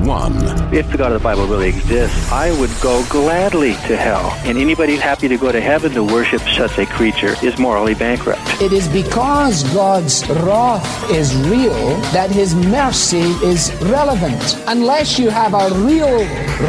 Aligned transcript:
one. 0.00 0.32
If 0.74 0.90
the 0.90 0.98
God 0.98 1.12
of 1.12 1.20
the 1.20 1.24
Bible 1.24 1.46
really 1.46 1.68
exists, 1.68 2.30
I 2.32 2.58
would 2.58 2.70
go 2.80 3.04
gladly 3.08 3.72
to 3.86 3.96
hell. 3.96 4.32
And 4.44 4.58
anybody 4.58 4.96
happy 4.96 5.28
to 5.28 5.36
go 5.36 5.52
to 5.52 5.60
heaven 5.60 5.92
to 5.92 6.04
worship 6.04 6.42
such 6.42 6.78
a 6.78 6.86
creature 6.86 7.34
is 7.42 7.58
morally 7.58 7.94
bankrupt. 7.94 8.40
It 8.60 8.72
is 8.72 8.88
because 8.88 9.62
God's 9.74 10.28
wrath 10.28 11.10
is 11.10 11.34
real 11.46 11.96
that 12.12 12.30
his 12.30 12.54
mercy 12.54 13.30
is 13.44 13.72
relevant. 13.82 14.62
Unless 14.66 15.18
you 15.18 15.30
have 15.30 15.54
a 15.54 15.70
real 15.84 16.18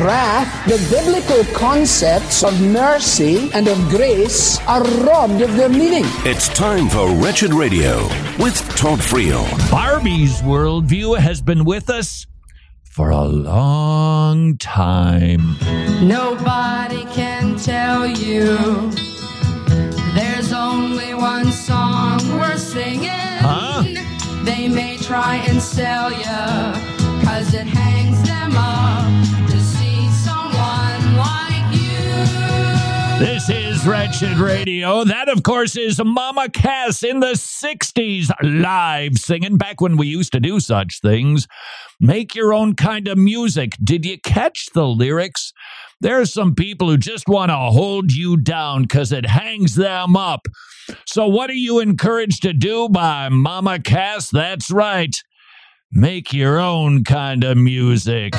wrath, 0.04 0.48
the 0.68 0.78
biblical 0.90 1.44
concepts 1.56 2.44
of 2.44 2.60
mercy 2.62 3.50
and 3.54 3.68
of 3.68 3.78
grace 3.90 4.60
are 4.68 4.84
robbed 5.06 5.42
of 5.42 5.56
their 5.56 5.70
meaning. 5.70 6.04
It's 6.26 6.50
time 6.50 6.90
for 6.90 7.10
Wretched 7.16 7.54
Radio 7.54 8.04
with 8.40 8.58
Todd 8.76 9.00
Friel. 9.00 9.46
Barbie's 9.70 10.42
worldview 10.42 11.18
has 11.18 11.42
been 11.42 11.64
with 11.66 11.90
us 11.90 12.28
for 12.94 13.10
a 13.10 13.24
long 13.24 14.56
time. 14.58 15.58
Nobody 16.04 17.06
can 17.06 17.56
tell 17.56 18.06
you 18.06 18.56
there's 20.14 20.54
only 20.54 21.16
one 21.16 21.52
song 21.52 22.20
we're 22.38 22.56
singing. 22.56 23.10
Huh? 23.10 23.82
They 24.44 24.68
may 24.68 24.98
try 24.98 25.38
and 25.48 25.60
sell 25.60 26.12
you 26.12 26.44
because 27.20 27.56
it 27.56 27.66
hangs 27.66 28.22
them 28.28 28.54
up 28.56 29.50
to 29.50 29.60
see 29.60 30.08
someone 30.12 31.18
like 31.18 31.68
you. 31.74 33.26
This 33.26 33.50
is 33.50 33.63
Wretched 33.86 34.38
Radio. 34.38 35.04
That, 35.04 35.28
of 35.28 35.44
course, 35.44 35.76
is 35.76 36.00
Mama 36.04 36.48
Cass 36.50 37.04
in 37.04 37.20
the 37.20 37.34
60s 37.34 38.32
live 38.42 39.18
singing 39.18 39.58
back 39.58 39.82
when 39.82 39.98
we 39.98 40.08
used 40.08 40.32
to 40.34 40.40
do 40.40 40.60
such 40.60 41.02
things. 41.02 41.48
Make 42.00 42.34
your 42.34 42.54
own 42.54 42.76
kind 42.76 43.08
of 43.08 43.18
music. 43.18 43.76
Did 43.84 44.06
you 44.06 44.18
catch 44.20 44.68
the 44.74 44.88
lyrics? 44.88 45.52
There 46.00 46.20
are 46.22 46.26
some 46.26 46.56
people 46.56 46.90
who 46.90 46.98
just 46.98 47.28
want 47.28 47.50
to 47.50 47.58
hold 47.58 48.14
you 48.14 48.38
down 48.38 48.84
because 48.84 49.12
it 49.12 49.26
hangs 49.26 49.76
them 49.76 50.16
up. 50.16 50.48
So, 51.06 51.28
what 51.28 51.50
are 51.50 51.54
you 51.54 51.80
encouraged 51.80 52.44
to 52.44 52.54
do 52.54 52.88
by 52.90 53.30
Mama 53.30 53.80
Cass? 53.80 54.30
That's 54.30 54.72
right. 54.72 55.16
Make 55.92 56.32
your 56.32 56.60
own 56.60 57.04
kind 57.04 57.44
of 57.44 57.58
music. 57.58 58.34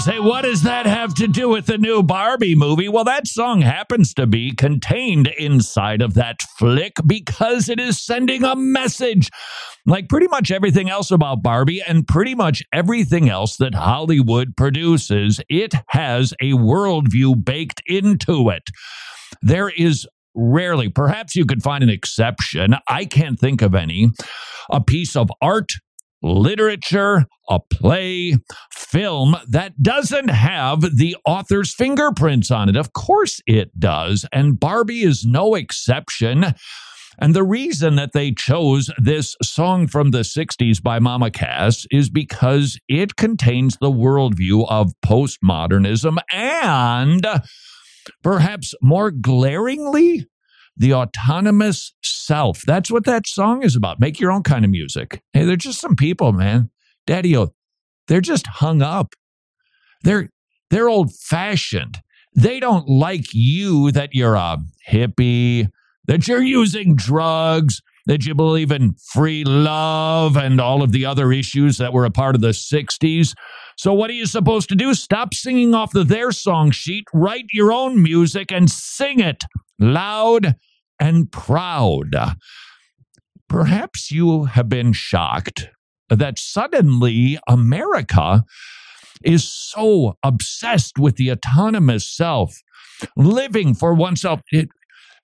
Say, 0.00 0.18
what 0.18 0.42
does 0.42 0.62
that 0.62 0.86
have 0.86 1.12
to 1.16 1.28
do 1.28 1.50
with 1.50 1.66
the 1.66 1.76
new 1.76 2.02
Barbie 2.02 2.54
movie? 2.54 2.88
Well, 2.88 3.04
that 3.04 3.26
song 3.26 3.60
happens 3.60 4.14
to 4.14 4.26
be 4.26 4.52
contained 4.52 5.26
inside 5.26 6.00
of 6.00 6.14
that 6.14 6.40
flick 6.58 6.94
because 7.06 7.68
it 7.68 7.78
is 7.78 8.00
sending 8.00 8.42
a 8.42 8.56
message. 8.56 9.28
Like 9.84 10.08
pretty 10.08 10.26
much 10.28 10.50
everything 10.50 10.88
else 10.88 11.10
about 11.10 11.42
Barbie 11.42 11.82
and 11.86 12.08
pretty 12.08 12.34
much 12.34 12.62
everything 12.72 13.28
else 13.28 13.58
that 13.58 13.74
Hollywood 13.74 14.56
produces, 14.56 15.38
it 15.50 15.74
has 15.88 16.32
a 16.40 16.52
worldview 16.52 17.44
baked 17.44 17.82
into 17.84 18.48
it. 18.48 18.62
There 19.42 19.68
is 19.68 20.08
rarely, 20.34 20.88
perhaps 20.88 21.36
you 21.36 21.44
could 21.44 21.62
find 21.62 21.84
an 21.84 21.90
exception, 21.90 22.74
I 22.88 23.04
can't 23.04 23.38
think 23.38 23.60
of 23.60 23.74
any, 23.74 24.12
a 24.70 24.82
piece 24.82 25.14
of 25.14 25.30
art 25.42 25.72
literature, 26.22 27.24
a 27.48 27.60
play, 27.60 28.36
film 28.72 29.36
that 29.48 29.82
doesn't 29.82 30.28
have 30.28 30.80
the 30.96 31.16
author's 31.24 31.74
fingerprints 31.74 32.50
on 32.50 32.68
it. 32.68 32.76
Of 32.76 32.92
course 32.92 33.40
it 33.46 33.78
does. 33.78 34.26
And 34.32 34.58
Barbie 34.58 35.02
is 35.02 35.24
no 35.24 35.54
exception. 35.54 36.54
And 37.18 37.34
the 37.34 37.44
reason 37.44 37.96
that 37.96 38.12
they 38.12 38.32
chose 38.32 38.90
this 38.96 39.36
song 39.42 39.88
from 39.88 40.10
the 40.10 40.20
60s 40.20 40.82
by 40.82 40.98
Mama 40.98 41.30
Cass 41.30 41.86
is 41.90 42.08
because 42.08 42.78
it 42.88 43.16
contains 43.16 43.76
the 43.76 43.90
worldview 43.90 44.66
of 44.70 44.92
postmodernism 45.04 46.16
and 46.32 47.26
perhaps 48.22 48.72
more 48.80 49.10
glaringly, 49.10 50.26
the 50.80 50.94
autonomous 50.94 51.92
self. 52.02 52.62
That's 52.66 52.90
what 52.90 53.04
that 53.04 53.26
song 53.26 53.62
is 53.62 53.76
about. 53.76 54.00
Make 54.00 54.18
your 54.18 54.32
own 54.32 54.42
kind 54.42 54.64
of 54.64 54.70
music. 54.70 55.22
Hey, 55.34 55.44
they're 55.44 55.56
just 55.56 55.78
some 55.78 55.94
people, 55.94 56.32
man. 56.32 56.70
Daddy, 57.06 57.36
they're 58.08 58.22
just 58.22 58.46
hung 58.46 58.80
up. 58.80 59.14
They're 60.02 60.30
they're 60.70 60.88
old 60.88 61.14
fashioned. 61.14 61.98
They 62.34 62.60
don't 62.60 62.88
like 62.88 63.26
you 63.34 63.90
that 63.92 64.14
you're 64.14 64.36
a 64.36 64.58
hippie, 64.88 65.68
that 66.06 66.26
you're 66.26 66.42
using 66.42 66.96
drugs, 66.96 67.82
that 68.06 68.24
you 68.24 68.34
believe 68.34 68.72
in 68.72 68.94
free 69.12 69.44
love 69.44 70.36
and 70.36 70.60
all 70.60 70.82
of 70.82 70.92
the 70.92 71.04
other 71.04 71.30
issues 71.30 71.76
that 71.76 71.92
were 71.92 72.06
a 72.06 72.10
part 72.10 72.34
of 72.34 72.40
the 72.40 72.48
60s. 72.48 73.34
So, 73.76 73.92
what 73.92 74.08
are 74.08 74.14
you 74.14 74.26
supposed 74.26 74.70
to 74.70 74.76
do? 74.76 74.94
Stop 74.94 75.34
singing 75.34 75.74
off 75.74 75.92
the 75.92 76.04
their 76.04 76.32
song 76.32 76.70
sheet, 76.70 77.04
write 77.12 77.46
your 77.52 77.70
own 77.70 78.02
music, 78.02 78.50
and 78.50 78.70
sing 78.70 79.20
it 79.20 79.42
loud 79.78 80.54
and 81.00 81.32
proud. 81.32 82.14
Perhaps 83.48 84.12
you 84.12 84.44
have 84.44 84.68
been 84.68 84.92
shocked 84.92 85.70
that 86.08 86.38
suddenly 86.38 87.38
America 87.48 88.44
is 89.24 89.50
so 89.50 90.14
obsessed 90.22 90.98
with 90.98 91.16
the 91.16 91.30
autonomous 91.30 92.08
self, 92.08 92.54
living 93.16 93.74
for 93.74 93.94
oneself. 93.94 94.40
It, 94.52 94.68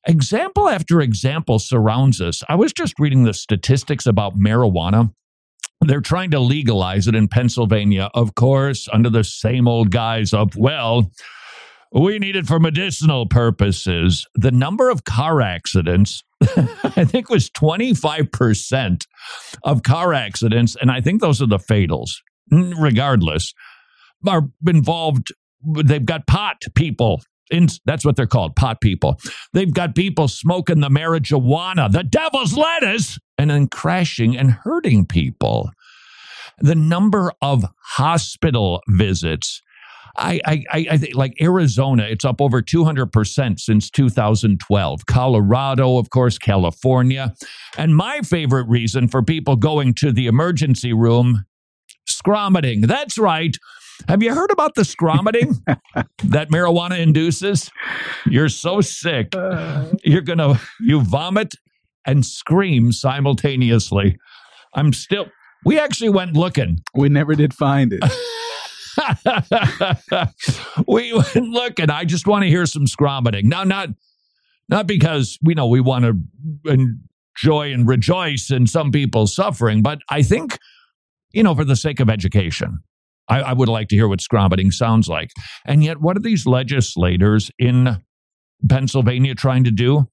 example 0.06 0.69
after 0.69 1.00
example 1.00 1.59
surrounds 1.59 2.20
us. 2.20 2.43
I 2.48 2.54
was 2.54 2.72
just 2.72 2.94
reading 2.98 3.25
the 3.25 3.34
statistics 3.34 4.06
about 4.06 4.38
marijuana. 4.38 5.12
They're 5.81 6.00
trying 6.00 6.31
to 6.31 6.41
legalize 6.41 7.06
it 7.06 7.14
in 7.14 7.28
Pennsylvania, 7.28 8.10
of 8.14 8.34
course, 8.34 8.88
under 8.93 9.10
the 9.10 9.25
same 9.25 9.69
old 9.69 9.91
guise 9.91 10.32
of, 10.32 10.56
well, 10.56 11.10
we 11.92 12.19
need 12.19 12.36
it 12.36 12.47
for 12.47 12.58
medicinal 12.58 13.26
purposes. 13.26 14.26
The 14.34 14.50
number 14.50 14.91
of 14.91 15.04
car 15.04 15.41
accidents, 15.41 16.22
I 16.42 17.04
think, 17.04 17.30
was 17.30 17.50
25% 17.50 19.06
of 19.64 19.82
car 19.82 20.12
accidents. 20.12 20.76
And 20.80 20.91
I 20.91 21.00
think 21.00 21.20
those 21.20 21.41
are 21.41 21.46
the 21.46 21.58
fatals, 21.58 22.10
regardless, 22.50 23.54
are 24.26 24.48
involved. 24.66 25.28
They've 25.84 26.04
got 26.04 26.26
pot 26.26 26.62
people. 26.75 27.22
In, 27.50 27.69
that's 27.84 28.04
what 28.04 28.16
they're 28.16 28.26
called, 28.26 28.56
pot 28.56 28.80
people. 28.80 29.20
They've 29.52 29.72
got 29.72 29.94
people 29.94 30.26
smoking 30.26 30.80
the 30.80 30.88
marijuana, 30.88 31.91
the 31.91 32.02
devil's 32.02 32.56
lettuce, 32.56 33.19
and 33.38 33.50
then 33.50 33.69
crashing 33.69 34.36
and 34.36 34.50
hurting 34.50 35.06
people. 35.06 35.70
The 36.58 36.75
number 36.75 37.32
of 37.41 37.64
hospital 37.78 38.82
visits 38.88 39.62
I, 40.19 40.41
I, 40.47 40.87
I 40.91 40.99
think 40.99 41.15
like 41.15 41.34
Arizona, 41.41 42.04
it's 42.04 42.25
up 42.25 42.41
over 42.41 42.62
200% 42.62 43.60
since 43.60 43.91
2012. 43.91 45.06
Colorado, 45.06 45.99
of 45.99 46.10
course, 46.10 46.38
California. 46.38 47.34
And 47.77 47.97
my 47.97 48.21
favorite 48.21 48.69
reason 48.69 49.09
for 49.09 49.22
people 49.22 49.56
going 49.56 49.94
to 49.94 50.12
the 50.12 50.26
emergency 50.26 50.93
room, 50.93 51.44
scromiting. 52.09 52.87
That's 52.87 53.19
right. 53.19 53.56
Have 54.09 54.22
you 54.22 54.34
heard 54.34 54.50
about 54.50 54.75
the 54.75 54.82
scromiting 54.82 55.62
that 56.25 56.50
marijuana 56.50 56.99
induces? 56.99 57.71
You're 58.26 58.49
so 58.49 58.81
sick. 58.81 59.34
Uh. 59.34 59.87
You're 60.05 60.22
going 60.22 60.38
to, 60.38 60.60
you 60.81 61.00
vomit 61.00 61.55
and 62.06 62.25
scream 62.25 62.93
simultaneously. 62.93 64.19
I'm 64.75 64.93
still, 64.93 65.26
we 65.64 65.79
actually 65.79 66.11
went 66.11 66.35
looking. 66.35 66.81
We 66.94 67.08
never 67.08 67.35
did 67.35 67.55
find 67.55 67.93
it. 67.93 68.05
we 70.87 71.12
look, 71.34 71.78
and 71.78 71.90
I 71.90 72.04
just 72.04 72.26
want 72.26 72.44
to 72.44 72.48
hear 72.48 72.66
some 72.66 72.87
scromiting. 72.87 73.44
Now, 73.44 73.64
not 73.64 73.90
not 74.69 74.87
because 74.87 75.38
we 75.43 75.54
know 75.54 75.66
we 75.66 75.81
want 75.81 76.04
to 76.04 76.93
enjoy 77.44 77.72
and 77.72 77.87
rejoice 77.87 78.50
in 78.50 78.66
some 78.66 78.90
people's 78.90 79.34
suffering, 79.34 79.82
but 79.82 79.98
I 80.10 80.22
think 80.22 80.58
you 81.32 81.43
know 81.43 81.54
for 81.54 81.64
the 81.64 81.76
sake 81.76 82.00
of 82.00 82.10
education. 82.10 82.81
I, 83.28 83.40
I 83.40 83.52
would 83.54 83.69
like 83.69 83.88
to 83.88 83.96
hear 83.96 84.06
what 84.06 84.20
scromiting 84.20 84.72
sounds 84.72 85.08
like. 85.08 85.32
And 85.64 85.82
yet, 85.82 86.00
what 86.00 86.16
are 86.16 86.20
these 86.20 86.46
legislators 86.46 87.50
in 87.58 88.00
Pennsylvania 88.69 89.34
trying 89.34 89.64
to 89.64 89.72
do? 89.72 90.08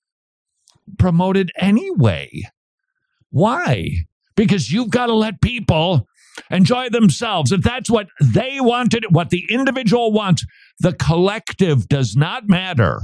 Promote 0.97 1.37
it 1.37 1.49
anyway. 1.59 2.41
Why? 3.29 4.05
Because 4.35 4.71
you've 4.71 4.89
got 4.89 5.07
to 5.07 5.13
let 5.13 5.41
people 5.41 6.07
enjoy 6.49 6.89
themselves. 6.89 7.51
If 7.51 7.61
that's 7.61 7.89
what 7.89 8.07
they 8.21 8.59
wanted, 8.59 9.05
what 9.09 9.29
the 9.29 9.45
individual 9.49 10.11
wants, 10.11 10.45
the 10.79 10.93
collective 10.93 11.87
does 11.87 12.15
not 12.15 12.47
matter. 12.47 13.01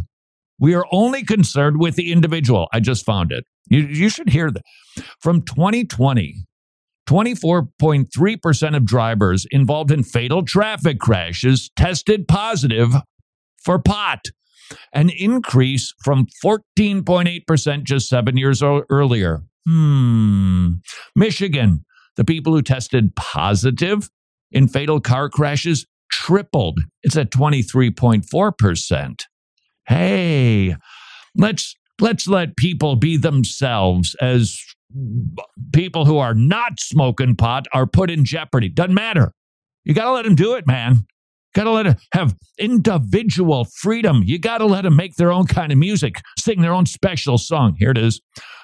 We 0.59 0.73
are 0.75 0.85
only 0.91 1.23
concerned 1.23 1.79
with 1.79 1.95
the 1.95 2.11
individual. 2.11 2.67
I 2.73 2.79
just 2.79 3.05
found 3.05 3.31
it. 3.31 3.45
You, 3.69 3.81
you 3.81 4.09
should 4.09 4.29
hear 4.29 4.51
that. 4.51 4.63
From 5.19 5.41
2020, 5.43 6.35
24.3% 7.07 8.75
of 8.75 8.85
drivers 8.85 9.47
involved 9.49 9.91
in 9.91 10.03
fatal 10.03 10.43
traffic 10.43 10.99
crashes 10.99 11.71
tested 11.75 12.27
positive 12.27 12.93
for 13.63 13.79
pot, 13.79 14.25
an 14.93 15.09
increase 15.09 15.93
from 16.03 16.27
14.8% 16.43 17.83
just 17.83 18.09
seven 18.09 18.37
years 18.37 18.61
earlier. 18.61 19.41
Hmm. 19.67 20.73
Michigan, 21.15 21.85
the 22.19 22.25
people 22.25 22.51
who 22.51 22.61
tested 22.61 23.15
positive 23.15 24.09
in 24.51 24.67
fatal 24.67 24.99
car 24.99 25.29
crashes 25.29 25.85
tripled. 26.11 26.81
It's 27.01 27.15
at 27.15 27.31
23.4%. 27.31 29.21
Hey, 29.87 30.75
let's 31.37 31.77
let's 32.01 32.27
let 32.27 32.57
people 32.57 32.97
be 32.97 33.15
themselves 33.15 34.17
as 34.19 34.59
people 35.71 36.03
who 36.03 36.17
are 36.17 36.33
not 36.33 36.81
smoking 36.81 37.37
pot 37.37 37.67
are 37.73 37.87
put 37.87 38.11
in 38.11 38.25
jeopardy. 38.25 38.67
Doesn't 38.67 38.93
matter. 38.93 39.31
You 39.85 39.93
got 39.93 40.03
to 40.03 40.11
let 40.11 40.25
them 40.25 40.35
do 40.35 40.55
it, 40.55 40.67
man. 40.67 41.05
Got 41.55 41.63
to 41.63 41.71
let 41.71 41.83
them 41.83 41.95
have 42.11 42.35
individual 42.57 43.65
freedom. 43.77 44.23
You 44.25 44.39
got 44.39 44.57
to 44.57 44.65
let 44.65 44.81
them 44.81 44.97
make 44.97 45.15
their 45.15 45.31
own 45.31 45.47
kind 45.47 45.71
of 45.71 45.77
music, 45.77 46.19
sing 46.37 46.59
their 46.59 46.73
own 46.73 46.85
special 46.85 47.37
song. 47.37 47.77
Here 47.79 47.91
it 47.91 47.97
is 47.97 48.19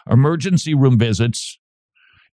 emergency 0.09 0.73
room 0.73 0.99
visits 0.99 1.57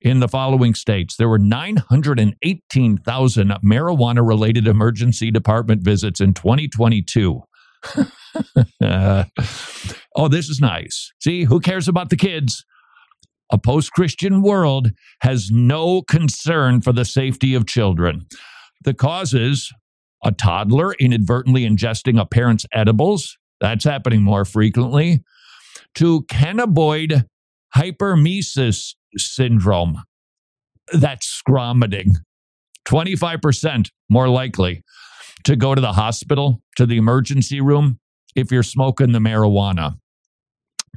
in 0.02 0.20
the 0.20 0.28
following 0.28 0.74
states. 0.74 1.16
There 1.16 1.28
were 1.28 1.38
918,000 1.38 3.48
marijuana 3.64 4.26
related 4.26 4.66
emergency 4.66 5.30
department 5.30 5.82
visits 5.82 6.20
in 6.20 6.34
2022. 6.34 7.42
Uh, 8.80 9.24
oh, 10.16 10.28
this 10.28 10.48
is 10.48 10.60
nice. 10.60 11.12
See, 11.20 11.44
who 11.44 11.60
cares 11.60 11.88
about 11.88 12.10
the 12.10 12.16
kids? 12.16 12.64
A 13.50 13.58
post 13.58 13.92
Christian 13.92 14.42
world 14.42 14.90
has 15.20 15.50
no 15.50 16.02
concern 16.02 16.80
for 16.80 16.92
the 16.92 17.04
safety 17.04 17.54
of 17.54 17.66
children. 17.66 18.26
The 18.84 18.94
causes 18.94 19.72
a 20.24 20.32
toddler 20.32 20.94
inadvertently 20.94 21.68
ingesting 21.68 22.20
a 22.20 22.26
parent's 22.26 22.66
edibles, 22.72 23.36
that's 23.60 23.84
happening 23.84 24.22
more 24.22 24.44
frequently, 24.44 25.22
to 25.96 26.22
cannabinoid 26.24 27.24
hyperemesis 27.76 28.94
syndrome, 29.16 30.02
that's 30.92 31.42
scromiting. 31.42 32.16
25% 32.86 33.88
more 34.10 34.28
likely 34.28 34.82
to 35.44 35.56
go 35.56 35.74
to 35.74 35.80
the 35.80 35.92
hospital, 35.92 36.60
to 36.76 36.86
the 36.86 36.96
emergency 36.96 37.60
room, 37.60 37.98
if 38.34 38.50
you're 38.50 38.62
smoking 38.62 39.12
the 39.12 39.18
marijuana. 39.18 39.96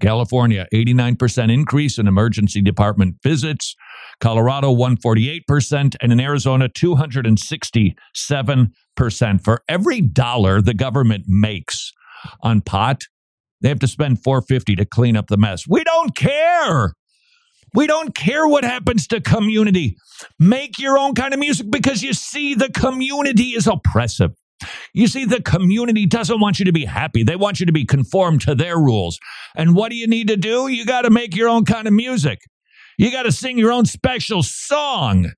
California, 0.01 0.67
89% 0.73 1.53
increase 1.53 1.97
in 1.97 2.07
emergency 2.07 2.61
department 2.61 3.15
visits. 3.23 3.75
Colorado, 4.19 4.75
148%. 4.75 5.95
And 6.01 6.11
in 6.11 6.19
Arizona, 6.19 6.67
267%. 6.67 9.43
For 9.43 9.61
every 9.69 10.01
dollar 10.01 10.61
the 10.61 10.73
government 10.73 11.25
makes 11.27 11.93
on 12.41 12.61
pot, 12.61 13.03
they 13.61 13.69
have 13.69 13.79
to 13.79 13.87
spend 13.87 14.23
450 14.23 14.75
to 14.75 14.85
clean 14.85 15.15
up 15.15 15.27
the 15.27 15.37
mess. 15.37 15.65
We 15.67 15.83
don't 15.83 16.15
care. 16.15 16.93
We 17.75 17.87
don't 17.87 18.15
care 18.15 18.47
what 18.47 18.63
happens 18.63 19.05
to 19.07 19.19
community. 19.19 19.97
Make 20.39 20.79
your 20.79 20.97
own 20.97 21.13
kind 21.13 21.33
of 21.33 21.39
music 21.39 21.69
because 21.69 22.01
you 22.01 22.13
see 22.13 22.55
the 22.55 22.71
community 22.71 23.49
is 23.49 23.67
oppressive. 23.67 24.31
You 24.93 25.07
see, 25.07 25.25
the 25.25 25.41
community 25.41 26.05
doesn't 26.05 26.39
want 26.39 26.59
you 26.59 26.65
to 26.65 26.71
be 26.71 26.85
happy. 26.85 27.23
They 27.23 27.35
want 27.35 27.59
you 27.59 27.65
to 27.65 27.73
be 27.73 27.85
conformed 27.85 28.41
to 28.41 28.55
their 28.55 28.77
rules. 28.77 29.19
And 29.55 29.75
what 29.75 29.89
do 29.89 29.97
you 29.97 30.07
need 30.07 30.29
to 30.29 30.37
do? 30.37 30.67
You 30.67 30.85
got 30.85 31.01
to 31.01 31.09
make 31.09 31.35
your 31.35 31.49
own 31.49 31.65
kind 31.65 31.87
of 31.87 31.93
music. 31.93 32.39
You 32.97 33.11
got 33.11 33.23
to 33.23 33.31
sing 33.31 33.57
your 33.57 33.73
own 33.73 33.85
special 33.85 34.41
song. 34.41 35.31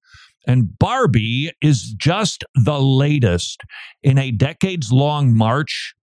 And 0.45 0.77
Barbie 0.77 1.51
is 1.61 1.93
just 1.97 2.43
the 2.53 2.79
latest 2.79 3.63
in 4.03 4.17
a 4.19 4.31
decades 4.31 4.91
long 4.91 5.35
march 5.35 5.95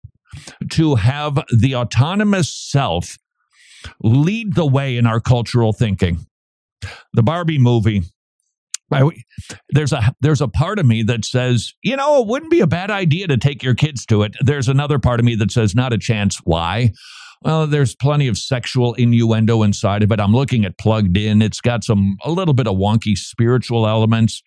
to 0.72 0.96
have 0.96 1.44
the 1.56 1.76
autonomous 1.76 2.52
self 2.52 3.18
lead 4.02 4.56
the 4.56 4.66
way 4.66 4.98
in 4.98 5.08
our 5.08 5.20
cultural 5.20 5.74
thinking. 5.74 6.26
The 7.14 7.24
Barbie 7.24 7.60
movie 7.60 8.04
I, 8.94 9.10
there's 9.70 9.94
a 9.94 10.14
there's 10.22 10.42
a 10.42 10.48
part 10.48 10.80
of 10.80 10.86
me 10.86 11.04
that 11.04 11.26
says, 11.26 11.74
you 11.84 11.96
know, 11.96 12.22
it 12.22 12.28
wouldn't 12.28 12.52
be 12.52 12.60
a 12.60 12.68
bad 12.68 12.92
idea 12.92 13.28
to 13.28 13.38
take 13.38 13.64
your 13.64 13.76
kids 13.76 14.06
to 14.08 14.24
it. 14.24 14.36
There's 14.42 14.70
another 14.70 15.00
part 15.00 15.20
of 15.20 15.26
me 15.26 15.36
that 15.36 15.52
says, 15.52 15.76
not 15.76 15.94
a 15.94 15.98
chance. 15.98 16.40
Why? 16.44 16.92
Well, 17.42 17.68
there's 17.68 17.94
plenty 17.96 18.28
of 18.30 18.38
sexual 18.38 18.94
innuendo 18.94 19.64
inside 19.64 20.02
of 20.02 20.12
it. 20.12 20.20
I'm 20.20 20.32
looking 20.32 20.64
at 20.64 20.78
Plugged 20.78 21.18
In. 21.18 21.42
It's 21.42 21.60
got 21.60 21.84
some 21.84 22.16
a 22.24 22.32
little 22.32 22.54
bit 22.54 22.68
of 22.68 22.78
wonky 22.78 23.18
spiritual 23.18 23.86
elements. 23.86 24.42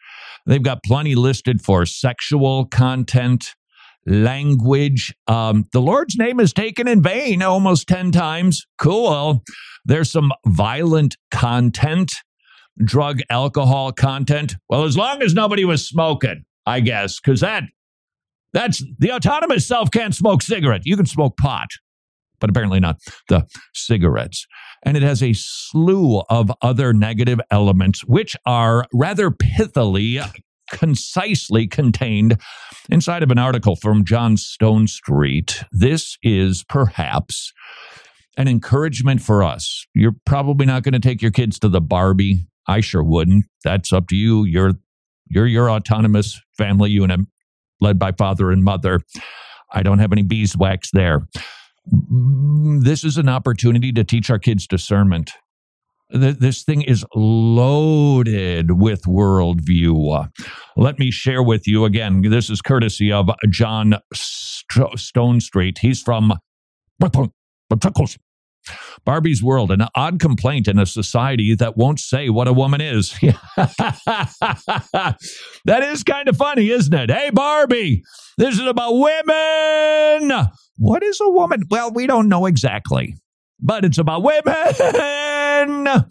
They've 0.46 0.62
got 0.62 0.82
plenty 0.82 1.14
listed 1.14 1.60
for 1.60 1.84
sexual 1.84 2.66
content, 2.66 3.54
language. 4.06 5.14
Um, 5.26 5.66
the 5.72 5.80
Lord's 5.80 6.16
name 6.16 6.40
is 6.40 6.52
taken 6.52 6.88
in 6.88 7.02
vain 7.02 7.42
almost 7.42 7.88
10 7.88 8.12
times. 8.12 8.66
Cool. 8.78 9.42
There's 9.84 10.10
some 10.10 10.32
violent 10.46 11.16
content 11.30 12.12
drug 12.84 13.20
alcohol 13.30 13.92
content? 13.92 14.56
Well, 14.68 14.84
as 14.84 14.96
long 14.96 15.22
as 15.22 15.34
nobody 15.34 15.64
was 15.64 15.86
smoking, 15.86 16.44
I 16.66 16.80
guess, 16.80 17.20
because 17.20 17.40
that 17.40 17.64
that's 18.52 18.82
the 18.98 19.12
autonomous 19.12 19.66
self 19.66 19.90
can't 19.90 20.14
smoke 20.14 20.42
cigarette. 20.42 20.82
You 20.84 20.96
can 20.96 21.06
smoke 21.06 21.36
pot, 21.36 21.68
but 22.40 22.50
apparently 22.50 22.80
not 22.80 22.96
the 23.28 23.46
cigarettes. 23.74 24.46
And 24.84 24.96
it 24.96 25.02
has 25.02 25.22
a 25.22 25.32
slew 25.32 26.20
of 26.30 26.50
other 26.62 26.92
negative 26.92 27.40
elements, 27.50 28.04
which 28.04 28.36
are 28.46 28.86
rather 28.92 29.30
pithily, 29.30 30.24
concisely 30.70 31.66
contained 31.66 32.40
inside 32.90 33.22
of 33.22 33.30
an 33.30 33.38
article 33.38 33.76
from 33.76 34.04
John 34.04 34.36
Stonestreet. 34.36 35.64
This 35.72 36.16
is 36.22 36.64
perhaps 36.68 37.52
an 38.36 38.48
encouragement 38.48 39.22
for 39.22 39.42
us. 39.42 39.86
You're 39.94 40.16
probably 40.26 40.66
not 40.66 40.82
going 40.82 40.92
to 40.92 41.00
take 41.00 41.22
your 41.22 41.30
kids 41.30 41.58
to 41.60 41.68
the 41.68 41.80
Barbie 41.80 42.46
I 42.66 42.80
sure 42.80 43.02
wouldn't. 43.02 43.46
That's 43.64 43.92
up 43.92 44.08
to 44.08 44.16
you. 44.16 44.44
You're 44.44 44.72
you're 45.28 45.46
your 45.46 45.70
autonomous 45.70 46.40
family 46.56 46.90
unit 46.90 47.20
led 47.80 47.98
by 47.98 48.12
father 48.12 48.50
and 48.50 48.64
mother. 48.64 49.00
I 49.72 49.82
don't 49.82 49.98
have 49.98 50.12
any 50.12 50.22
beeswax 50.22 50.90
there. 50.92 51.26
Mm, 51.92 52.82
this 52.82 53.04
is 53.04 53.16
an 53.18 53.28
opportunity 53.28 53.92
to 53.92 54.04
teach 54.04 54.30
our 54.30 54.38
kids 54.38 54.66
discernment. 54.66 55.32
This 56.10 56.62
thing 56.62 56.82
is 56.82 57.04
loaded 57.14 58.72
with 58.72 59.02
worldview. 59.02 60.28
Let 60.76 60.98
me 60.98 61.10
share 61.10 61.42
with 61.42 61.66
you 61.66 61.84
again. 61.84 62.22
This 62.22 62.48
is 62.48 62.62
courtesy 62.62 63.10
of 63.10 63.28
John 63.50 63.96
Stonestreet. 64.14 65.78
He's 65.78 66.00
from 66.00 66.34
Barbie's 69.04 69.42
World, 69.42 69.70
an 69.70 69.86
odd 69.94 70.18
complaint 70.20 70.68
in 70.68 70.78
a 70.78 70.86
society 70.86 71.54
that 71.54 71.76
won't 71.76 72.00
say 72.00 72.28
what 72.28 72.48
a 72.48 72.52
woman 72.52 72.80
is. 72.80 73.10
that 73.56 75.16
is 75.66 76.02
kind 76.02 76.28
of 76.28 76.36
funny, 76.36 76.70
isn't 76.70 76.94
it? 76.94 77.10
Hey, 77.10 77.30
Barbie, 77.30 78.02
this 78.38 78.54
is 78.54 78.66
about 78.66 78.92
women. 78.92 80.48
What 80.78 81.02
is 81.02 81.20
a 81.20 81.30
woman? 81.30 81.62
Well, 81.70 81.92
we 81.92 82.06
don't 82.06 82.28
know 82.28 82.46
exactly, 82.46 83.16
but 83.60 83.84
it's 83.84 83.98
about 83.98 84.22
women. 84.22 86.04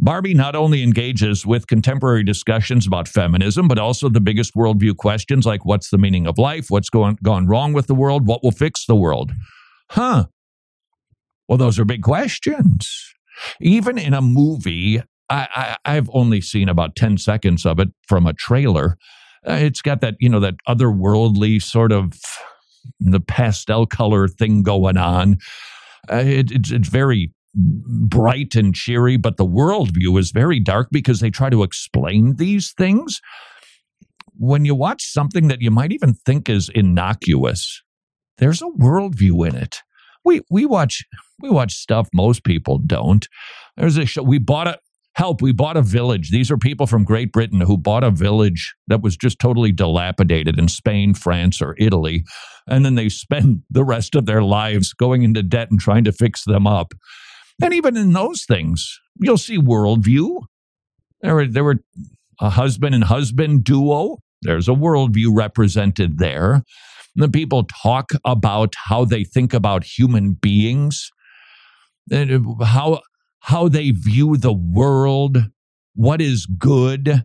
Barbie 0.00 0.34
not 0.34 0.54
only 0.54 0.82
engages 0.82 1.44
with 1.44 1.66
contemporary 1.66 2.22
discussions 2.22 2.86
about 2.86 3.08
feminism, 3.08 3.66
but 3.66 3.78
also 3.78 4.08
the 4.08 4.20
biggest 4.20 4.54
worldview 4.54 4.96
questions 4.96 5.44
like 5.44 5.64
what's 5.64 5.90
the 5.90 5.98
meaning 5.98 6.26
of 6.26 6.38
life, 6.38 6.66
what's 6.68 6.88
going, 6.88 7.18
gone 7.22 7.46
wrong 7.46 7.72
with 7.72 7.88
the 7.88 7.94
world, 7.94 8.26
what 8.26 8.44
will 8.44 8.52
fix 8.52 8.86
the 8.86 8.94
world. 8.94 9.32
Huh. 9.90 10.26
Well, 11.48 11.58
those 11.58 11.78
are 11.78 11.84
big 11.84 12.02
questions. 12.02 13.12
Even 13.60 13.98
in 13.98 14.14
a 14.14 14.20
movie, 14.20 15.02
I, 15.30 15.76
I, 15.84 15.94
have 15.94 16.10
only 16.12 16.40
seen 16.40 16.68
about 16.68 16.96
10 16.96 17.18
seconds 17.18 17.66
of 17.66 17.78
it 17.78 17.88
from 18.06 18.26
a 18.26 18.32
trailer. 18.32 18.96
Uh, 19.46 19.54
it's 19.54 19.82
got 19.82 20.00
that, 20.00 20.16
you 20.20 20.28
know, 20.28 20.40
that 20.40 20.56
otherworldly 20.66 21.62
sort 21.62 21.92
of 21.92 22.14
the 23.00 23.20
pastel 23.20 23.86
color 23.86 24.28
thing 24.28 24.62
going 24.62 24.96
on. 24.96 25.38
Uh, 26.10 26.16
it, 26.16 26.50
it's, 26.50 26.70
it's 26.70 26.88
very 26.88 27.32
bright 27.54 28.54
and 28.54 28.74
cheery, 28.74 29.16
but 29.16 29.36
the 29.36 29.46
worldview 29.46 30.18
is 30.18 30.30
very 30.30 30.60
dark 30.60 30.88
because 30.92 31.20
they 31.20 31.30
try 31.30 31.50
to 31.50 31.62
explain 31.62 32.36
these 32.36 32.72
things. 32.72 33.20
When 34.36 34.64
you 34.64 34.74
watch 34.74 35.04
something 35.04 35.48
that 35.48 35.60
you 35.60 35.70
might 35.70 35.92
even 35.92 36.14
think 36.14 36.48
is 36.48 36.68
innocuous, 36.68 37.82
there's 38.36 38.62
a 38.62 38.66
worldview 38.66 39.48
in 39.48 39.56
it 39.56 39.82
we 40.28 40.42
we 40.50 40.66
watch 40.66 41.04
we 41.40 41.50
watch 41.50 41.72
stuff 41.72 42.08
most 42.12 42.44
people 42.44 42.78
don't. 42.78 43.26
There's 43.76 43.96
a 43.96 44.04
show 44.04 44.22
we 44.22 44.38
bought 44.38 44.68
a 44.68 44.78
Help, 45.18 45.42
we 45.42 45.50
bought 45.50 45.76
a 45.76 45.82
village. 45.82 46.30
These 46.30 46.48
are 46.48 46.56
people 46.56 46.86
from 46.86 47.02
Great 47.02 47.32
Britain 47.32 47.60
who 47.60 47.76
bought 47.76 48.04
a 48.04 48.10
village 48.12 48.76
that 48.86 49.02
was 49.02 49.16
just 49.16 49.40
totally 49.40 49.72
dilapidated 49.72 50.60
in 50.60 50.68
Spain, 50.68 51.12
France, 51.12 51.60
or 51.60 51.74
Italy. 51.76 52.22
And 52.68 52.84
then 52.84 52.94
they 52.94 53.08
spend 53.24 53.62
the 53.68 53.82
rest 53.82 54.14
of 54.14 54.26
their 54.26 54.44
lives 54.44 54.92
going 54.92 55.24
into 55.24 55.42
debt 55.42 55.72
and 55.72 55.80
trying 55.80 56.04
to 56.04 56.12
fix 56.12 56.44
them 56.44 56.68
up. 56.68 56.94
And 57.60 57.74
even 57.74 57.96
in 57.96 58.12
those 58.12 58.44
things, 58.44 58.96
you'll 59.16 59.38
see 59.38 59.58
worldview. 59.58 60.40
There 61.20 61.34
were, 61.34 61.46
there 61.48 61.64
were 61.64 61.80
a 62.40 62.50
husband 62.50 62.94
and 62.94 63.02
husband 63.02 63.64
duo. 63.64 64.18
There's 64.42 64.68
a 64.68 64.72
worldview 64.72 65.36
represented 65.36 66.18
there. 66.18 66.62
The 67.16 67.28
people 67.28 67.64
talk 67.64 68.12
about 68.24 68.74
how 68.84 69.04
they 69.04 69.24
think 69.24 69.52
about 69.52 69.82
human 69.82 70.34
beings, 70.34 71.10
uh, 72.12 72.24
how 72.64 73.00
how 73.48 73.66
they 73.66 73.90
view 73.92 74.36
the 74.36 74.52
world, 74.52 75.38
what 75.94 76.20
is 76.20 76.44
good 76.44 77.24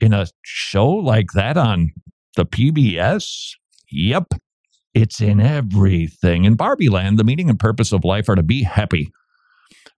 in 0.00 0.12
a 0.12 0.28
show 0.42 0.88
like 0.88 1.32
that 1.34 1.56
on 1.56 1.90
the 2.36 2.46
PBS. 2.46 3.56
Yep, 3.90 4.34
it's 4.94 5.20
in 5.20 5.40
everything. 5.40 6.44
In 6.44 6.54
Barbie 6.54 6.88
Land, 6.88 7.18
the 7.18 7.24
meaning 7.24 7.50
and 7.50 7.58
purpose 7.58 7.90
of 7.90 8.04
life 8.04 8.28
are 8.28 8.36
to 8.36 8.44
be 8.44 8.62
happy. 8.62 9.10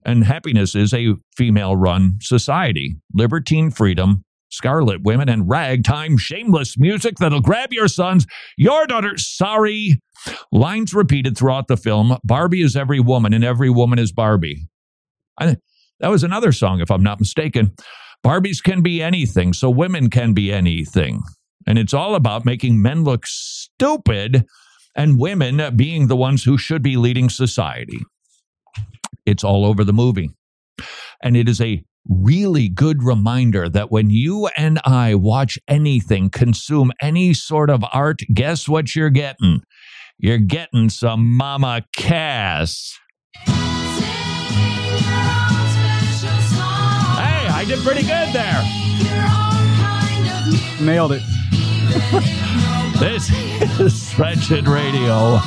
And 0.07 0.25
happiness 0.25 0.75
is 0.75 0.95
a 0.95 1.17
female 1.37 1.77
run 1.77 2.15
society. 2.23 2.97
Libertine 3.13 3.71
freedom, 3.71 4.25
scarlet 4.49 5.03
women, 5.03 5.29
and 5.29 5.51
ragtime 5.51 6.17
shameless 6.17 6.79
music 6.79 7.17
that'll 7.19 7.43
grab 7.43 7.75
your 7.75 7.89
sons, 7.89 8.27
your 8.57 8.87
daughters. 8.87 9.29
Sorry. 9.29 10.01
Lines 10.51 10.95
repeated 10.95 11.37
throughout 11.37 11.69
the 11.69 11.77
film 11.77 12.17
Barbie 12.25 12.63
is 12.63 12.75
every 12.75 13.01
woman, 13.01 13.35
and 13.35 13.45
every 13.45 13.69
woman 13.69 13.99
is 13.99 14.13
Barbie. 14.13 14.67
I, 15.39 15.57
that 16.01 16.11
was 16.11 16.25
another 16.25 16.53
song, 16.53 16.81
if 16.81 16.91
I'm 16.91 17.03
not 17.03 17.21
mistaken. 17.21 17.75
Barbies 18.25 18.63
can 18.63 18.83
be 18.83 19.03
anything, 19.03 19.53
so 19.53 19.71
women 19.71 20.11
can 20.11 20.33
be 20.33 20.53
anything. 20.53 21.23
And 21.67 21.79
it's 21.79 21.95
all 21.95 22.15
about 22.15 22.45
making 22.45 22.83
men 22.83 23.05
look 23.05 23.27
stupid 23.27 24.45
and 24.95 25.19
women 25.19 25.77
being 25.77 26.07
the 26.07 26.17
ones 26.17 26.45
who 26.45 26.59
should 26.59 26.83
be 26.83 26.97
leading 26.97 27.29
society. 27.29 28.01
It's 29.25 29.45
all 29.45 29.65
over 29.65 29.85
the 29.85 29.93
movie. 29.93 30.31
And 31.23 31.37
it 31.37 31.49
is 31.49 31.61
a 31.61 31.85
really 32.09 32.69
good 32.69 33.03
reminder 33.03 33.69
that 33.69 33.91
when 33.91 34.11
you 34.11 34.49
and 34.57 34.81
I 34.85 35.15
watch 35.15 35.59
anything, 35.69 36.31
consume 36.31 36.93
any 37.01 37.33
sort 37.33 37.71
of 37.71 37.85
art, 37.93 38.21
guess 38.35 38.69
what 38.69 38.95
you're 38.95 39.11
getting? 39.11 39.63
You're 40.19 40.39
getting 40.39 40.89
some 40.89 41.37
Mama 41.37 41.83
Cass. 41.97 42.99
Did 47.77 47.85
pretty 47.85 48.03
good 48.03 48.29
there. 48.35 48.63
Nailed 50.81 51.13
it. 51.13 51.23
This 52.99 53.31
is 53.81 54.19
Wretched 54.19 54.69
Radio. 54.69 55.41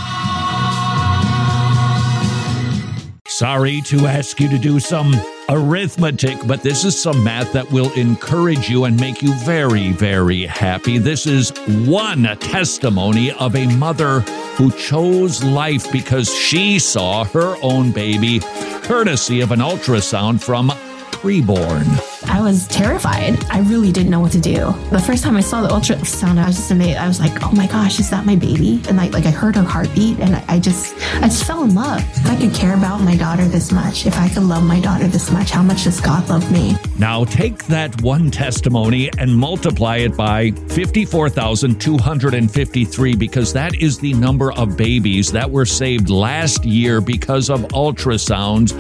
Sorry 3.28 3.82
to 3.82 4.08
ask 4.08 4.40
you 4.40 4.50
to 4.50 4.58
do 4.58 4.80
some 4.80 5.14
arithmetic, 5.50 6.38
but 6.48 6.64
this 6.64 6.84
is 6.84 7.00
some 7.00 7.24
math 7.24 7.54
that 7.54 7.72
will 7.72 7.94
encourage 7.94 8.72
you 8.72 8.86
and 8.86 9.00
make 9.00 9.22
you 9.22 9.32
very, 9.42 9.92
very 9.92 10.46
happy. 10.46 10.98
This 10.98 11.28
is 11.28 11.52
one 11.86 12.24
testimony 12.40 13.34
of 13.34 13.56
a 13.56 13.68
mother 13.76 14.22
who 14.58 14.72
chose 14.72 15.44
life 15.44 15.92
because 15.92 16.34
she 16.34 16.80
saw 16.80 17.24
her 17.26 17.56
own 17.62 17.92
baby, 17.92 18.40
courtesy 18.82 19.42
of 19.42 19.52
an 19.52 19.60
ultrasound 19.60 20.42
from 20.42 20.70
preborn. 21.12 22.15
I 22.28 22.42
was 22.42 22.68
terrified. 22.68 23.38
I 23.50 23.60
really 23.62 23.92
didn't 23.92 24.10
know 24.10 24.20
what 24.20 24.32
to 24.34 24.40
do. 24.40 24.74
The 24.92 25.00
first 25.00 25.24
time 25.24 25.38
I 25.38 25.42
saw 25.42 25.62
the 25.62 25.70
ultrasound, 25.70 26.38
I 26.38 26.48
was 26.48 26.56
just 26.56 26.72
amazed. 26.72 26.98
I 26.98 27.08
was 27.08 27.20
like, 27.20 27.44
"Oh 27.44 27.52
my 27.52 27.68
gosh, 27.68 28.00
is 28.00 28.10
that 28.10 28.26
my 28.26 28.36
baby?" 28.36 28.82
And 28.88 29.00
I 29.00 29.08
like 29.10 29.26
I 29.26 29.32
heard 29.32 29.56
her 29.56 29.64
heartbeat, 29.64 30.20
and 30.20 30.36
I, 30.36 30.44
I 30.48 30.60
just 30.60 30.96
I 31.22 31.28
just 31.28 31.46
fell 31.46 31.64
in 31.64 31.76
love. 31.76 32.02
If 32.18 32.28
I 32.28 32.36
could 32.36 32.54
care 32.54 32.74
about 32.76 33.02
my 33.02 33.16
daughter 33.16 33.46
this 33.46 33.72
much, 33.72 34.06
if 34.06 34.18
I 34.18 34.28
could 34.30 34.44
love 34.44 34.64
my 34.64 34.80
daughter 34.80 35.08
this 35.08 35.32
much, 35.32 35.52
how 35.52 35.64
much 35.64 35.86
does 35.86 36.00
God 36.02 36.28
love 36.30 36.52
me? 36.52 36.76
Now 36.98 37.26
take 37.26 37.66
that 37.66 38.02
one 38.02 38.32
testimony 38.32 39.10
and 39.18 39.36
multiply 39.36 39.98
it 39.98 40.16
by 40.16 40.52
54,253 40.52 43.16
because 43.16 43.52
that 43.54 43.76
is 43.76 44.00
the 44.00 44.14
number 44.14 44.52
of 44.54 44.78
babies 44.78 45.32
that 45.32 45.50
were 45.50 45.66
saved 45.66 46.10
last 46.10 46.64
year 46.66 47.02
because 47.02 47.50
of 47.50 47.62
ultrasounds 47.70 48.72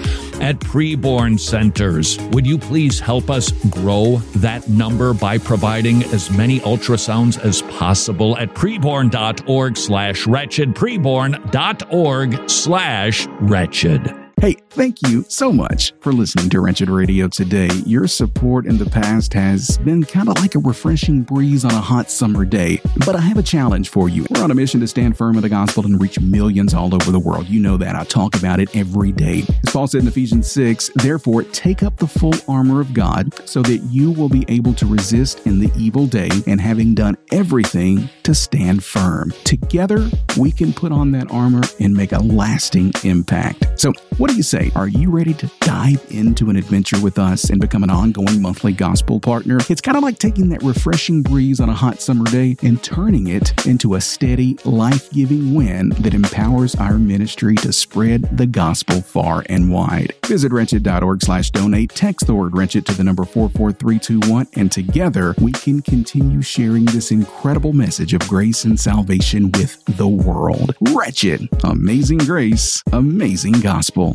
at 0.41 0.59
preborn 0.59 1.39
centers. 1.39 2.19
Would 2.31 2.45
you 2.45 2.57
please 2.57 2.99
help 2.99 3.29
us 3.29 3.34
grow 3.69 4.17
that 4.35 4.67
number 4.69 5.13
by 5.13 5.37
providing 5.37 6.03
as 6.05 6.31
many 6.31 6.59
ultrasounds 6.61 7.37
as 7.39 7.61
possible 7.63 8.37
at 8.37 8.53
preborn.org 8.53 9.77
slash 9.77 10.25
wretched, 10.25 10.73
preborn.org 10.73 12.49
slash 12.49 13.27
wretched. 13.41 14.24
Hey, 14.41 14.57
thank 14.69 15.01
you 15.07 15.23
so 15.29 15.51
much 15.51 15.93
for 16.01 16.11
listening 16.11 16.49
to 16.49 16.59
Wretched 16.59 16.89
Radio 16.89 17.29
today. 17.29 17.69
Your 17.85 18.05
support 18.05 18.65
in 18.65 18.77
the 18.77 18.85
past 18.85 19.33
has 19.33 19.77
been 19.79 20.03
kind 20.03 20.27
of 20.27 20.37
like 20.39 20.55
a 20.55 20.59
refreshing 20.59 21.21
breeze 21.21 21.63
on 21.63 21.71
a 21.71 21.79
hot 21.79 22.11
summer 22.11 22.43
day. 22.43 22.81
But 23.05 23.15
I 23.15 23.21
have 23.21 23.37
a 23.37 23.43
challenge 23.43 23.89
for 23.89 24.09
you. 24.09 24.25
We're 24.29 24.43
on 24.43 24.51
a 24.51 24.55
mission 24.55 24.81
to 24.81 24.87
stand 24.87 25.17
firm 25.17 25.37
in 25.37 25.41
the 25.41 25.49
gospel 25.49 25.85
and 25.85 25.99
reach 26.01 26.19
millions 26.19 26.73
all 26.73 26.93
over 26.93 27.11
the 27.11 27.19
world. 27.19 27.47
You 27.47 27.61
know 27.61 27.77
that. 27.77 27.95
I 27.95 28.03
talk 28.03 28.35
about 28.35 28.59
it 28.59 28.75
every 28.75 29.13
day. 29.13 29.43
As 29.65 29.71
Paul 29.71 29.87
said 29.87 30.01
in 30.01 30.07
Ephesians 30.07 30.51
6, 30.51 30.91
therefore, 30.95 31.43
take 31.43 31.81
up 31.81 31.95
the 31.97 32.07
full 32.07 32.35
armor 32.47 32.81
of 32.81 32.93
God 32.93 33.33
so 33.47 33.61
that 33.63 33.77
you 33.89 34.11
will 34.11 34.29
be 34.29 34.43
able 34.49 34.73
to 34.73 34.85
resist 34.85 35.47
in 35.47 35.59
the 35.59 35.71
evil 35.77 36.07
day 36.07 36.29
and 36.45 36.59
having 36.59 36.93
done 36.93 37.17
everything 37.31 38.09
to 38.23 38.35
stand 38.35 38.83
firm. 38.83 39.31
Together, 39.45 40.09
we 40.37 40.51
can 40.51 40.73
put 40.73 40.91
on 40.91 41.11
that 41.11 41.31
armor 41.31 41.61
and 41.79 41.93
make 41.93 42.11
a 42.11 42.19
lasting 42.19 42.91
impact. 43.03 43.79
So, 43.79 43.93
what 44.25 44.31
do 44.31 44.37
you 44.37 44.41
say? 44.41 44.71
Are 44.75 44.87
you 44.87 45.11
ready 45.11 45.35
to 45.35 45.51
dive 45.59 46.03
into 46.09 46.49
an 46.49 46.55
adventure 46.55 46.99
with 46.99 47.19
us 47.19 47.51
and 47.51 47.61
become 47.61 47.83
an 47.83 47.91
ongoing 47.91 48.41
monthly 48.41 48.73
gospel 48.73 49.19
partner? 49.19 49.59
It's 49.69 49.81
kind 49.81 49.95
of 49.95 50.01
like 50.01 50.17
taking 50.17 50.49
that 50.49 50.63
refreshing 50.63 51.21
breeze 51.21 51.59
on 51.59 51.69
a 51.69 51.75
hot 51.75 52.01
summer 52.01 52.25
day 52.25 52.57
and 52.63 52.81
turning 52.81 53.27
it 53.27 53.67
into 53.67 53.93
a 53.93 54.01
steady, 54.01 54.57
life 54.65 55.11
giving 55.11 55.53
wind 55.53 55.91
that 55.97 56.15
empowers 56.15 56.73
our 56.73 56.97
ministry 56.97 57.53
to 57.57 57.71
spread 57.71 58.23
the 58.35 58.47
gospel 58.47 58.99
far 58.99 59.43
and 59.47 59.71
wide. 59.71 60.15
Visit 60.25 60.51
wretched.org 60.51 61.21
slash 61.21 61.51
donate, 61.51 61.91
text 61.91 62.25
the 62.25 62.33
word 62.33 62.57
wretched 62.57 62.87
to 62.87 62.95
the 62.95 63.03
number 63.03 63.25
44321, 63.25 64.47
and 64.53 64.71
together 64.71 65.35
we 65.39 65.51
can 65.51 65.83
continue 65.83 66.41
sharing 66.41 66.85
this 66.85 67.11
incredible 67.11 67.73
message 67.73 68.15
of 68.15 68.21
grace 68.21 68.65
and 68.65 68.79
salvation 68.79 69.51
with 69.51 69.85
the 69.85 70.07
world. 70.07 70.75
Wretched, 70.81 71.47
amazing 71.63 72.17
grace, 72.17 72.81
amazing 72.91 73.59
gospel. 73.61 74.14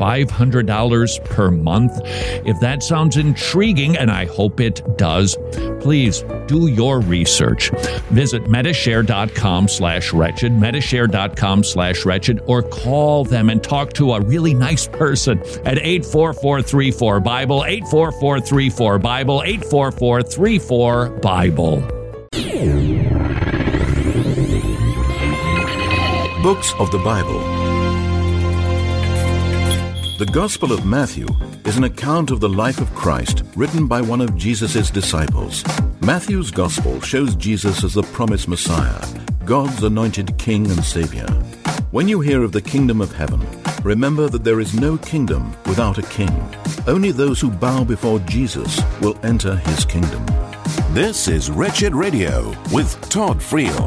$500 0.00 1.24
per 1.26 1.50
month. 1.50 2.00
If 2.04 2.58
that 2.60 2.82
sounds 2.82 3.18
intriguing, 3.18 3.96
and 3.96 4.10
I 4.10 4.24
hope 4.24 4.60
it 4.60 4.82
does, 4.96 5.36
please 5.80 6.24
do 6.46 6.68
your 6.68 7.00
research. 7.00 7.70
Visit 8.10 8.44
medishare.com 8.44 9.68
slash 9.68 10.12
wretched, 10.12 10.52
medishare.com 10.52 11.64
slash 11.64 12.06
wretched, 12.06 12.40
or 12.46 12.62
call 12.62 13.24
them 13.24 13.50
and 13.50 13.62
talk 13.62 13.92
to 13.94 14.14
a 14.14 14.20
really 14.22 14.54
nice 14.54 14.88
person 14.88 15.38
at 15.66 15.78
84434 15.78 17.20
Bible, 17.20 17.64
84434 17.64 18.98
Bible, 18.98 19.42
84434 19.44 21.10
Bible. 21.20 21.80
Books 26.42 26.72
of 26.78 26.90
the 26.90 26.98
Bible. 27.04 27.49
The 30.20 30.26
Gospel 30.26 30.70
of 30.70 30.84
Matthew 30.84 31.26
is 31.64 31.78
an 31.78 31.84
account 31.84 32.30
of 32.30 32.40
the 32.40 32.48
life 32.50 32.78
of 32.78 32.94
Christ 32.94 33.42
written 33.56 33.86
by 33.86 34.02
one 34.02 34.20
of 34.20 34.36
Jesus' 34.36 34.90
disciples. 34.90 35.64
Matthew's 36.02 36.50
Gospel 36.50 37.00
shows 37.00 37.34
Jesus 37.34 37.82
as 37.84 37.94
the 37.94 38.02
promised 38.02 38.46
Messiah, 38.46 39.02
God's 39.46 39.82
anointed 39.82 40.36
King 40.36 40.70
and 40.70 40.84
Savior. 40.84 41.24
When 41.90 42.06
you 42.06 42.20
hear 42.20 42.42
of 42.42 42.52
the 42.52 42.60
kingdom 42.60 43.00
of 43.00 43.14
heaven, 43.14 43.40
remember 43.82 44.28
that 44.28 44.44
there 44.44 44.60
is 44.60 44.78
no 44.78 44.98
kingdom 44.98 45.56
without 45.64 45.96
a 45.96 46.02
king. 46.02 46.54
Only 46.86 47.12
those 47.12 47.40
who 47.40 47.50
bow 47.50 47.82
before 47.82 48.18
Jesus 48.18 48.78
will 49.00 49.18
enter 49.22 49.56
his 49.56 49.86
kingdom. 49.86 50.26
This 50.90 51.28
is 51.28 51.50
Wretched 51.50 51.94
Radio 51.94 52.50
with 52.74 53.00
Todd 53.08 53.38
Friel. 53.38 53.86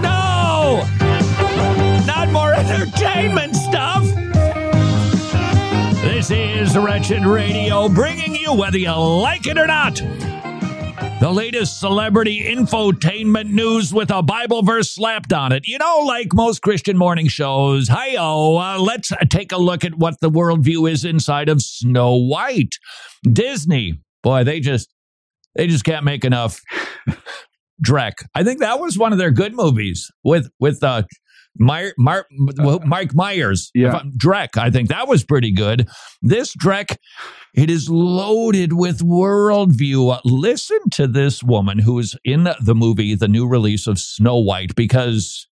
No! 0.00 0.80
Not 2.06 2.30
more 2.32 2.54
entertainment 2.54 3.54
stuff! 3.54 4.19
This 6.20 6.32
is 6.32 6.76
Wretched 6.76 7.24
Radio, 7.24 7.88
bringing 7.88 8.36
you, 8.36 8.52
whether 8.52 8.76
you 8.76 8.92
like 8.92 9.46
it 9.46 9.56
or 9.56 9.66
not, 9.66 9.94
the 11.18 11.30
latest 11.32 11.80
celebrity 11.80 12.44
infotainment 12.44 13.48
news 13.48 13.94
with 13.94 14.10
a 14.10 14.22
Bible 14.22 14.62
verse 14.62 14.94
slapped 14.94 15.32
on 15.32 15.50
it. 15.50 15.66
You 15.66 15.78
know, 15.78 16.00
like 16.00 16.34
most 16.34 16.60
Christian 16.60 16.98
morning 16.98 17.26
shows. 17.26 17.88
Hi, 17.88 18.16
oh, 18.18 18.58
uh, 18.58 18.78
let's 18.78 19.10
take 19.30 19.50
a 19.50 19.56
look 19.56 19.82
at 19.82 19.94
what 19.94 20.20
the 20.20 20.30
worldview 20.30 20.90
is 20.90 21.06
inside 21.06 21.48
of 21.48 21.62
Snow 21.62 22.14
White. 22.16 22.74
Disney, 23.24 24.02
boy, 24.22 24.44
they 24.44 24.60
just 24.60 24.92
they 25.54 25.68
just 25.68 25.84
can't 25.84 26.04
make 26.04 26.26
enough. 26.26 26.60
Drek, 27.82 28.26
I 28.34 28.44
think 28.44 28.60
that 28.60 28.78
was 28.78 28.98
one 28.98 29.12
of 29.12 29.18
their 29.18 29.30
good 29.30 29.54
movies 29.54 30.10
with 30.22 30.50
with 30.60 30.84
uh, 30.84 31.04
Meyer, 31.60 31.92
Mar- 31.98 32.26
uh-huh. 32.58 32.78
Mike 32.86 33.14
Myers. 33.14 33.70
Yeah. 33.74 34.00
Drek, 34.16 34.56
I 34.56 34.70
think 34.70 34.88
that 34.88 35.06
was 35.06 35.22
pretty 35.22 35.52
good. 35.52 35.88
This 36.22 36.56
Drek, 36.56 36.96
it 37.54 37.68
is 37.68 37.90
loaded 37.90 38.72
with 38.72 39.00
worldview. 39.00 40.20
Listen 40.24 40.78
to 40.92 41.06
this 41.06 41.42
woman 41.42 41.78
who 41.78 41.98
is 41.98 42.16
in 42.24 42.48
the 42.62 42.74
movie, 42.74 43.14
the 43.14 43.28
new 43.28 43.46
release 43.46 43.86
of 43.86 43.98
Snow 43.98 44.38
White, 44.38 44.74
because, 44.74 45.46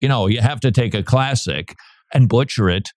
you 0.00 0.08
know, 0.08 0.26
you 0.26 0.40
have 0.40 0.60
to 0.60 0.70
take 0.70 0.94
a 0.94 1.02
classic 1.02 1.76
and 2.14 2.28
butcher 2.28 2.70
it 2.70 2.88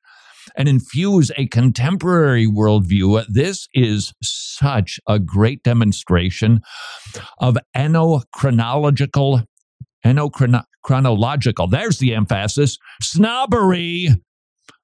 and 0.56 0.70
infuse 0.70 1.32
a 1.38 1.48
contemporary 1.48 2.48
worldview. 2.48 3.26
This 3.28 3.68
is 3.74 4.14
such 4.22 5.00
a 5.08 5.20
great 5.20 5.64
demonstration 5.64 6.62
of 7.40 7.58
endochronological, 7.76 9.46
endochronological, 10.84 11.70
there's 11.70 11.98
the 12.00 12.14
emphasis, 12.14 12.78
snobbery. 13.02 14.10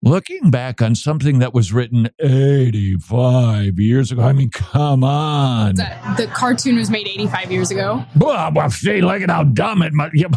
Looking 0.02 0.50
back 0.50 0.82
on 0.82 0.96
something 0.96 1.40
that 1.40 1.54
was 1.54 1.74
written 1.74 2.10
85 2.20 3.78
years 3.80 4.14
ago, 4.14 4.22
I 4.22 4.32
mean, 4.32 4.50
come 4.50 5.04
on. 5.04 5.76
The, 5.76 6.16
the 6.16 6.28
cartoon 6.28 6.78
was 6.78 6.90
made 6.90 7.06
85 7.06 7.52
years 7.52 7.70
ago. 7.70 8.06
Well, 8.16 8.50
well, 8.54 8.70
see, 8.70 9.02
look 9.02 9.22
at 9.22 9.30
how 9.30 9.44
dumb 9.44 9.82
it 9.82 9.92
must. 9.92 10.14
Yeah, 10.16 10.28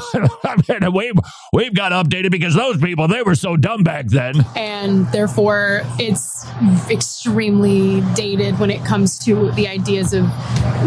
I 0.45 0.79
mean, 0.81 0.93
we've, 0.93 1.15
we've 1.53 1.75
got 1.75 1.93
updated 1.93 2.33
because 2.33 2.55
those 2.55 2.79
people, 2.79 3.07
they 3.07 3.23
were 3.23 3.37
so 3.37 3.57
dumb 3.57 3.85
back 3.85 4.09
then. 4.09 4.45
And 4.57 5.07
therefore, 5.13 5.83
it's 5.99 6.45
extremely 6.91 8.01
dated 8.15 8.59
when 8.59 8.71
it 8.71 8.85
comes 8.85 9.17
to 9.21 9.53
the 9.53 9.69
ideas 9.69 10.13
of 10.13 10.25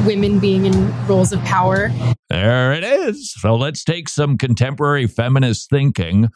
women 0.06 0.40
being 0.40 0.66
in 0.66 1.08
roles 1.08 1.32
of 1.32 1.40
power. 1.46 1.92
There 2.30 2.74
it 2.74 2.84
is. 2.84 3.34
So 3.34 3.56
let's 3.56 3.84
take 3.84 4.10
some 4.10 4.38
contemporary 4.38 5.08
feminist 5.08 5.70
thinking, 5.70 6.30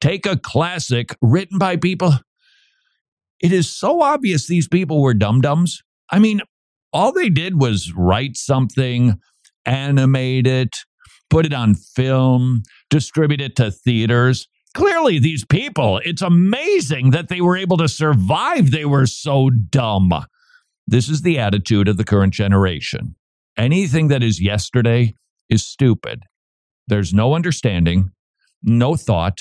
take 0.00 0.26
a 0.26 0.36
classic 0.36 1.16
written 1.22 1.58
by 1.58 1.76
people. 1.78 2.14
It 3.40 3.52
is 3.52 3.70
so 3.70 4.02
obvious 4.02 4.46
these 4.46 4.68
people 4.68 5.00
were 5.00 5.14
dum 5.14 5.40
dums. 5.40 5.82
I 6.10 6.18
mean, 6.18 6.40
all 6.92 7.12
they 7.12 7.28
did 7.28 7.60
was 7.60 7.92
write 7.92 8.36
something, 8.36 9.20
animate 9.64 10.46
it, 10.46 10.76
put 11.30 11.46
it 11.46 11.52
on 11.52 11.74
film, 11.74 12.62
distribute 12.90 13.40
it 13.40 13.56
to 13.56 13.70
theaters. 13.70 14.48
Clearly, 14.74 15.18
these 15.18 15.44
people, 15.44 16.00
it's 16.04 16.22
amazing 16.22 17.10
that 17.10 17.28
they 17.28 17.40
were 17.40 17.56
able 17.56 17.76
to 17.78 17.88
survive. 17.88 18.70
They 18.70 18.84
were 18.84 19.06
so 19.06 19.50
dumb. 19.50 20.12
This 20.86 21.08
is 21.08 21.22
the 21.22 21.38
attitude 21.38 21.88
of 21.88 21.96
the 21.96 22.04
current 22.04 22.32
generation. 22.32 23.14
Anything 23.56 24.08
that 24.08 24.22
is 24.22 24.40
yesterday 24.40 25.14
is 25.48 25.66
stupid. 25.66 26.22
There's 26.86 27.12
no 27.12 27.34
understanding, 27.34 28.10
no 28.62 28.96
thought, 28.96 29.38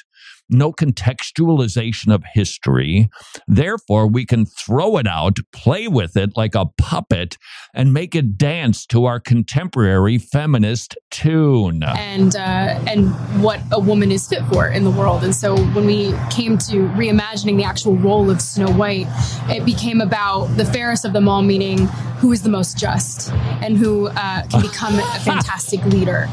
no 0.49 0.71
contextualization 0.71 2.13
of 2.13 2.23
history. 2.33 3.09
Therefore, 3.47 4.07
we 4.07 4.25
can 4.25 4.45
throw 4.45 4.97
it 4.97 5.07
out, 5.07 5.37
play 5.53 5.87
with 5.87 6.15
it 6.15 6.31
like 6.35 6.55
a 6.55 6.65
puppet, 6.77 7.37
and 7.73 7.93
make 7.93 8.15
it 8.15 8.37
dance 8.37 8.85
to 8.87 9.05
our 9.05 9.19
contemporary 9.19 10.17
feminist 10.17 10.97
tune. 11.11 11.83
and 11.83 12.35
uh, 12.35 12.79
and 12.87 13.09
what 13.41 13.59
a 13.71 13.79
woman 13.79 14.11
is 14.11 14.27
fit 14.27 14.43
for 14.51 14.67
in 14.67 14.83
the 14.83 14.91
world. 14.91 15.23
And 15.23 15.35
so 15.35 15.57
when 15.57 15.85
we 15.85 16.13
came 16.29 16.57
to 16.59 16.87
reimagining 16.89 17.57
the 17.57 17.63
actual 17.63 17.95
role 17.95 18.29
of 18.29 18.41
Snow 18.41 18.71
White, 18.71 19.07
it 19.49 19.65
became 19.65 20.01
about 20.01 20.45
the 20.57 20.65
fairest 20.65 21.05
of 21.05 21.13
them 21.13 21.27
all, 21.27 21.41
meaning 21.41 21.87
who 22.17 22.31
is 22.31 22.41
the 22.41 22.49
most 22.49 22.77
just 22.77 23.31
and 23.61 23.77
who 23.77 24.07
uh, 24.07 24.43
can 24.47 24.61
become 24.61 24.95
a 24.97 25.19
fantastic 25.19 25.83
leader. 25.85 26.27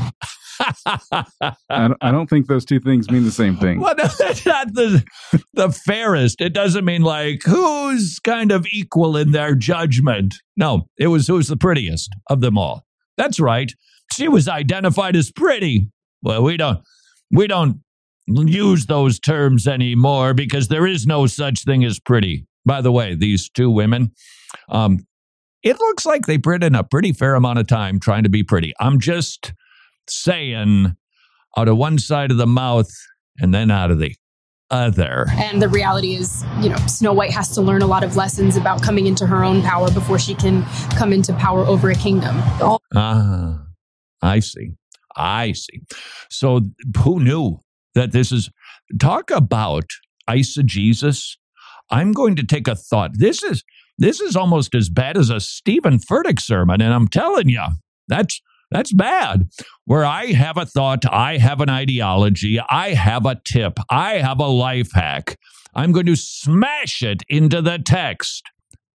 I 1.13 1.89
don't, 1.89 1.97
I 2.01 2.11
don't 2.11 2.29
think 2.29 2.47
those 2.47 2.65
two 2.65 2.81
things 2.81 3.11
mean 3.11 3.25
the 3.25 3.31
same 3.31 3.57
thing. 3.57 3.81
Well, 3.81 3.95
no, 3.99 4.07
that's 4.19 4.47
not 4.47 4.73
the 4.75 5.05
the 5.53 5.71
fairest. 5.71 6.41
It 6.41 6.53
doesn't 6.53 6.85
mean 6.85 7.03
like 7.03 7.43
who's 7.45 8.19
kind 8.21 8.53
of 8.53 8.67
equal 8.73 9.17
in 9.17 9.33
their 9.33 9.55
judgment. 9.55 10.35
No, 10.57 10.87
it 10.99 11.09
was 11.09 11.27
who's 11.27 11.49
the 11.49 11.57
prettiest 11.57 12.15
of 12.29 12.41
them 12.41 12.59
all. 12.59 12.85
That's 13.17 13.41
right. 13.41 13.73
She 14.13 14.29
was 14.29 14.49
identified 14.49 15.17
as 15.17 15.31
pretty. 15.31 15.91
Well, 16.23 16.43
we 16.43 16.57
don't 16.57 16.81
we 17.31 17.47
don't 17.47 17.81
use 18.27 18.87
those 18.87 19.19
terms 19.19 19.67
anymore 19.67 20.35
because 20.35 20.69
there 20.69 20.87
is 20.87 21.07
no 21.07 21.27
such 21.27 21.65
thing 21.65 21.85
as 21.85 22.01
pretty. 22.01 22.47
By 22.67 22.81
the 22.81 22.93
way, 22.93 23.15
these 23.15 23.51
two 23.51 23.71
women, 23.71 24.13
um, 24.71 25.07
it 25.63 25.79
looks 25.79 26.07
like 26.07 26.27
they 26.27 26.39
put 26.39 26.63
in 26.63 26.75
a 26.75 26.85
pretty 26.85 27.13
fair 27.13 27.35
amount 27.35 27.59
of 27.59 27.67
time 27.67 28.01
trying 28.01 28.23
to 28.23 28.29
be 28.31 28.43
pretty. 28.43 28.73
I'm 28.81 29.01
just 29.01 29.53
saying 30.09 30.97
out 31.57 31.69
of 31.69 31.77
one 31.77 31.99
side 31.99 32.31
of 32.31 32.37
the 32.37 32.47
mouth 32.47 32.91
and 33.39 33.55
then 33.55 33.71
out 33.71 33.91
of 33.91 33.99
the 33.99 34.15
other. 34.71 35.27
And 35.35 35.63
the 35.63 35.69
reality 35.69 36.15
is, 36.15 36.45
you 36.61 36.69
know, 36.69 36.77
Snow 36.87 37.13
White 37.13 37.31
has 37.31 37.55
to 37.55 37.63
learn 37.63 37.83
a 37.83 37.87
lot 37.87 38.03
of 38.03 38.17
lessons 38.17 38.57
about 38.57 38.83
coming 38.83 39.07
into 39.07 39.27
her 39.27 39.45
own 39.45 39.63
power 39.63 39.91
before 39.91 40.19
she 40.19 40.35
can 40.35 40.65
come 40.97 41.13
into 41.13 41.33
power 41.35 41.65
over 41.65 41.91
a 41.91 41.95
kingdom. 41.95 42.37
Ah, 42.95 43.65
I 44.23 44.41
see. 44.41 44.73
I 45.17 45.53
see. 45.53 45.83
So 46.31 46.63
who 47.03 47.21
knew 47.21 47.61
that 47.95 48.13
this 48.13 48.33
is 48.33 48.51
talk 48.99 49.31
about 49.31 49.85
eisegesis? 50.29 51.37
I'm 51.91 52.13
going 52.13 52.35
to 52.37 52.45
take 52.45 52.67
a 52.67 52.75
thought. 52.75 53.13
This 53.15 53.43
is 53.43 53.63
this 53.97 54.21
is 54.21 54.35
almost 54.35 54.75
as 54.75 54.89
bad 54.89 55.17
as 55.17 55.31
a 55.31 55.39
Steven 55.39 55.99
Furtick 55.99 56.41
sermon, 56.41 56.81
and 56.81 56.93
I'm 56.93 57.07
telling 57.07 57.49
you, 57.49 57.63
that's 58.09 58.41
that's 58.71 58.93
bad. 58.93 59.49
Where 59.85 60.05
I 60.05 60.27
have 60.33 60.57
a 60.57 60.67
thought, 60.67 61.05
I 61.11 61.39
have 61.39 61.61
an 61.61 61.69
ideology, 61.71 62.59
I 62.61 62.95
have 62.95 63.27
a 63.27 63.41
tip, 63.45 63.79
I 63.91 64.15
have 64.15 64.39
a 64.41 64.47
life 64.49 64.93
hack. 64.93 65.37
I'm 65.75 65.93
going 65.93 66.07
to 66.07 66.17
smash 66.17 67.03
it 67.03 67.23
into 67.29 67.61
the 67.61 67.79
text. 67.79 68.45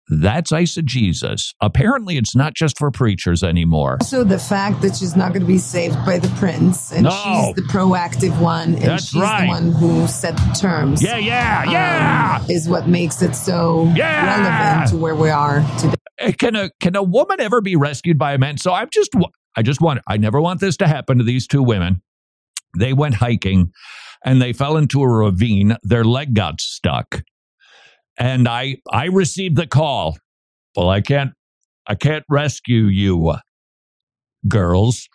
That's 0.09 0.53
eisegesis. 0.53 1.53
Apparently, 1.59 2.15
it's 2.15 2.33
not 2.33 2.53
just 2.53 2.77
for 2.77 2.91
preachers 2.91 3.43
anymore. 3.43 3.97
Also, 3.99 4.23
the 4.23 4.39
fact 4.39 4.81
that 4.81 4.95
she's 4.95 5.17
not 5.17 5.33
going 5.33 5.41
to 5.41 5.47
be 5.47 5.57
saved 5.57 5.95
by 6.05 6.17
the 6.17 6.29
prince, 6.39 6.93
and 6.93 7.03
No. 7.03 7.09
she's 7.09 7.55
the 7.55 7.63
proactive 7.63 8.39
one, 8.39 8.75
and 8.75 8.83
That's 8.83 9.09
she's 9.09 9.21
right. 9.21 9.41
the 9.41 9.47
one 9.47 9.71
who 9.73 10.07
set 10.07 10.37
the 10.37 10.57
terms. 10.57 11.03
Yeah, 11.03 11.17
yeah, 11.17 11.63
um, 11.65 11.73
yeah. 11.73 12.45
is 12.49 12.69
what 12.69 12.87
makes 12.87 13.21
it 13.21 13.35
so 13.35 13.91
Yeah. 13.97 14.37
relevant 14.37 14.91
to 14.91 14.97
where 14.97 15.15
we 15.15 15.29
are 15.29 15.59
today. 15.77 15.95
Uh, 16.21 16.31
Can 16.37 16.55
a 16.55 16.69
can 16.79 16.95
a 16.95 17.03
woman 17.03 17.41
ever 17.41 17.59
be 17.59 17.75
rescued 17.75 18.17
by 18.17 18.33
a 18.33 18.37
man? 18.37 18.57
So 18.57 18.71
I'm 18.73 18.87
just 18.91 19.11
I 19.57 19.63
just 19.63 19.81
want 19.81 20.01
I 20.07 20.17
never 20.17 20.39
want 20.39 20.61
this 20.61 20.77
to 20.77 20.87
happen 20.87 21.17
to 21.17 21.23
these 21.23 21.47
two 21.47 21.63
women. 21.63 22.01
They 22.77 22.93
went 22.93 23.15
hiking 23.15 23.71
and 24.23 24.41
they 24.41 24.53
fell 24.53 24.77
into 24.77 25.01
a 25.01 25.07
ravine. 25.07 25.75
Their 25.83 26.05
leg 26.05 26.35
got 26.35 26.61
stuck. 26.61 27.23
And 28.19 28.47
I 28.47 28.77
I 28.91 29.05
received 29.05 29.57
the 29.57 29.67
call. 29.67 30.17
Well, 30.75 30.89
I 30.89 31.01
can't 31.01 31.31
I 31.87 31.95
can't 31.95 32.23
rescue 32.29 32.85
you 32.85 33.33
girls 34.47 35.09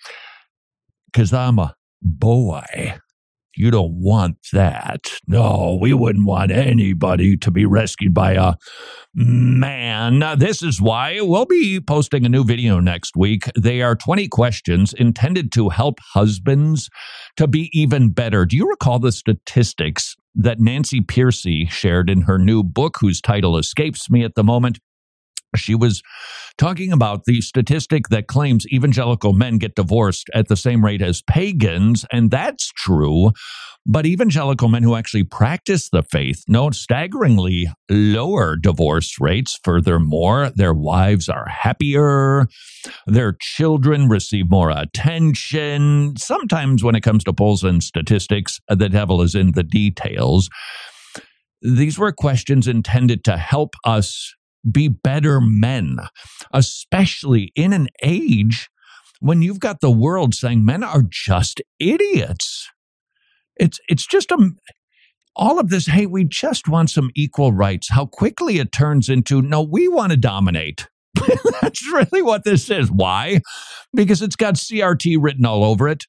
cuz 1.12 1.32
I'm 1.32 1.58
a 1.60 1.76
boy. 2.02 2.98
You 3.54 3.70
don't 3.70 3.92
want 3.92 4.36
that. 4.52 5.12
No, 5.26 5.78
we 5.80 5.92
wouldn't 5.92 6.26
want 6.26 6.50
anybody 6.50 7.36
to 7.36 7.50
be 7.50 7.66
rescued 7.66 8.14
by 8.14 8.32
a 8.32 8.54
man. 9.14 10.38
This 10.38 10.62
is 10.62 10.80
why 10.80 11.20
we'll 11.20 11.44
be 11.44 11.80
posting 11.80 12.24
a 12.24 12.30
new 12.30 12.44
video 12.44 12.80
next 12.80 13.16
week. 13.16 13.50
They 13.58 13.82
are 13.82 13.94
20 13.94 14.28
questions 14.28 14.94
intended 14.94 15.52
to 15.52 15.68
help 15.68 15.98
husbands 16.14 16.88
to 17.36 17.46
be 17.46 17.70
even 17.78 18.10
better. 18.10 18.46
Do 18.46 18.56
you 18.56 18.68
recall 18.68 18.98
the 18.98 19.12
statistics 19.12 20.16
that 20.34 20.58
Nancy 20.58 21.00
Pearcey 21.00 21.70
shared 21.70 22.08
in 22.08 22.22
her 22.22 22.38
new 22.38 22.62
book, 22.62 22.96
whose 23.00 23.20
title 23.20 23.58
escapes 23.58 24.10
me 24.10 24.24
at 24.24 24.34
the 24.34 24.44
moment? 24.44 24.78
She 25.56 25.74
was 25.74 26.02
talking 26.58 26.92
about 26.92 27.24
the 27.24 27.40
statistic 27.40 28.08
that 28.08 28.26
claims 28.26 28.66
evangelical 28.72 29.32
men 29.32 29.58
get 29.58 29.74
divorced 29.74 30.30
at 30.34 30.48
the 30.48 30.56
same 30.56 30.84
rate 30.84 31.02
as 31.02 31.22
pagans, 31.22 32.04
and 32.12 32.30
that's 32.30 32.70
true. 32.76 33.32
But 33.84 34.06
evangelical 34.06 34.68
men 34.68 34.84
who 34.84 34.94
actually 34.94 35.24
practice 35.24 35.88
the 35.88 36.04
faith 36.04 36.44
note 36.46 36.74
staggeringly 36.74 37.68
lower 37.90 38.56
divorce 38.56 39.16
rates. 39.20 39.58
Furthermore, 39.64 40.50
their 40.54 40.72
wives 40.72 41.28
are 41.28 41.48
happier, 41.48 42.46
their 43.06 43.36
children 43.40 44.08
receive 44.08 44.48
more 44.48 44.70
attention. 44.70 46.14
Sometimes, 46.16 46.84
when 46.84 46.94
it 46.94 47.02
comes 47.02 47.24
to 47.24 47.32
polls 47.32 47.64
and 47.64 47.82
statistics, 47.82 48.60
uh, 48.68 48.76
the 48.76 48.88
devil 48.88 49.20
is 49.20 49.34
in 49.34 49.52
the 49.52 49.64
details. 49.64 50.48
These 51.60 51.98
were 51.98 52.12
questions 52.12 52.68
intended 52.68 53.24
to 53.24 53.36
help 53.36 53.74
us 53.84 54.34
be 54.70 54.88
better 54.88 55.40
men, 55.40 55.98
especially 56.52 57.52
in 57.54 57.72
an 57.72 57.88
age 58.02 58.68
when 59.20 59.42
you've 59.42 59.60
got 59.60 59.80
the 59.80 59.90
world 59.90 60.34
saying 60.34 60.64
men 60.64 60.82
are 60.82 61.04
just 61.08 61.60
idiots. 61.78 62.68
It's 63.56 63.78
it's 63.88 64.06
just 64.06 64.30
a 64.30 64.50
all 65.34 65.58
of 65.58 65.70
this, 65.70 65.86
hey, 65.86 66.06
we 66.06 66.24
just 66.24 66.68
want 66.68 66.90
some 66.90 67.10
equal 67.14 67.52
rights. 67.52 67.90
How 67.90 68.06
quickly 68.06 68.58
it 68.58 68.72
turns 68.72 69.08
into, 69.08 69.40
no, 69.40 69.62
we 69.62 69.88
want 69.88 70.10
to 70.10 70.16
dominate. 70.16 70.88
That's 71.62 71.86
really 71.90 72.22
what 72.22 72.44
this 72.44 72.68
is. 72.70 72.90
Why? 72.90 73.40
Because 73.94 74.22
it's 74.22 74.36
got 74.36 74.54
CRT 74.54 75.16
written 75.20 75.46
all 75.46 75.64
over 75.64 75.88
it. 75.88 76.04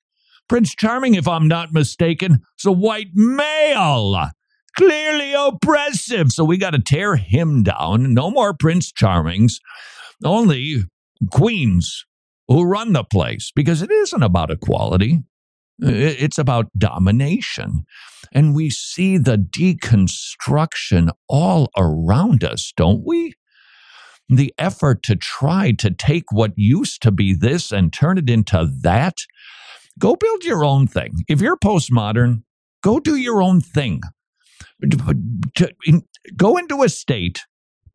Prince 0.50 0.76
Charming, 0.76 1.16
if 1.16 1.28
I'm 1.28 1.48
not 1.48 1.72
mistaken, 1.72 2.42
is 2.60 2.66
a 2.66 2.72
white 2.72 3.12
male, 3.14 4.30
clearly 4.78 5.34
oppressive. 5.34 6.32
So 6.32 6.44
we 6.44 6.58
got 6.58 6.72
to 6.72 6.80
tear 6.80 7.16
him 7.16 7.64
down. 7.64 8.14
No 8.14 8.32
more 8.32 8.54
Prince 8.54 8.92
Charmings, 8.92 9.54
only 10.24 10.84
queens 11.32 12.06
who 12.48 12.64
run 12.64 12.94
the 12.94 13.04
place 13.04 13.52
because 13.56 13.82
it 13.82 13.92
isn't 13.92 14.24
about 14.24 14.52
equality. 14.52 15.20
It's 15.80 16.38
about 16.38 16.68
domination. 16.78 17.84
And 18.32 18.56
we 18.56 18.70
see 18.70 19.18
the 19.18 19.38
deconstruction 19.38 21.10
all 21.28 21.70
around 21.78 22.44
us, 22.44 22.74
don't 22.76 23.04
we? 23.06 23.34
The 24.30 24.54
effort 24.58 25.04
to 25.04 25.16
try 25.16 25.72
to 25.74 25.92
take 25.92 26.32
what 26.32 26.54
used 26.56 27.02
to 27.04 27.12
be 27.12 27.34
this 27.34 27.72
and 27.72 27.92
turn 27.92 28.18
it 28.18 28.30
into 28.30 28.70
that. 28.82 29.18
Go 30.00 30.16
build 30.16 30.44
your 30.44 30.64
own 30.64 30.88
thing. 30.88 31.12
If 31.28 31.42
you're 31.42 31.58
postmodern, 31.58 32.44
go 32.82 33.00
do 33.00 33.16
your 33.16 33.42
own 33.42 33.62
thing. 33.62 34.02
Go 36.36 36.58
into 36.58 36.84
a 36.84 36.90
state 36.90 37.42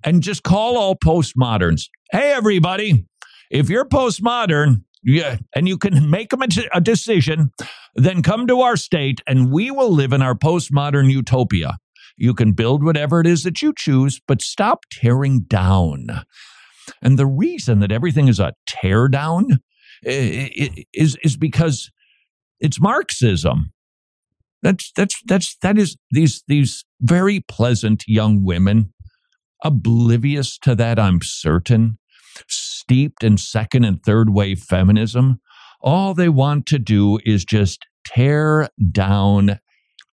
and 0.05 0.23
just 0.23 0.43
call 0.43 0.77
all 0.77 0.97
postmoderns. 0.97 1.89
Hey, 2.11 2.33
everybody, 2.33 3.07
if 3.51 3.69
you're 3.69 3.85
postmodern, 3.85 4.83
yeah, 5.05 5.37
and 5.55 5.69
you 5.69 5.79
can 5.79 6.11
make 6.11 6.33
a 6.73 6.81
decision, 6.81 7.53
then 7.95 8.23
come 8.23 8.47
to 8.47 8.61
our 8.61 8.77
state 8.77 9.21
and 9.27 9.53
we 9.53 9.71
will 9.71 9.91
live 9.91 10.13
in 10.13 10.23
our 10.23 10.35
postmodern 10.35 11.11
utopia. 11.11 11.79
You 12.17 12.35
can 12.35 12.53
build 12.53 12.83
whatever 12.83 13.21
it 13.21 13.27
is 13.27 13.45
that 13.45 13.63
you 13.63 13.73
choose, 13.77 14.21
but 14.27 14.43
stop 14.43 14.85
tearing 14.91 15.43
down. 15.43 16.09
And 17.01 17.19
the 17.19 17.27
reason 17.27 17.81
that 17.81 17.93
everything 17.93 18.29
is 18.29 18.41
a 18.41 18.55
tear 18.67 19.09
down 19.09 19.61
eh, 20.05 20.49
is, 20.93 21.17
is 21.23 21.37
because 21.37 21.91
it's 22.61 22.81
Marxism. 22.81 23.73
That's 24.63 24.91
that's 24.97 25.21
that's 25.27 25.57
that 25.63 25.79
is 25.79 25.97
these 26.11 26.43
these 26.49 26.85
very 27.01 27.41
pleasant 27.41 28.05
young 28.07 28.45
women, 28.45 28.93
oblivious 29.63 30.59
to 30.59 30.75
that, 30.75 30.99
I'm 30.99 31.21
certain, 31.23 31.99
steeped 32.49 33.23
in 33.23 33.39
second 33.39 33.85
and 33.85 34.03
third 34.03 34.31
wave 34.31 34.61
feminism. 34.61 35.41
All 35.81 36.13
they 36.13 36.29
want 36.29 36.67
to 36.67 36.79
do 36.79 37.19
is 37.25 37.45
just 37.45 37.87
tear 38.05 38.69
down 38.91 39.61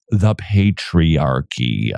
the 0.09 0.35
patriarchy. 0.35 1.93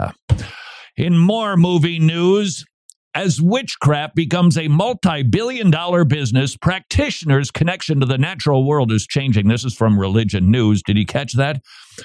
In 0.97 1.17
more 1.17 1.57
movie 1.57 1.99
news, 1.99 2.65
as 3.15 3.41
witchcraft 3.41 4.15
becomes 4.15 4.57
a 4.57 4.69
multi 4.69 5.23
billion 5.23 5.71
dollar 5.71 6.05
business, 6.05 6.57
practitioners' 6.57 7.51
connection 7.51 8.01
to 8.01 8.07
the 8.07 8.19
natural 8.19 8.65
world 8.65 8.93
is 8.93 9.07
changing. 9.07 9.49
This 9.49 9.65
is 9.65 9.75
from 9.75 9.99
Religion 9.99 10.51
News. 10.51 10.83
Did 10.83 10.97
you 10.97 11.07
catch 11.07 11.35
that? 11.35 11.63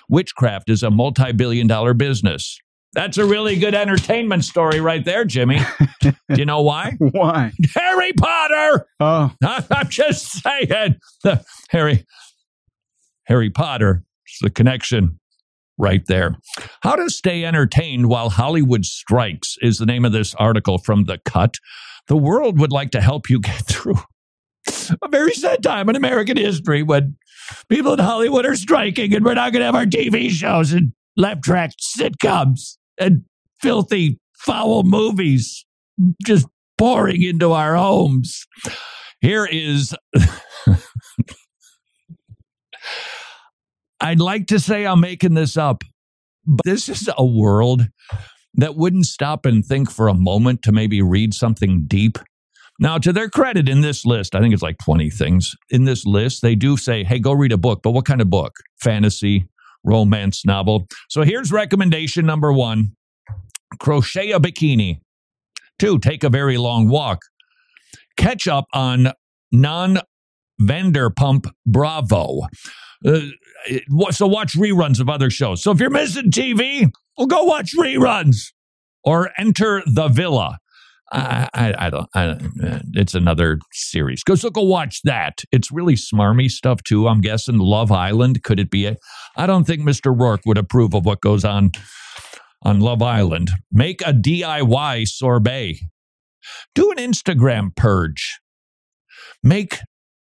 Witchcraft 0.09 0.69
is 0.69 0.83
a 0.83 0.91
multi 0.91 1.31
billion 1.31 1.67
dollar 1.67 1.93
business. 1.93 2.59
That's 2.93 3.17
a 3.17 3.25
really 3.25 3.57
good 3.57 3.75
entertainment 3.75 4.43
story 4.43 4.79
right 4.79 5.03
there, 5.03 5.25
Jimmy. 5.25 5.59
Do 6.01 6.13
you 6.29 6.45
know 6.45 6.61
why? 6.61 6.93
Why? 6.97 7.51
Harry 7.75 8.13
Potter. 8.13 8.87
Oh, 8.99 9.31
I'm 9.43 9.89
just 9.89 10.41
saying. 10.41 10.95
Harry 11.69 12.05
Harry 13.25 13.49
Potter 13.49 14.03
is 14.27 14.39
the 14.41 14.49
connection 14.49 15.19
right 15.77 16.05
there. 16.07 16.35
How 16.81 16.95
to 16.95 17.09
stay 17.09 17.45
entertained 17.45 18.07
while 18.07 18.29
Hollywood 18.29 18.85
strikes 18.85 19.57
is 19.61 19.77
the 19.77 19.85
name 19.85 20.05
of 20.05 20.11
this 20.11 20.33
article 20.35 20.77
from 20.77 21.05
The 21.05 21.19
Cut. 21.19 21.55
The 22.07 22.17
world 22.17 22.59
would 22.59 22.71
like 22.71 22.91
to 22.91 23.01
help 23.01 23.29
you 23.29 23.39
get 23.41 23.65
through 23.65 23.99
a 25.01 25.07
very 25.07 25.33
sad 25.33 25.63
time 25.63 25.89
in 25.89 25.95
American 25.95 26.37
history 26.37 26.83
when 26.83 27.15
people 27.69 27.93
in 27.93 27.99
Hollywood 27.99 28.45
are 28.45 28.55
striking 28.55 29.13
and 29.13 29.23
we're 29.23 29.33
not 29.33 29.53
going 29.53 29.61
to 29.61 29.65
have 29.65 29.75
our 29.75 29.85
TV 29.85 30.29
shows 30.29 30.71
and 30.73 30.93
left 31.15 31.43
track 31.43 31.71
sitcoms 31.97 32.77
and 32.97 33.23
filthy, 33.61 34.19
foul 34.33 34.83
movies 34.83 35.65
just 36.25 36.47
pouring 36.77 37.23
into 37.23 37.51
our 37.53 37.75
homes. 37.75 38.45
Here 39.21 39.45
is. 39.45 39.95
I'd 44.07 44.21
like 44.21 44.47
to 44.47 44.59
say 44.61 44.85
I'm 44.85 45.01
making 45.01 45.33
this 45.33 45.57
up, 45.57 45.83
but 46.45 46.63
this 46.63 46.87
is 46.87 47.09
a 47.17 47.25
world 47.25 47.87
that 48.53 48.77
wouldn't 48.77 49.05
stop 49.05 49.45
and 49.45 49.65
think 49.65 49.91
for 49.91 50.07
a 50.07 50.13
moment 50.13 50.61
to 50.61 50.71
maybe 50.71 51.01
read 51.01 51.33
something 51.33 51.87
deep. 51.87 52.17
Now, 52.79 52.99
to 52.99 53.11
their 53.11 53.27
credit, 53.27 53.67
in 53.67 53.81
this 53.81 54.05
list, 54.05 54.33
I 54.33 54.39
think 54.39 54.53
it's 54.53 54.63
like 54.63 54.77
20 54.77 55.09
things. 55.09 55.53
In 55.71 55.83
this 55.83 56.05
list, 56.05 56.41
they 56.41 56.55
do 56.55 56.77
say, 56.77 57.03
hey, 57.03 57.19
go 57.19 57.33
read 57.33 57.51
a 57.51 57.57
book, 57.57 57.81
but 57.83 57.91
what 57.91 58.05
kind 58.05 58.21
of 58.21 58.29
book? 58.29 58.53
Fantasy, 58.79 59.49
romance 59.83 60.45
novel. 60.45 60.87
So 61.09 61.23
here's 61.23 61.51
recommendation 61.51 62.25
number 62.25 62.53
one 62.53 62.93
crochet 63.77 64.31
a 64.31 64.39
bikini. 64.39 65.01
Two, 65.79 65.99
take 65.99 66.23
a 66.23 66.29
very 66.29 66.57
long 66.57 66.87
walk. 66.87 67.19
Catch 68.15 68.47
up 68.47 68.67
on 68.71 69.11
non 69.51 69.99
Vanderpump 70.61 71.51
Bravo. 71.65 72.47
Uh, 73.05 73.19
so 74.11 74.27
watch 74.27 74.53
reruns 74.53 74.99
of 74.99 75.09
other 75.09 75.29
shows. 75.29 75.61
So 75.61 75.71
if 75.71 75.79
you're 75.79 75.89
missing 75.89 76.31
TV, 76.31 76.89
well, 77.17 77.27
go 77.27 77.43
watch 77.43 77.73
reruns 77.77 78.51
or 79.03 79.31
enter 79.37 79.83
the 79.85 80.07
villa. 80.07 80.59
I, 81.11 81.47
I, 81.53 81.87
I 81.87 81.89
don't. 81.89 82.09
I, 82.13 82.37
it's 82.93 83.15
another 83.15 83.59
series. 83.71 84.23
Go 84.23 84.35
so 84.35 84.49
go 84.49 84.61
watch 84.61 85.01
that. 85.03 85.41
It's 85.51 85.71
really 85.71 85.95
smarmy 85.95 86.49
stuff 86.51 86.83
too. 86.83 87.07
I'm 87.07 87.21
guessing 87.21 87.59
Love 87.59 87.91
Island. 87.91 88.43
Could 88.43 88.59
it 88.59 88.69
be 88.69 88.85
it? 88.85 88.99
I 89.37 89.47
don't 89.47 89.65
think 89.65 89.81
Mr. 89.81 90.15
Roarke 90.15 90.45
would 90.45 90.57
approve 90.57 90.93
of 90.93 91.05
what 91.05 91.21
goes 91.21 91.45
on 91.45 91.71
on 92.63 92.81
Love 92.81 93.01
Island. 93.01 93.51
Make 93.71 94.01
a 94.01 94.13
DIY 94.13 95.07
sorbet. 95.07 95.79
Do 96.75 96.91
an 96.91 96.97
Instagram 96.97 97.75
purge. 97.75 98.39
Make 99.41 99.79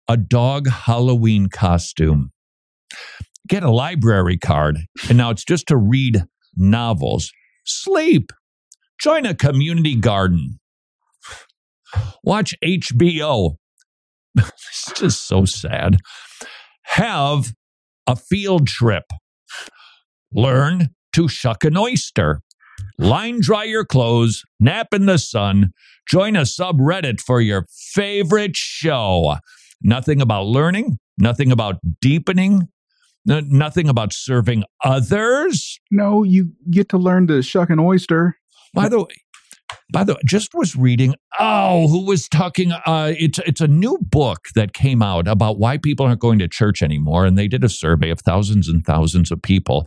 a 0.09 0.17
dog 0.17 0.69
Halloween 0.69 1.49
costume. 1.49 2.31
Get 3.49 3.63
a 3.63 3.71
library 3.71 4.39
card, 4.39 4.79
and 5.09 5.19
now 5.19 5.31
it's 5.31 5.45
just 5.45 5.67
to 5.69 5.77
read 5.77 6.23
novels. 6.57 7.33
Sleep. 7.65 8.31
Join 9.01 9.27
a 9.27 9.35
community 9.35 9.97
garden. 9.97 10.61
Watch 12.23 12.55
HBO. 12.65 13.57
it's 14.37 14.93
just 14.95 15.27
so 15.27 15.45
sad. 15.45 15.97
Have 16.85 17.53
a 18.07 18.17
field 18.17 18.67
trip. 18.67 19.05
Learn 20.33 20.91
to 21.15 21.29
shuck 21.29 21.65
an 21.65 21.77
oyster. 21.77 22.41
Line 22.99 23.41
dry 23.41 23.65
your 23.65 23.85
clothes, 23.85 24.43
nap 24.61 24.89
in 24.93 25.07
the 25.07 25.19
sun, 25.19 25.73
join 26.09 26.37
a 26.37 26.43
subreddit 26.43 27.21
for 27.21 27.41
your 27.41 27.67
favorite 27.71 28.57
show. 28.57 29.37
Nothing 29.83 30.21
about 30.21 30.47
learning, 30.47 30.99
nothing 31.19 31.51
about 31.51 31.77
deepening, 32.01 32.69
nothing 33.25 33.89
about 33.89 34.13
serving 34.13 34.65
others. 34.85 35.79
No, 35.91 36.23
you 36.23 36.53
get 36.71 36.89
to 36.91 36.99
learn 36.99 37.27
to 37.29 37.43
shuck 37.43 37.71
an 37.71 37.79
oyster. 37.79 38.37
By 38.75 38.89
the 38.89 39.01
way, 39.01 39.15
by 39.93 40.05
the 40.05 40.15
way, 40.15 40.21
just 40.25 40.55
was 40.55 40.77
reading. 40.77 41.15
Oh, 41.39 41.89
who 41.89 42.07
was 42.07 42.29
talking? 42.29 42.73
Uh, 42.73 43.13
it's 43.19 43.39
it's 43.41 43.61
a 43.61 43.69
new 43.69 43.99
book 43.99 44.47
that 44.55 44.73
came 44.73 45.03
out 45.03 45.29
about 45.29 45.59
why 45.59 45.79
people 45.79 46.07
aren't 46.07 46.21
going 46.21 46.39
to 46.39 46.49
church 46.49 46.83
anymore, 46.83 47.27
and 47.27 47.37
they 47.37 47.49
did 47.49 47.65
a 47.65 47.69
survey 47.69 48.11
of 48.11 48.21
thousands 48.21 48.69
and 48.69 48.85
thousands 48.85 49.31
of 49.31 49.43
people, 49.43 49.87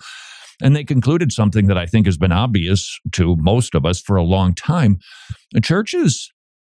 and 0.62 0.76
they 0.76 0.84
concluded 0.84 1.32
something 1.32 1.68
that 1.68 1.78
I 1.78 1.86
think 1.86 2.06
has 2.06 2.18
been 2.18 2.32
obvious 2.32 3.00
to 3.14 3.36
most 3.38 3.76
of 3.76 3.86
us 3.86 4.00
for 4.00 4.16
a 4.16 4.24
long 4.24 4.54
time: 4.54 4.98
churches 5.64 6.32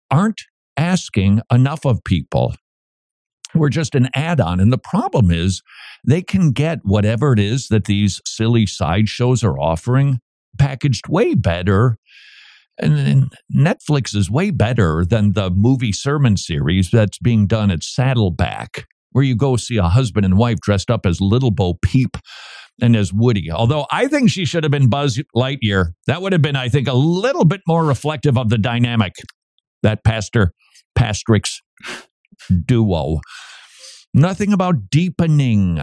aren't 0.10 0.42
asking 0.78 1.42
enough 1.52 1.86
of 1.86 2.04
people. 2.04 2.54
We're 3.54 3.70
just 3.70 3.96
an 3.96 4.10
add 4.16 4.40
on. 4.40 4.60
And 4.60 4.72
the 4.72 4.78
problem 4.78 5.32
is 5.32 5.62
they 6.06 6.22
can 6.22 6.52
get 6.52 6.80
whatever 6.84 7.34
it 7.34 7.40
is 7.40 7.68
that 7.68 7.86
these 7.86 8.22
silly 8.26 8.66
sideshows 8.66 9.44
are 9.44 9.60
offering 9.60 10.20
packaged 10.58 11.08
way 11.08 11.34
better. 11.34 11.98
And 12.78 13.32
Netflix 13.54 14.16
is 14.16 14.32
way 14.32 14.50
better 14.50 15.06
than 15.06 15.34
the 15.34 15.50
movie 15.50 15.92
sermon 15.92 16.38
series 16.38 16.90
that's 16.90 17.20
being 17.20 17.46
done 17.46 17.70
at 17.70 17.84
Saddleback, 17.84 18.88
where 19.12 19.24
you 19.24 19.36
go 19.36 19.56
see 19.56 19.78
a 19.78 19.84
husband 19.84 20.26
and 20.26 20.38
wife 20.38 20.60
dressed 20.62 20.90
up 20.90 21.06
as 21.06 21.22
Little 21.22 21.52
Bo 21.52 21.76
Peep 21.82 22.18
and 22.82 22.96
as 22.96 23.14
Woody. 23.14 23.52
Although 23.52 23.86
I 23.92 24.08
think 24.08 24.32
she 24.32 24.46
should 24.46 24.64
have 24.64 24.72
been 24.72 24.90
Buzz 24.90 25.22
Lightyear. 25.36 25.92
That 26.08 26.22
would 26.22 26.34
have 26.34 26.42
been, 26.42 26.56
I 26.56 26.70
think, 26.70 26.88
a 26.88 26.94
little 26.94 27.46
bit 27.46 27.62
more 27.68 27.86
reflective 27.86 28.38
of 28.38 28.50
the 28.50 28.58
dynamic 28.58 29.14
that 29.84 30.04
Pastor 30.04 30.54
Pastrix 30.98 31.58
duo. 32.66 33.22
Nothing 34.14 34.54
about 34.54 34.90
deepening. 34.90 35.82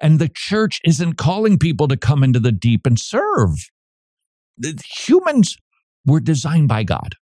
And 0.00 0.18
the 0.18 0.30
church 0.32 0.80
isn't 0.84 1.14
calling 1.14 1.58
people 1.58 1.88
to 1.88 1.96
come 1.96 2.22
into 2.22 2.40
the 2.40 2.52
deep 2.52 2.86
and 2.86 2.98
serve. 2.98 3.70
The 4.56 4.80
humans 4.98 5.56
were 6.06 6.20
designed 6.20 6.68
by 6.68 6.84
God. 6.84 7.16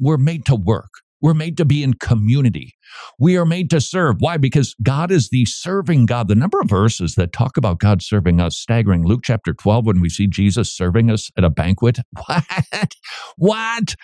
We're 0.00 0.16
made 0.16 0.44
to 0.46 0.56
work. 0.56 0.90
We're 1.20 1.34
made 1.34 1.56
to 1.56 1.64
be 1.64 1.82
in 1.82 1.94
community. 1.94 2.74
We 3.18 3.36
are 3.36 3.44
made 3.44 3.70
to 3.70 3.80
serve. 3.80 4.16
Why? 4.20 4.36
Because 4.36 4.74
God 4.82 5.10
is 5.10 5.30
the 5.30 5.44
serving 5.46 6.06
God. 6.06 6.28
The 6.28 6.36
number 6.36 6.60
of 6.60 6.68
verses 6.68 7.16
that 7.16 7.32
talk 7.32 7.56
about 7.56 7.80
God 7.80 8.02
serving 8.02 8.40
us, 8.40 8.56
staggering. 8.56 9.04
Luke 9.04 9.22
chapter 9.24 9.52
12, 9.52 9.86
when 9.86 10.00
we 10.00 10.08
see 10.08 10.28
Jesus 10.28 10.72
serving 10.72 11.10
us 11.10 11.30
at 11.36 11.44
a 11.44 11.50
banquet. 11.50 11.98
What? 12.26 12.94
What? 13.36 13.94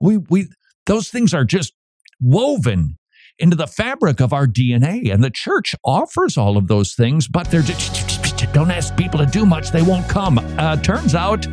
We, 0.00 0.16
we, 0.16 0.48
those 0.86 1.08
things 1.08 1.32
are 1.32 1.44
just 1.44 1.72
woven 2.20 2.97
into 3.38 3.56
the 3.56 3.66
fabric 3.66 4.20
of 4.20 4.32
our 4.32 4.46
DNA. 4.46 5.12
And 5.12 5.22
the 5.22 5.30
church 5.30 5.74
offers 5.84 6.36
all 6.36 6.56
of 6.56 6.68
those 6.68 6.94
things, 6.94 7.28
but 7.28 7.50
they're 7.50 7.62
just, 7.62 8.52
don't 8.52 8.70
ask 8.70 8.96
people 8.96 9.18
to 9.18 9.26
do 9.26 9.46
much, 9.46 9.70
they 9.70 9.82
won't 9.82 10.08
come. 10.08 10.38
Uh, 10.38 10.76
turns 10.76 11.14
out, 11.14 11.46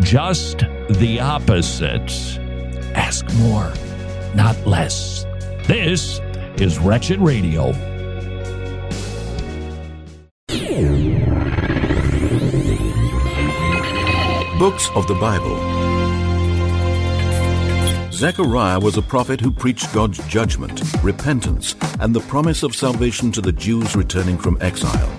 just 0.00 0.58
the 0.88 1.18
opposite. 1.20 2.38
Ask 2.94 3.26
more, 3.34 3.72
not 4.34 4.56
less. 4.66 5.24
This 5.66 6.20
is 6.58 6.78
Wretched 6.78 7.20
Radio. 7.20 7.72
Books 14.58 14.88
of 14.94 15.06
the 15.06 15.16
Bible. 15.20 15.85
Zechariah 18.16 18.80
was 18.80 18.96
a 18.96 19.02
prophet 19.02 19.42
who 19.42 19.50
preached 19.50 19.92
God's 19.92 20.26
judgment, 20.26 20.80
repentance, 21.02 21.74
and 22.00 22.16
the 22.16 22.20
promise 22.20 22.62
of 22.62 22.74
salvation 22.74 23.30
to 23.32 23.42
the 23.42 23.52
Jews 23.52 23.94
returning 23.94 24.38
from 24.38 24.56
exile. 24.62 25.14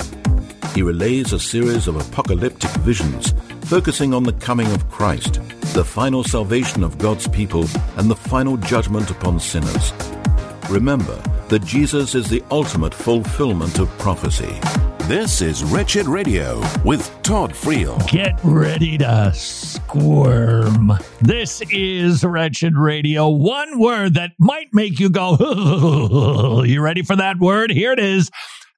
He 0.73 0.81
relays 0.81 1.31
a 1.31 1.39
series 1.39 1.87
of 1.87 1.95
apocalyptic 1.95 2.71
visions 2.77 3.35
focusing 3.65 4.15
on 4.15 4.23
the 4.23 4.33
coming 4.33 4.65
of 4.71 4.89
Christ, 4.89 5.35
the 5.75 5.85
final 5.85 6.23
salvation 6.23 6.83
of 6.83 6.97
God's 6.97 7.27
people, 7.27 7.65
and 7.97 8.09
the 8.09 8.15
final 8.15 8.57
judgment 8.57 9.11
upon 9.11 9.39
sinners. 9.39 9.93
Remember 10.67 11.21
that 11.49 11.63
Jesus 11.63 12.15
is 12.15 12.27
the 12.31 12.43
ultimate 12.49 12.95
fulfillment 12.95 13.77
of 13.77 13.95
prophecy. 13.99 14.59
This 15.07 15.41
is 15.41 15.63
Wretched 15.63 16.05
Radio 16.05 16.61
with 16.83 17.09
Todd 17.23 17.51
Friel. 17.51 17.97
Get 18.09 18.37
ready 18.43 18.97
to 18.97 19.31
squirm. 19.33 20.91
This 21.21 21.61
is 21.71 22.25
Wretched 22.25 22.75
Radio. 22.75 23.29
One 23.29 23.79
word 23.79 24.15
that 24.15 24.33
might 24.37 24.67
make 24.73 24.99
you 24.99 25.09
go, 25.09 26.61
you 26.65 26.81
ready 26.81 27.03
for 27.03 27.15
that 27.15 27.39
word? 27.39 27.71
Here 27.71 27.93
it 27.93 27.99
is. 27.99 28.29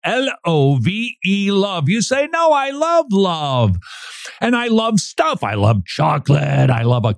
L 0.03 0.27
O 0.45 0.75
V 0.75 1.17
E 1.25 1.51
love. 1.51 1.89
You 1.89 2.03
say, 2.03 2.27
no, 2.31 2.51
I 2.51 2.69
love 2.69 3.07
love. 3.09 3.77
And 4.39 4.55
I 4.55 4.67
love 4.67 4.99
stuff. 4.99 5.43
I 5.43 5.55
love 5.55 5.83
chocolate. 5.85 6.69
I 6.69 6.83
love 6.83 7.05
a 7.05 7.15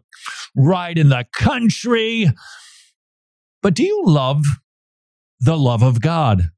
ride 0.56 0.97
in 0.97 1.10
the 1.10 1.26
country. 1.34 2.32
But 3.62 3.74
do 3.74 3.84
you 3.84 4.04
love 4.06 4.45
the 5.41 5.58
love 5.58 5.84
of 5.84 6.00
God? 6.00 6.50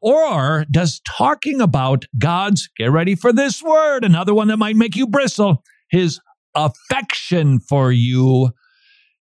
Or 0.00 0.64
does 0.70 1.00
talking 1.06 1.60
about 1.60 2.04
God's, 2.18 2.68
get 2.76 2.90
ready 2.90 3.14
for 3.14 3.32
this 3.32 3.62
word, 3.62 4.04
another 4.04 4.34
one 4.34 4.48
that 4.48 4.56
might 4.56 4.76
make 4.76 4.96
you 4.96 5.06
bristle, 5.06 5.62
his 5.90 6.20
affection 6.54 7.60
for 7.60 7.92
you, 7.92 8.50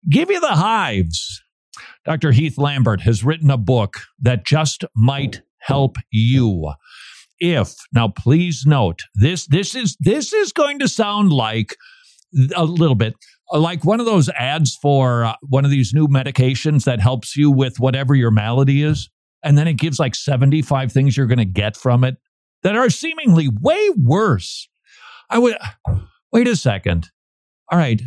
give 0.08 0.30
you 0.30 0.40
the 0.40 0.48
hives? 0.48 1.42
Dr. 2.04 2.32
Heath 2.32 2.58
Lambert 2.58 3.02
has 3.02 3.24
written 3.24 3.50
a 3.50 3.58
book 3.58 4.00
that 4.20 4.44
just 4.46 4.84
might 4.94 5.42
help 5.58 5.96
you. 6.10 6.72
If 7.38 7.74
now 7.94 8.08
please 8.08 8.64
note 8.66 9.04
this 9.14 9.46
this 9.46 9.74
is 9.74 9.96
this 9.98 10.32
is 10.32 10.52
going 10.52 10.78
to 10.80 10.88
sound 10.88 11.32
like 11.32 11.74
a 12.54 12.64
little 12.64 12.94
bit 12.94 13.14
like 13.52 13.84
one 13.84 13.98
of 13.98 14.06
those 14.06 14.28
ads 14.30 14.76
for 14.80 15.24
uh, 15.24 15.34
one 15.48 15.64
of 15.64 15.70
these 15.70 15.92
new 15.94 16.06
medications 16.06 16.84
that 16.84 17.00
helps 17.00 17.36
you 17.36 17.50
with 17.50 17.80
whatever 17.80 18.14
your 18.14 18.30
malady 18.30 18.82
is 18.82 19.08
and 19.42 19.56
then 19.56 19.68
it 19.68 19.74
gives 19.74 19.98
like 19.98 20.14
75 20.14 20.92
things 20.92 21.16
you're 21.16 21.26
going 21.26 21.38
to 21.38 21.44
get 21.44 21.76
from 21.76 22.04
it 22.04 22.16
that 22.62 22.76
are 22.76 22.90
seemingly 22.90 23.48
way 23.48 23.90
worse. 23.96 24.68
I 25.28 25.38
would 25.38 25.56
wait 26.32 26.48
a 26.48 26.56
second. 26.56 27.10
All 27.70 27.78
right. 27.78 28.02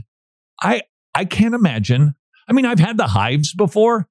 I 0.62 0.82
I 1.16 1.26
can't 1.26 1.56
imagine. 1.56 2.16
I 2.48 2.54
mean, 2.54 2.66
I've 2.66 2.80
had 2.80 2.98
the 2.98 3.08
hives 3.08 3.54
before. 3.54 4.08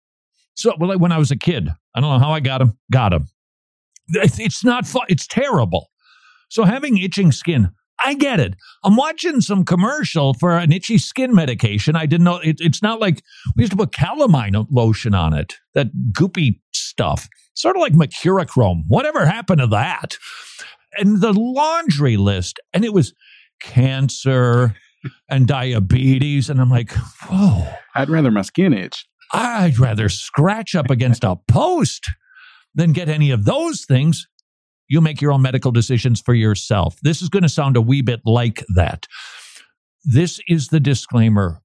So 0.55 0.75
well, 0.79 0.99
when 0.99 1.13
I 1.13 1.19
was 1.19 1.31
a 1.31 1.37
kid, 1.37 1.69
I 1.95 2.01
don't 2.01 2.11
know 2.11 2.25
how 2.25 2.33
I 2.33 2.41
got 2.41 2.59
them. 2.59 2.79
Got 2.91 3.11
them. 3.11 3.29
It's 4.09 4.65
not 4.65 4.87
fun. 4.87 5.07
It's 5.09 5.27
terrible. 5.27 5.91
So 6.49 6.65
having 6.65 6.99
itching 6.99 7.33
skin, 7.33 7.71
I 8.05 8.15
get 8.15 8.41
it. 8.41 8.55
I'm 8.85 8.97
watching 8.97 9.41
some 9.41 9.65
commercial 9.65 10.35
for 10.35 10.57
an 10.57 10.73
itchy 10.73 10.99
skin 10.99 11.35
medication. 11.35 11.97
I 11.97 12.07
didn't 12.07 12.25
know 12.25 12.39
it, 12.39 12.57
it's 12.61 12.83
not 12.83 13.01
like 13.01 13.23
we 13.57 13.63
used 13.63 13.73
to 13.73 13.77
put 13.77 13.93
calamine 13.93 14.67
lotion 14.71 15.15
on 15.15 15.35
it, 15.35 15.55
that 15.75 15.89
goopy 16.13 16.61
stuff, 16.73 17.29
sort 17.55 17.77
of 17.77 17.81
like 17.81 17.93
mercurochrome. 17.93 18.83
Whatever 18.89 19.27
happened 19.27 19.61
to 19.61 19.67
that? 19.69 20.17
And 20.99 21.21
the 21.21 21.33
laundry 21.33 22.17
list, 22.17 22.61
and 22.73 22.85
it 22.85 22.93
was 22.93 23.15
cancer 23.61 24.75
and 25.29 25.47
diabetes. 25.47 26.51
And 26.51 26.61
I'm 26.61 26.71
like, 26.71 26.93
whoa. 26.93 27.67
I'd 27.95 28.11
rather 28.11 28.31
my 28.31 28.43
skin 28.43 28.73
itch. 28.73 29.07
I'd 29.33 29.79
rather 29.79 30.09
scratch 30.09 30.75
up 30.75 30.91
against 30.91 31.25
a 31.25 31.37
post 31.49 32.05
than 32.75 32.93
get 32.93 33.09
any 33.09 33.31
of 33.31 33.45
those 33.45 33.85
things. 33.85 34.27
You 34.93 35.01
make 35.01 35.23
your 35.23 35.33
own 35.33 35.41
medical 35.41 35.73
decisions 35.73 36.21
for 36.21 36.35
yourself. 36.35 36.99
This 37.03 37.23
is 37.23 37.31
going 37.31 37.45
to 37.45 37.49
sound 37.49 37.79
a 37.79 37.81
wee 37.81 38.03
bit 38.03 38.21
like 38.27 38.63
that. 38.75 39.07
This 40.05 40.39
is 40.49 40.69
the 40.69 40.81
disclaimer. 40.81 41.63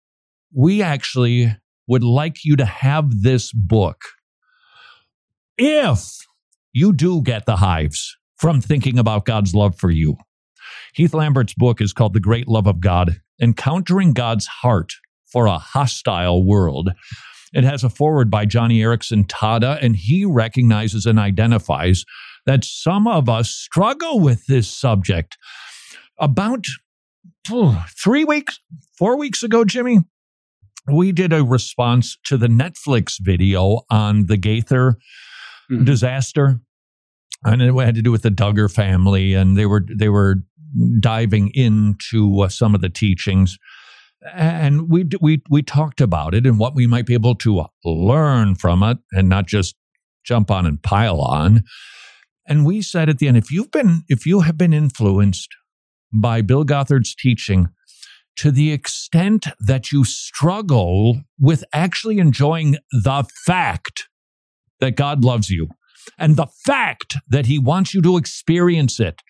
We 0.56 0.82
actually 0.82 1.54
would 1.90 2.06
like 2.06 2.46
you 2.46 2.56
to 2.56 2.64
have 2.64 3.24
this 3.24 3.52
book 3.52 4.02
if 5.58 6.20
you 6.72 6.94
do 6.94 7.22
get 7.22 7.46
the 7.46 7.58
hives 7.58 8.16
from 8.38 8.62
thinking 8.62 8.98
about 8.98 9.26
God's 9.26 9.54
love 9.54 9.78
for 9.78 9.92
you. 9.92 10.16
Heath 10.94 11.14
Lambert's 11.14 11.54
book 11.54 11.82
is 11.82 11.92
called 11.92 12.14
The 12.14 12.22
Great 12.22 12.48
Love 12.48 12.66
of 12.66 12.80
God 12.80 13.20
Encountering 13.42 14.14
God's 14.14 14.48
Heart 14.48 14.94
for 15.30 15.48
a 15.48 15.58
Hostile 15.58 16.46
World. 16.46 16.94
It 17.52 17.66
has 17.66 17.84
a 17.84 17.90
foreword 17.90 18.32
by 18.32 18.46
Joni 18.46 18.78
Eareckson 18.78 19.28
Tada, 19.28 19.84
and 19.84 19.98
he 19.98 20.24
recognizes 20.24 21.06
and 21.06 21.20
identifies 21.20 22.06
that 22.48 22.66
some 22.66 23.08
of 23.08 23.30
us 23.30 23.52
struggle 23.52 24.20
with 24.20 24.48
this 24.48 24.68
subject. 24.68 25.38
About 26.20 26.66
oh, 27.52 27.86
three 28.02 28.24
weeks, 28.24 28.60
four 28.98 29.18
weeks 29.18 29.44
ago, 29.44 29.64
Jimmy, 29.64 30.00
we 30.92 31.12
did 31.12 31.32
a 31.32 31.44
response 31.44 32.18
to 32.24 32.38
the 32.38 32.48
Netflix 32.48 33.18
video 33.20 33.82
on 33.92 34.26
the 34.26 34.38
Gaither 34.38 34.98
mm-hmm. 35.70 35.84
disaster. 35.84 36.60
And 37.44 37.62
it 37.62 37.72
had 37.76 37.94
to 37.96 38.02
do 38.02 38.12
with 38.12 38.24
the 38.24 38.32
Duggar 38.32 38.74
family, 38.74 39.36
and 39.36 39.56
they 39.56 39.68
were 39.68 39.86
they 39.96 40.10
were 40.10 40.38
diving 41.00 41.52
into 41.54 42.42
uh, 42.42 42.50
some 42.50 42.74
of 42.74 42.82
the 42.82 42.90
teachings 42.90 43.60
and 44.34 44.90
we 44.90 45.06
we 45.22 45.42
we 45.50 45.62
talked 45.62 46.02
about 46.02 46.34
it 46.34 46.46
and 46.46 46.60
what 46.60 46.76
we 46.76 46.88
might 46.88 47.06
be 47.06 47.14
able 47.14 47.36
to 47.36 47.64
learn 47.86 48.56
from 48.56 48.84
it 48.84 48.98
and 49.12 49.30
not 49.30 49.46
just 49.46 49.76
jump 50.26 50.50
on 50.52 50.66
and 50.66 50.82
pile 50.82 51.22
on 51.22 51.64
and 52.48 52.66
we 52.66 52.82
said 52.82 53.10
at 53.10 53.20
the 53.20 53.28
end 53.28 53.38
if 53.38 53.52
you've 53.52 53.72
been 53.72 54.04
if 54.08 54.26
you 54.26 54.42
have 54.42 54.58
been 54.58 54.74
influenced 54.74 55.50
by 56.14 56.42
Bill 56.42 56.64
Gothard's 56.64 57.16
teaching 57.16 57.70
to 58.38 58.52
the 58.52 58.72
extent 58.72 59.48
that 59.60 59.92
you 59.92 60.04
struggle 60.04 61.22
with 61.40 61.64
actually 61.74 62.20
enjoying 62.20 62.78
the 62.92 63.26
fact 63.46 64.08
that 64.80 64.96
God 64.96 65.24
loves 65.24 65.50
you 65.50 65.70
and 66.18 66.36
the 66.36 66.48
fact 66.66 67.18
that 67.28 67.48
he 67.48 67.60
wants 67.60 67.94
you 67.94 68.02
to 68.02 68.18
experience 68.18 69.00
it 69.00 69.22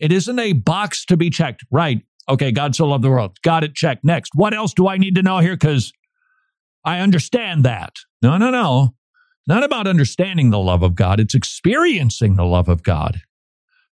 it 0.00 0.10
isn't 0.12 0.38
a 0.38 0.52
box 0.52 1.04
to 1.06 1.16
be 1.16 1.30
checked 1.30 1.64
right 1.70 2.02
Okay, 2.28 2.52
God 2.52 2.74
so 2.74 2.86
loved 2.86 3.04
the 3.04 3.10
world. 3.10 3.36
Got 3.42 3.64
it. 3.64 3.74
Check. 3.74 4.00
Next. 4.02 4.30
What 4.34 4.54
else 4.54 4.72
do 4.72 4.88
I 4.88 4.96
need 4.96 5.14
to 5.16 5.22
know 5.22 5.38
here? 5.38 5.54
Because 5.54 5.92
I 6.84 7.00
understand 7.00 7.64
that. 7.64 7.92
No, 8.22 8.36
no, 8.36 8.50
no. 8.50 8.94
Not 9.46 9.62
about 9.62 9.86
understanding 9.86 10.50
the 10.50 10.58
love 10.58 10.82
of 10.82 10.94
God, 10.94 11.20
it's 11.20 11.34
experiencing 11.34 12.36
the 12.36 12.44
love 12.44 12.68
of 12.68 12.82
God. 12.82 13.20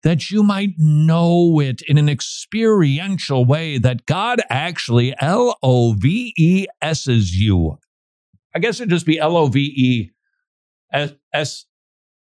That 0.04 0.32
you 0.32 0.44
might 0.44 0.76
know 0.78 1.60
it 1.60 1.82
in 1.82 1.98
an 1.98 2.08
experiential 2.08 3.44
way 3.44 3.78
that 3.80 4.06
God 4.06 4.42
actually 4.50 5.14
L 5.20 5.58
O 5.62 5.94
V 5.94 6.34
E 6.38 6.68
S's 6.82 7.36
you. 7.36 7.78
I 8.56 8.60
guess 8.60 8.80
it'd 8.80 8.90
just 8.90 9.06
be 9.06 9.20
L 9.20 9.36
O 9.36 9.48
V 9.48 9.60
E 9.60 10.12
S 10.94 11.12
S 11.34 11.66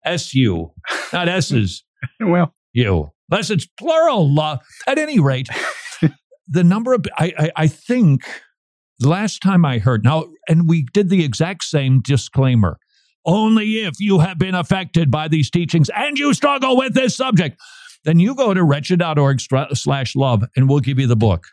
S 0.06 0.34
U, 0.34 0.72
not 1.12 1.28
S's 1.28 1.84
well, 2.22 2.54
you. 2.72 3.10
Unless 3.30 3.50
it's 3.50 3.66
plural 3.66 4.34
love. 4.34 4.60
At 4.88 4.98
any 4.98 5.20
rate, 5.20 5.50
the 6.48 6.64
number 6.64 6.94
of 6.94 7.06
I, 7.18 7.34
I 7.38 7.52
I 7.64 7.68
think 7.68 8.24
the 9.00 9.10
last 9.10 9.42
time 9.42 9.66
I 9.66 9.80
heard 9.80 10.04
now, 10.04 10.26
and 10.48 10.70
we 10.70 10.86
did 10.94 11.10
the 11.10 11.26
exact 11.26 11.64
same 11.64 12.02
disclaimer. 12.02 12.78
Only 13.26 13.80
if 13.80 14.00
you 14.00 14.20
have 14.20 14.38
been 14.38 14.56
affected 14.56 15.10
by 15.10 15.28
these 15.28 15.50
teachings 15.50 15.90
and 15.96 16.18
you 16.18 16.34
struggle 16.34 16.78
with 16.78 16.94
this 16.94 17.16
subject, 17.16 17.60
then 18.04 18.20
you 18.20 18.36
go 18.36 18.54
to 18.54 18.64
wretched.org 18.64 19.42
slash 19.74 20.16
love 20.16 20.44
and 20.56 20.70
we'll 20.70 20.80
give 20.80 21.00
you 21.00 21.08
the 21.08 21.16
book. 21.16 21.48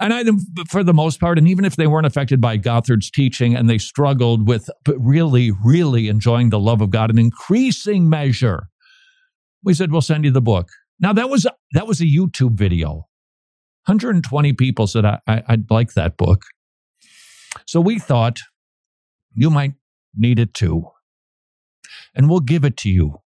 And 0.00 0.14
I, 0.14 0.24
for 0.68 0.84
the 0.84 0.94
most 0.94 1.18
part, 1.18 1.38
and 1.38 1.48
even 1.48 1.64
if 1.64 1.74
they 1.74 1.86
weren't 1.86 2.06
affected 2.06 2.40
by 2.40 2.56
Gothard's 2.56 3.10
teaching 3.10 3.54
and 3.54 3.68
they 3.68 3.78
struggled 3.78 4.46
with 4.46 4.70
really, 4.86 5.50
really 5.64 6.08
enjoying 6.08 6.50
the 6.50 6.60
love 6.60 6.80
of 6.80 6.90
God 6.90 7.10
in 7.10 7.18
increasing 7.18 8.08
measure, 8.08 8.68
we 9.64 9.74
said 9.74 9.90
we'll 9.90 10.00
send 10.00 10.24
you 10.24 10.30
the 10.30 10.40
book. 10.40 10.68
Now 11.00 11.12
that 11.12 11.28
was 11.28 11.46
that 11.72 11.86
was 11.86 12.00
a 12.00 12.06
YouTube 12.06 12.54
video. 12.54 13.06
120 13.86 14.52
people 14.52 14.86
said 14.86 15.04
I, 15.04 15.18
I, 15.26 15.42
I'd 15.48 15.70
like 15.70 15.94
that 15.94 16.16
book. 16.16 16.42
So 17.66 17.80
we 17.80 17.98
thought 17.98 18.38
you 19.34 19.50
might 19.50 19.72
need 20.18 20.38
it 20.38 20.54
too. 20.54 20.88
And 22.14 22.28
we'll 22.28 22.40
give 22.40 22.64
it 22.64 22.76
to 22.78 22.90
you. 22.90 23.20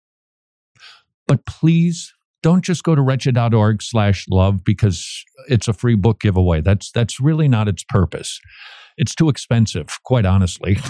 But 1.27 1.47
please 1.47 2.13
don't 2.43 2.65
just 2.65 2.83
go 2.83 2.95
to 2.95 3.03
wretched.org 3.03 3.83
slash 3.83 4.27
love 4.29 4.65
because 4.65 5.25
it's 5.49 5.69
a 5.69 5.73
free 5.73 5.95
book 5.95 6.21
giveaway. 6.21 6.61
That's 6.61 6.91
that's 6.91 7.21
really 7.21 7.49
not 7.49 7.69
its 7.69 7.85
purpose. 7.85 8.41
It's 8.97 9.15
too 9.15 9.29
expensive, 9.29 9.99
quite 10.05 10.27
honestly. 10.27 10.77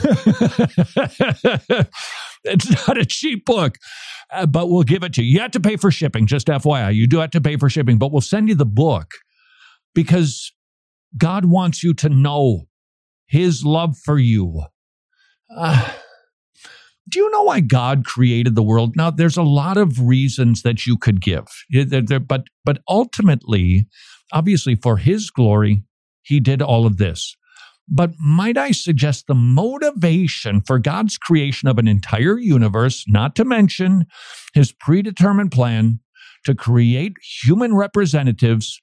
it's 2.44 2.88
not 2.88 2.98
a 2.98 3.04
cheap 3.06 3.44
book, 3.44 3.76
uh, 4.32 4.46
but 4.46 4.68
we'll 4.68 4.82
give 4.82 5.04
it 5.04 5.12
to 5.14 5.22
you. 5.22 5.34
You 5.34 5.40
have 5.40 5.50
to 5.52 5.60
pay 5.60 5.76
for 5.76 5.90
shipping, 5.90 6.26
just 6.26 6.46
FYI. 6.48 6.94
You 6.94 7.06
do 7.06 7.18
have 7.18 7.30
to 7.30 7.40
pay 7.40 7.56
for 7.56 7.68
shipping, 7.68 7.98
but 7.98 8.10
we'll 8.10 8.20
send 8.20 8.48
you 8.48 8.54
the 8.54 8.66
book 8.66 9.12
because 9.94 10.52
God 11.16 11.44
wants 11.44 11.82
you 11.82 11.94
to 11.94 12.08
know 12.08 12.66
his 13.26 13.64
love 13.64 13.96
for 13.96 14.18
you. 14.18 14.62
Uh, 15.54 15.92
do 17.08 17.18
you 17.18 17.30
know 17.30 17.42
why 17.42 17.60
God 17.60 18.04
created 18.04 18.54
the 18.54 18.62
world? 18.62 18.94
Now, 18.96 19.10
there's 19.10 19.36
a 19.36 19.42
lot 19.42 19.76
of 19.76 20.00
reasons 20.00 20.62
that 20.62 20.86
you 20.86 20.96
could 20.96 21.20
give, 21.20 21.46
but 22.28 22.44
but 22.64 22.78
ultimately, 22.88 23.86
obviously, 24.32 24.76
for 24.76 24.96
His 24.96 25.30
glory, 25.30 25.82
He 26.22 26.40
did 26.40 26.62
all 26.62 26.86
of 26.86 26.98
this. 26.98 27.36
But 27.88 28.12
might 28.20 28.56
I 28.56 28.70
suggest 28.70 29.26
the 29.26 29.34
motivation 29.34 30.60
for 30.60 30.78
God's 30.78 31.18
creation 31.18 31.68
of 31.68 31.78
an 31.78 31.88
entire 31.88 32.38
universe, 32.38 33.04
not 33.08 33.34
to 33.36 33.44
mention 33.44 34.06
His 34.54 34.72
predetermined 34.72 35.50
plan 35.50 35.98
to 36.44 36.54
create 36.54 37.14
human 37.42 37.74
representatives 37.74 38.80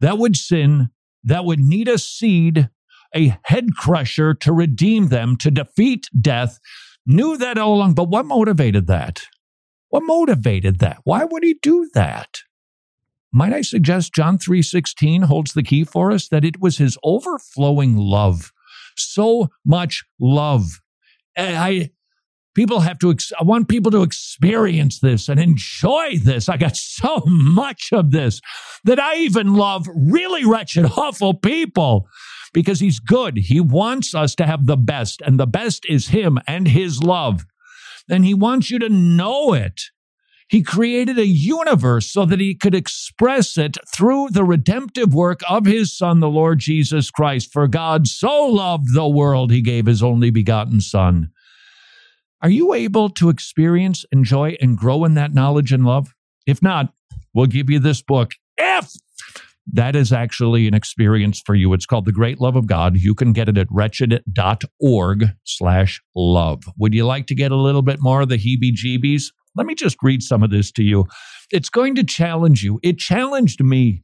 that 0.00 0.18
would 0.18 0.36
sin, 0.36 0.90
that 1.24 1.44
would 1.44 1.60
need 1.60 1.88
a 1.88 1.98
seed, 1.98 2.68
a 3.14 3.36
head 3.44 3.74
crusher 3.76 4.34
to 4.34 4.52
redeem 4.52 5.08
them, 5.08 5.36
to 5.38 5.50
defeat 5.50 6.06
death, 6.20 6.58
knew 7.06 7.36
that 7.36 7.58
all 7.58 7.74
along. 7.74 7.94
But 7.94 8.08
what 8.08 8.26
motivated 8.26 8.86
that? 8.86 9.22
What 9.88 10.02
motivated 10.04 10.78
that? 10.78 10.98
Why 11.04 11.24
would 11.24 11.42
he 11.42 11.54
do 11.60 11.90
that? 11.94 12.42
Might 13.32 13.52
I 13.52 13.62
suggest 13.62 14.14
John 14.14 14.38
3:16 14.38 15.24
holds 15.24 15.52
the 15.52 15.62
key 15.62 15.84
for 15.84 16.10
us 16.10 16.28
that 16.28 16.44
it 16.44 16.60
was 16.60 16.78
his 16.78 16.98
overflowing 17.02 17.96
love. 17.96 18.52
So 18.96 19.48
much 19.64 20.04
love. 20.20 20.80
I 21.36 21.90
people 22.54 22.80
have 22.80 22.98
to 22.98 23.14
I 23.38 23.44
want 23.44 23.68
people 23.68 23.90
to 23.92 24.02
experience 24.02 24.98
this 24.98 25.28
and 25.28 25.38
enjoy 25.38 26.18
this. 26.18 26.48
I 26.48 26.56
got 26.56 26.76
so 26.76 27.22
much 27.26 27.90
of 27.92 28.10
this 28.10 28.40
that 28.84 28.98
I 28.98 29.16
even 29.18 29.54
love 29.54 29.86
really 29.94 30.44
wretched 30.44 30.86
awful 30.96 31.34
people 31.34 32.08
because 32.52 32.80
he's 32.80 32.98
good. 32.98 33.36
He 33.36 33.60
wants 33.60 34.14
us 34.14 34.34
to 34.36 34.46
have 34.46 34.66
the 34.66 34.76
best, 34.76 35.20
and 35.20 35.38
the 35.38 35.46
best 35.46 35.84
is 35.88 36.08
him 36.08 36.38
and 36.46 36.68
his 36.68 37.02
love. 37.02 37.44
And 38.08 38.24
he 38.24 38.34
wants 38.34 38.70
you 38.70 38.78
to 38.80 38.88
know 38.88 39.52
it. 39.52 39.80
He 40.48 40.64
created 40.64 41.16
a 41.16 41.26
universe 41.26 42.10
so 42.10 42.24
that 42.24 42.40
he 42.40 42.56
could 42.56 42.74
express 42.74 43.56
it 43.56 43.76
through 43.94 44.30
the 44.30 44.42
redemptive 44.42 45.14
work 45.14 45.42
of 45.48 45.64
his 45.64 45.96
Son, 45.96 46.18
the 46.18 46.28
Lord 46.28 46.58
Jesus 46.58 47.08
Christ. 47.08 47.52
For 47.52 47.68
God 47.68 48.08
so 48.08 48.46
loved 48.46 48.92
the 48.92 49.06
world, 49.06 49.52
he 49.52 49.62
gave 49.62 49.86
his 49.86 50.02
only 50.02 50.30
begotten 50.30 50.80
Son. 50.80 51.30
Are 52.42 52.50
you 52.50 52.74
able 52.74 53.10
to 53.10 53.28
experience, 53.28 54.04
enjoy, 54.10 54.56
and 54.60 54.76
grow 54.76 55.04
in 55.04 55.14
that 55.14 55.32
knowledge 55.32 55.72
and 55.72 55.84
love? 55.84 56.14
If 56.46 56.60
not, 56.60 56.92
we'll 57.32 57.46
give 57.46 57.70
you 57.70 57.78
this 57.78 58.02
book. 58.02 58.32
If 58.58 58.90
that 59.72 59.94
is 59.94 60.12
actually 60.12 60.66
an 60.66 60.74
experience 60.74 61.40
for 61.44 61.54
you. 61.54 61.72
It's 61.72 61.86
called 61.86 62.06
The 62.06 62.12
Great 62.12 62.40
Love 62.40 62.56
of 62.56 62.66
God. 62.66 62.96
You 62.96 63.14
can 63.14 63.32
get 63.32 63.48
it 63.48 63.58
at 63.58 63.68
wretched.org 63.70 65.26
slash 65.44 66.00
love. 66.14 66.62
Would 66.78 66.94
you 66.94 67.06
like 67.06 67.26
to 67.26 67.34
get 67.34 67.52
a 67.52 67.56
little 67.56 67.82
bit 67.82 67.98
more 68.00 68.22
of 68.22 68.28
the 68.28 68.36
heebie 68.36 68.74
jeebies? 68.74 69.24
Let 69.56 69.66
me 69.66 69.74
just 69.74 69.96
read 70.02 70.22
some 70.22 70.42
of 70.42 70.50
this 70.50 70.72
to 70.72 70.82
you. 70.82 71.06
It's 71.50 71.68
going 71.68 71.94
to 71.96 72.04
challenge 72.04 72.62
you. 72.62 72.80
It 72.82 72.98
challenged 72.98 73.62
me. 73.62 74.02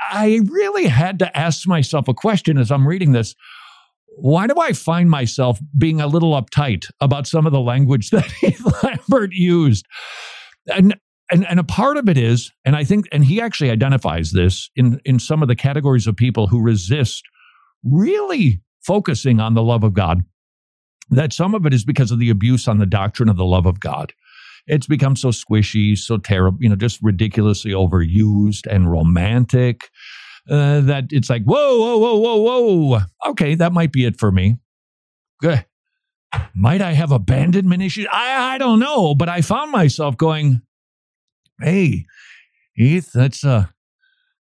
I 0.00 0.40
really 0.50 0.86
had 0.86 1.18
to 1.20 1.36
ask 1.36 1.66
myself 1.66 2.08
a 2.08 2.14
question 2.14 2.58
as 2.58 2.70
I'm 2.70 2.86
reading 2.86 3.12
this. 3.12 3.34
Why 4.16 4.46
do 4.46 4.60
I 4.60 4.72
find 4.72 5.08
myself 5.08 5.58
being 5.76 6.00
a 6.00 6.06
little 6.06 6.40
uptight 6.40 6.84
about 7.00 7.26
some 7.26 7.46
of 7.46 7.52
the 7.52 7.60
language 7.60 8.10
that 8.10 8.30
Lambert 8.82 9.32
used? 9.32 9.86
And 10.66 10.96
and 11.32 11.46
and 11.48 11.58
a 11.58 11.64
part 11.64 11.96
of 11.96 12.08
it 12.08 12.18
is, 12.18 12.52
and 12.64 12.76
I 12.76 12.84
think, 12.84 13.08
and 13.10 13.24
he 13.24 13.40
actually 13.40 13.70
identifies 13.70 14.32
this 14.32 14.70
in 14.76 15.00
in 15.04 15.18
some 15.18 15.42
of 15.42 15.48
the 15.48 15.56
categories 15.56 16.06
of 16.06 16.14
people 16.14 16.46
who 16.46 16.60
resist 16.60 17.24
really 17.82 18.60
focusing 18.82 19.40
on 19.40 19.54
the 19.54 19.62
love 19.62 19.82
of 19.82 19.94
God. 19.94 20.24
That 21.10 21.32
some 21.32 21.54
of 21.54 21.66
it 21.66 21.74
is 21.74 21.84
because 21.84 22.10
of 22.10 22.18
the 22.18 22.30
abuse 22.30 22.68
on 22.68 22.78
the 22.78 22.86
doctrine 22.86 23.28
of 23.28 23.36
the 23.36 23.44
love 23.44 23.66
of 23.66 23.80
God. 23.80 24.12
It's 24.66 24.86
become 24.86 25.16
so 25.16 25.28
squishy, 25.28 25.98
so 25.98 26.18
terrible, 26.18 26.58
you 26.60 26.68
know, 26.68 26.76
just 26.76 27.00
ridiculously 27.02 27.72
overused 27.72 28.66
and 28.70 28.90
romantic. 28.90 29.90
Uh, 30.48 30.80
that 30.80 31.04
it's 31.10 31.30
like, 31.30 31.44
whoa, 31.44 31.78
whoa, 31.78 31.98
whoa, 31.98 32.36
whoa, 32.36 32.86
whoa. 32.86 33.00
Okay, 33.30 33.54
that 33.56 33.72
might 33.72 33.92
be 33.92 34.04
it 34.04 34.18
for 34.18 34.30
me. 34.30 34.58
Good. 35.40 35.64
Might 36.54 36.80
I 36.80 36.92
have 36.92 37.12
abandonment 37.12 37.82
issues? 37.82 38.06
I, 38.12 38.54
I 38.54 38.58
don't 38.58 38.78
know, 38.78 39.14
but 39.14 39.28
I 39.28 39.40
found 39.40 39.70
myself 39.70 40.16
going, 40.16 40.62
hey, 41.62 42.06
Heath, 42.74 43.10
let's 43.14 43.44
uh 43.44 43.66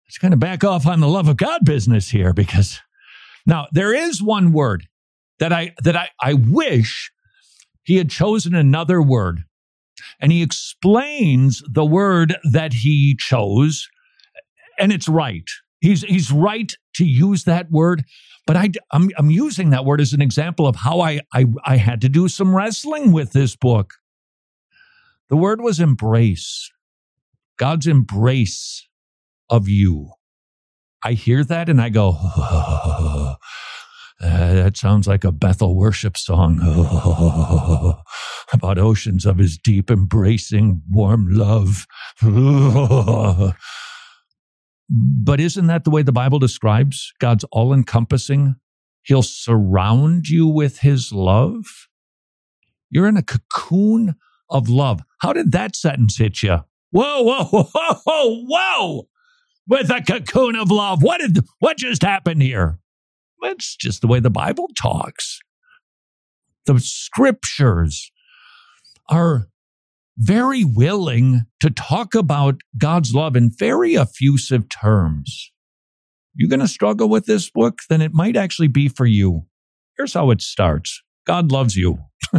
let's 0.05 0.17
kind 0.17 0.33
of 0.33 0.39
back 0.39 0.63
off 0.63 0.85
on 0.85 0.99
the 0.99 1.07
love 1.07 1.27
of 1.27 1.37
God 1.37 1.61
business 1.63 2.09
here 2.09 2.33
because 2.33 2.79
now 3.45 3.67
there 3.71 3.93
is 3.93 4.21
one 4.21 4.51
word 4.51 4.87
that 5.39 5.51
I 5.51 5.73
that 5.83 5.95
I, 5.95 6.09
I 6.21 6.33
wish 6.33 7.11
he 7.83 7.97
had 7.97 8.09
chosen 8.09 8.55
another 8.55 9.01
word. 9.01 9.43
And 10.19 10.31
he 10.31 10.41
explains 10.41 11.63
the 11.69 11.85
word 11.85 12.35
that 12.43 12.73
he 12.73 13.15
chose, 13.19 13.87
and 14.79 14.91
it's 14.91 15.07
right. 15.07 15.49
He's 15.79 16.03
he's 16.03 16.31
right 16.31 16.71
to 16.95 17.05
use 17.05 17.43
that 17.45 17.71
word, 17.71 18.03
but 18.45 18.55
I, 18.55 18.69
I'm, 18.91 19.09
I'm 19.17 19.31
using 19.31 19.71
that 19.71 19.85
word 19.85 19.99
as 19.99 20.13
an 20.13 20.21
example 20.21 20.67
of 20.67 20.75
how 20.75 21.01
I, 21.01 21.21
I 21.33 21.45
I 21.65 21.77
had 21.77 22.01
to 22.01 22.09
do 22.09 22.27
some 22.27 22.55
wrestling 22.55 23.11
with 23.11 23.31
this 23.33 23.55
book. 23.55 23.95
The 25.29 25.37
word 25.37 25.61
was 25.61 25.79
embrace. 25.79 26.71
God's 27.61 27.85
embrace 27.85 28.87
of 29.47 29.69
you. 29.69 30.13
I 31.03 31.11
hear 31.13 31.43
that 31.43 31.69
and 31.69 31.79
I 31.79 31.89
go, 31.89 32.17
oh, 32.19 33.35
that 34.19 34.77
sounds 34.77 35.07
like 35.07 35.23
a 35.23 35.31
Bethel 35.31 35.75
worship 35.75 36.17
song 36.17 36.57
oh, 36.59 38.01
about 38.53 38.79
oceans 38.79 39.27
of 39.27 39.37
his 39.37 39.59
deep, 39.59 39.91
embracing, 39.91 40.81
warm 40.89 41.27
love. 41.29 41.85
but 44.89 45.39
isn't 45.39 45.67
that 45.67 45.83
the 45.83 45.91
way 45.91 46.01
the 46.01 46.11
Bible 46.11 46.39
describes 46.39 47.13
God's 47.19 47.45
all 47.51 47.75
encompassing? 47.75 48.55
He'll 49.03 49.21
surround 49.21 50.29
you 50.29 50.47
with 50.47 50.79
his 50.79 51.11
love. 51.11 51.65
You're 52.89 53.07
in 53.07 53.17
a 53.17 53.23
cocoon 53.23 54.15
of 54.49 54.67
love. 54.67 55.03
How 55.19 55.31
did 55.31 55.51
that 55.51 55.75
sentence 55.75 56.17
hit 56.17 56.41
you? 56.41 56.61
Whoa, 56.91 57.21
whoa, 57.23 57.43
whoa, 57.73 57.95
whoa, 58.05 58.45
whoa! 58.45 59.07
With 59.67 59.89
a 59.89 60.01
cocoon 60.01 60.55
of 60.55 60.71
love. 60.71 61.01
What 61.03 61.21
did 61.21 61.39
what 61.59 61.77
just 61.77 62.03
happened 62.03 62.41
here? 62.41 62.79
It's 63.43 63.75
just 63.75 64.01
the 64.01 64.07
way 64.07 64.19
the 64.19 64.29
Bible 64.29 64.69
talks. 64.77 65.39
the 66.65 66.79
scriptures 66.79 68.11
are 69.09 69.47
very 70.17 70.63
willing 70.63 71.41
to 71.59 71.69
talk 71.69 72.13
about 72.15 72.61
God's 72.77 73.13
love 73.13 73.35
in 73.35 73.51
very 73.57 73.97
effusive 73.97 74.69
terms. 74.69 75.51
You're 76.35 76.49
going 76.49 76.59
to 76.59 76.67
struggle 76.67 77.09
with 77.09 77.25
this 77.25 77.49
book, 77.49 77.79
then 77.89 78.01
it 78.01 78.13
might 78.13 78.37
actually 78.37 78.67
be 78.67 78.87
for 78.87 79.05
you. 79.05 79.47
Here's 79.97 80.13
how 80.13 80.31
it 80.31 80.41
starts 80.41 81.01
God 81.25 81.51
loves 81.51 81.75
you. 81.75 81.97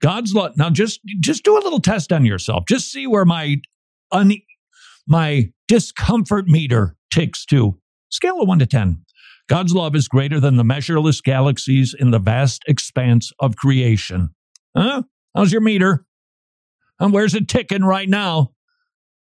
God's 0.00 0.34
love. 0.34 0.56
Now, 0.56 0.70
just 0.70 1.00
just 1.20 1.44
do 1.44 1.56
a 1.56 1.60
little 1.60 1.80
test 1.80 2.12
on 2.12 2.24
yourself. 2.24 2.64
Just 2.68 2.90
see 2.90 3.06
where 3.06 3.24
my 3.24 3.56
un, 4.12 4.32
my 5.06 5.50
discomfort 5.68 6.46
meter 6.46 6.96
ticks 7.12 7.44
to. 7.46 7.78
Scale 8.10 8.40
of 8.40 8.48
one 8.48 8.58
to 8.58 8.66
ten. 8.66 9.04
God's 9.48 9.74
love 9.74 9.94
is 9.94 10.08
greater 10.08 10.40
than 10.40 10.56
the 10.56 10.64
measureless 10.64 11.20
galaxies 11.20 11.94
in 11.98 12.10
the 12.10 12.18
vast 12.18 12.62
expanse 12.66 13.32
of 13.38 13.56
creation. 13.56 14.30
Huh? 14.76 15.02
How's 15.34 15.52
your 15.52 15.60
meter? 15.60 16.04
And 16.98 17.12
where's 17.12 17.34
it 17.34 17.48
ticking 17.48 17.84
right 17.84 18.08
now? 18.08 18.52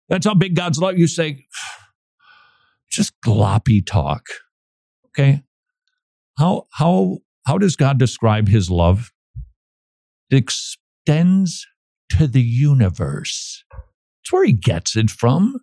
That's 0.10 0.26
how 0.26 0.34
big 0.36 0.56
God's 0.56 0.78
love. 0.78 0.98
You 0.98 1.08
say, 1.08 1.46
just 2.92 3.14
gloppy 3.26 3.86
talk. 3.86 4.28
Okay. 5.08 5.42
How 6.38 6.68
how 6.72 7.20
how 7.46 7.58
does 7.58 7.76
God 7.76 7.98
describe 7.98 8.48
his 8.48 8.70
love? 8.70 9.12
Extends 10.32 11.66
to 12.12 12.28
the 12.28 12.42
universe. 12.42 13.64
It's 14.22 14.32
where 14.32 14.46
he 14.46 14.54
gets 14.54 14.96
it 14.96 15.10
from. 15.10 15.58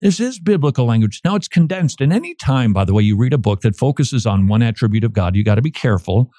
This 0.00 0.20
is 0.20 0.38
biblical 0.38 0.84
language. 0.84 1.20
Now 1.24 1.34
it's 1.34 1.48
condensed. 1.48 2.00
And 2.00 2.12
any 2.12 2.34
time, 2.34 2.72
by 2.72 2.84
the 2.84 2.92
way, 2.92 3.02
you 3.02 3.16
read 3.16 3.32
a 3.32 3.38
book 3.38 3.62
that 3.62 3.76
focuses 3.76 4.26
on 4.26 4.48
one 4.48 4.62
attribute 4.62 5.04
of 5.04 5.12
God, 5.12 5.34
you 5.34 5.44
got 5.44 5.54
to 5.54 5.62
be 5.62 5.70
careful 5.70 6.30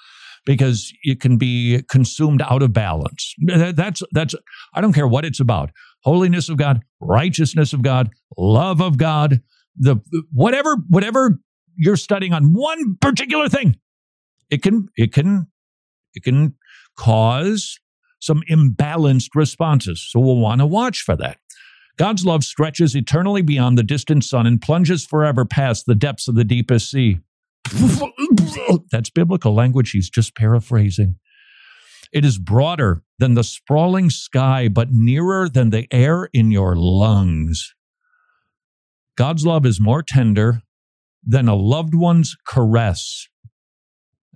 because 0.44 0.92
it 1.02 1.20
can 1.20 1.36
be 1.36 1.82
consumed 1.90 2.40
out 2.42 2.62
of 2.62 2.72
balance. 2.72 3.34
That's 3.44 4.02
that's 4.12 4.34
I 4.74 4.80
don't 4.80 4.92
care 4.92 5.08
what 5.08 5.24
it's 5.24 5.40
about. 5.40 5.70
Holiness 6.04 6.48
of 6.48 6.56
God, 6.56 6.82
righteousness 7.00 7.72
of 7.72 7.82
God, 7.82 8.10
love 8.38 8.80
of 8.80 8.96
God, 8.96 9.40
the 9.76 9.96
whatever 10.32 10.76
whatever 10.88 11.40
you're 11.76 11.96
studying 11.96 12.32
on 12.32 12.54
one 12.54 12.96
particular 13.00 13.48
thing, 13.48 13.76
it 14.48 14.62
can 14.62 14.88
it 14.96 15.12
can 15.12 15.48
it 16.14 16.22
can 16.22 16.54
cause 16.96 17.78
some 18.20 18.42
imbalanced 18.50 19.30
responses. 19.34 20.06
So 20.10 20.20
we'll 20.20 20.38
want 20.38 20.60
to 20.60 20.66
watch 20.66 21.02
for 21.02 21.16
that. 21.16 21.38
God's 21.96 22.26
love 22.26 22.44
stretches 22.44 22.94
eternally 22.94 23.42
beyond 23.42 23.78
the 23.78 23.82
distant 23.82 24.24
sun 24.24 24.46
and 24.46 24.60
plunges 24.60 25.06
forever 25.06 25.44
past 25.44 25.86
the 25.86 25.94
depths 25.94 26.28
of 26.28 26.34
the 26.34 26.44
deepest 26.44 26.90
sea. 26.90 27.20
That's 28.90 29.10
biblical 29.10 29.54
language. 29.54 29.90
He's 29.92 30.10
just 30.10 30.34
paraphrasing. 30.34 31.16
It 32.12 32.24
is 32.24 32.38
broader 32.38 33.02
than 33.18 33.34
the 33.34 33.44
sprawling 33.44 34.10
sky, 34.10 34.68
but 34.68 34.92
nearer 34.92 35.48
than 35.48 35.70
the 35.70 35.86
air 35.90 36.28
in 36.32 36.50
your 36.50 36.76
lungs. 36.76 37.74
God's 39.16 39.46
love 39.46 39.64
is 39.64 39.80
more 39.80 40.02
tender 40.02 40.62
than 41.26 41.48
a 41.48 41.54
loved 41.54 41.94
one's 41.94 42.36
caress. 42.46 43.28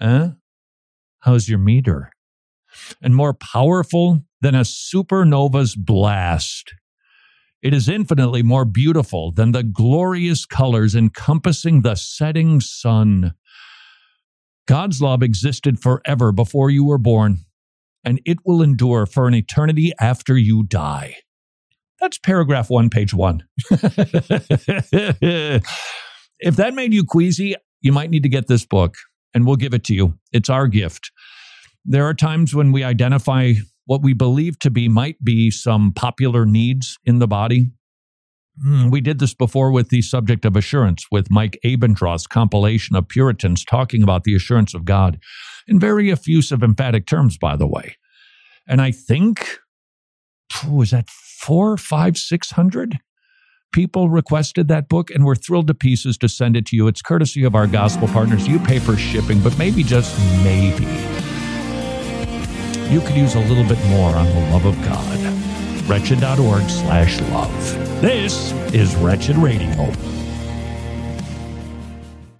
Eh? 0.00 0.30
How's 1.20 1.48
your 1.48 1.58
meter? 1.58 2.10
And 3.02 3.14
more 3.14 3.34
powerful 3.34 4.20
than 4.40 4.54
a 4.54 4.60
supernova's 4.60 5.76
blast. 5.76 6.72
It 7.62 7.74
is 7.74 7.88
infinitely 7.88 8.42
more 8.42 8.64
beautiful 8.64 9.32
than 9.32 9.52
the 9.52 9.62
glorious 9.62 10.46
colors 10.46 10.94
encompassing 10.94 11.82
the 11.82 11.94
setting 11.94 12.60
sun. 12.60 13.34
God's 14.66 15.02
love 15.02 15.22
existed 15.22 15.78
forever 15.80 16.32
before 16.32 16.70
you 16.70 16.84
were 16.84 16.96
born, 16.96 17.38
and 18.02 18.20
it 18.24 18.38
will 18.46 18.62
endure 18.62 19.04
for 19.04 19.28
an 19.28 19.34
eternity 19.34 19.92
after 20.00 20.38
you 20.38 20.62
die. 20.62 21.16
That's 22.00 22.16
paragraph 22.16 22.70
one, 22.70 22.88
page 22.88 23.12
one. 23.12 23.44
if 23.70 25.62
that 26.56 26.72
made 26.72 26.94
you 26.94 27.04
queasy, 27.04 27.56
you 27.82 27.92
might 27.92 28.08
need 28.08 28.22
to 28.22 28.30
get 28.30 28.46
this 28.46 28.64
book, 28.64 28.96
and 29.34 29.46
we'll 29.46 29.56
give 29.56 29.74
it 29.74 29.84
to 29.84 29.94
you. 29.94 30.18
It's 30.32 30.48
our 30.48 30.66
gift. 30.66 31.10
There 31.84 32.06
are 32.06 32.14
times 32.14 32.54
when 32.54 32.72
we 32.72 32.84
identify 32.84 33.54
what 33.86 34.02
we 34.02 34.12
believe 34.12 34.58
to 34.60 34.70
be 34.70 34.88
might 34.88 35.22
be 35.24 35.50
some 35.50 35.92
popular 35.92 36.46
needs 36.46 36.98
in 37.04 37.18
the 37.18 37.26
body. 37.26 37.72
Mm, 38.64 38.90
we 38.90 39.00
did 39.00 39.18
this 39.18 39.34
before 39.34 39.72
with 39.72 39.88
the 39.88 40.02
subject 40.02 40.44
of 40.44 40.54
assurance 40.54 41.06
with 41.10 41.30
Mike 41.30 41.58
Abendroth's 41.64 42.26
compilation 42.26 42.94
of 42.94 43.08
Puritans 43.08 43.64
talking 43.64 44.02
about 44.02 44.24
the 44.24 44.34
assurance 44.34 44.74
of 44.74 44.84
God 44.84 45.18
in 45.66 45.80
very 45.80 46.10
effusive, 46.10 46.62
emphatic 46.62 47.06
terms, 47.06 47.38
by 47.38 47.56
the 47.56 47.66
way. 47.66 47.96
And 48.68 48.82
I 48.82 48.90
think, 48.90 49.58
was 50.68 50.90
that 50.90 51.08
four, 51.08 51.76
five, 51.76 52.16
six 52.16 52.50
hundred 52.50 52.98
people 53.72 54.10
requested 54.10 54.68
that 54.68 54.88
book, 54.88 55.10
and 55.10 55.24
we're 55.24 55.36
thrilled 55.36 55.68
to 55.68 55.74
pieces 55.74 56.18
to 56.18 56.28
send 56.28 56.56
it 56.56 56.66
to 56.66 56.76
you. 56.76 56.86
It's 56.86 57.02
courtesy 57.02 57.44
of 57.44 57.54
our 57.54 57.66
gospel 57.66 58.08
partners. 58.08 58.46
You 58.46 58.58
pay 58.58 58.78
for 58.78 58.96
shipping, 58.96 59.40
but 59.40 59.56
maybe 59.58 59.82
just 59.82 60.18
maybe 60.44 60.84
you 62.90 63.00
could 63.00 63.16
use 63.16 63.36
a 63.36 63.40
little 63.40 63.64
bit 63.64 63.78
more 63.86 64.10
on 64.16 64.26
the 64.26 64.40
love 64.50 64.64
of 64.64 64.74
God. 64.82 65.88
Wretched.org 65.88 66.68
slash 66.68 67.20
love. 67.30 68.00
This 68.00 68.52
is 68.72 68.96
Wretched 68.96 69.36
Radio. 69.36 69.92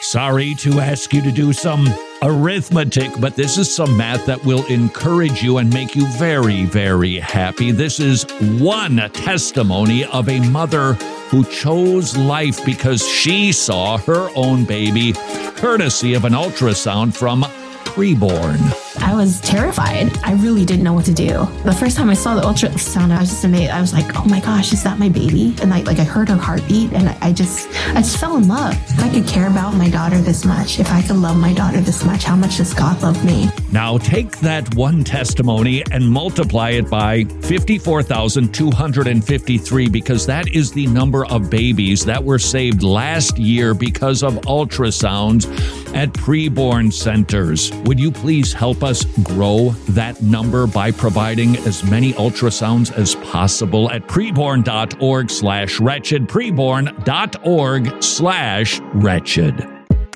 Sorry 0.01 0.55
to 0.57 0.81
ask 0.81 1.13
you 1.13 1.23
to 1.23 1.31
do 1.31 1.53
some 1.53 1.87
arithmetic, 2.23 3.13
but 3.21 3.37
this 3.37 3.59
is 3.59 3.73
some 3.73 3.97
math 3.97 4.27
that 4.27 4.45
will 4.45 4.67
encourage 4.67 5.43
you 5.43 5.59
and 5.59 5.73
make 5.73 5.95
you 5.95 6.05
very, 6.15 6.65
very 6.65 7.19
happy. 7.19 7.71
This 7.71 8.01
is 8.01 8.25
one 8.59 8.97
testimony 9.13 10.05
of 10.07 10.29
a 10.29 10.41
mother 10.51 10.95
who 11.29 11.45
chose 11.45 12.17
life 12.17 12.65
because 12.65 13.07
she 13.07 13.53
saw 13.53 13.99
her 13.99 14.31
own 14.35 14.65
baby, 14.65 15.13
courtesy 15.57 16.15
of 16.15 16.25
an 16.25 16.33
ultrasound 16.33 17.15
from 17.15 17.43
preborn. 17.85 18.80
I 18.99 19.15
was 19.15 19.41
terrified. 19.41 20.11
I 20.25 20.33
really 20.35 20.65
didn't 20.65 20.83
know 20.83 20.93
what 20.93 21.05
to 21.05 21.13
do. 21.13 21.47
The 21.65 21.77
first 21.79 21.97
time 21.97 22.11
I 22.11 22.15
saw 22.15 22.35
the 22.35 22.41
ultrasound, 22.43 23.17
I 23.17 23.21
was 23.21 23.31
just 23.31 23.45
amazed. 23.45 23.71
I 23.71 23.81
was 23.81 23.93
like, 23.93 24.19
"Oh 24.19 24.25
my 24.25 24.41
gosh, 24.41 24.73
is 24.73 24.83
that 24.83 24.99
my 24.99 25.09
baby?" 25.09 25.55
And 25.63 25.73
I 25.73 25.83
like 25.83 26.01
I 26.01 26.05
heard 26.05 26.29
her 26.29 26.37
heartbeat, 26.37 26.93
and 26.93 27.09
I, 27.09 27.17
I 27.21 27.33
just 27.33 27.69
I 27.95 28.01
just 28.01 28.17
fell 28.19 28.37
in 28.37 28.49
love. 28.49 28.75
If 28.89 29.01
I 29.03 29.09
could 29.09 29.29
care 29.29 29.47
about 29.47 29.75
my 29.75 29.89
daughter 29.89 30.19
this 30.19 30.45
much, 30.45 30.81
if 30.81 30.91
I 30.91 31.03
could 31.03 31.15
love 31.17 31.37
my 31.37 31.53
daughter 31.53 31.81
this 31.81 32.05
much, 32.05 32.25
how 32.25 32.35
much 32.35 32.57
does 32.57 32.75
God 32.75 33.01
love 33.03 33.25
me? 33.25 33.49
Now 33.73 33.99
take 33.99 34.39
that 34.39 34.75
one 34.75 35.05
testimony 35.05 35.85
and 35.93 36.11
multiply 36.11 36.71
it 36.71 36.91
by 36.91 37.27
54,253 37.43 39.89
because 39.89 40.27
that 40.27 40.49
is 40.49 40.73
the 40.73 40.89
number 40.89 41.25
of 41.27 41.49
babies 41.49 42.05
that 42.07 42.25
were 42.25 42.41
saved 42.41 42.83
last 42.83 43.39
year 43.39 43.73
because 43.75 44.25
of 44.25 44.35
ultrasounds 44.47 45.47
at 45.95 46.13
preborn 46.13 46.93
centers. 46.93 47.71
Would 47.85 48.01
you 48.01 48.11
please 48.11 48.53
help 48.53 48.83
us 48.83 48.90
grow 49.23 49.71
that 49.91 50.21
number 50.21 50.67
by 50.67 50.91
providing 50.91 51.57
as 51.59 51.85
many 51.85 52.13
ultrasounds 52.15 52.93
as 52.93 53.15
possible 53.17 53.91
at 53.91 54.03
preborn.org 54.09 55.31
slash 55.31 55.81
wretched, 55.81 56.29
preborn.org 56.29 58.03
slash 58.03 58.81
wretched. 58.95 59.67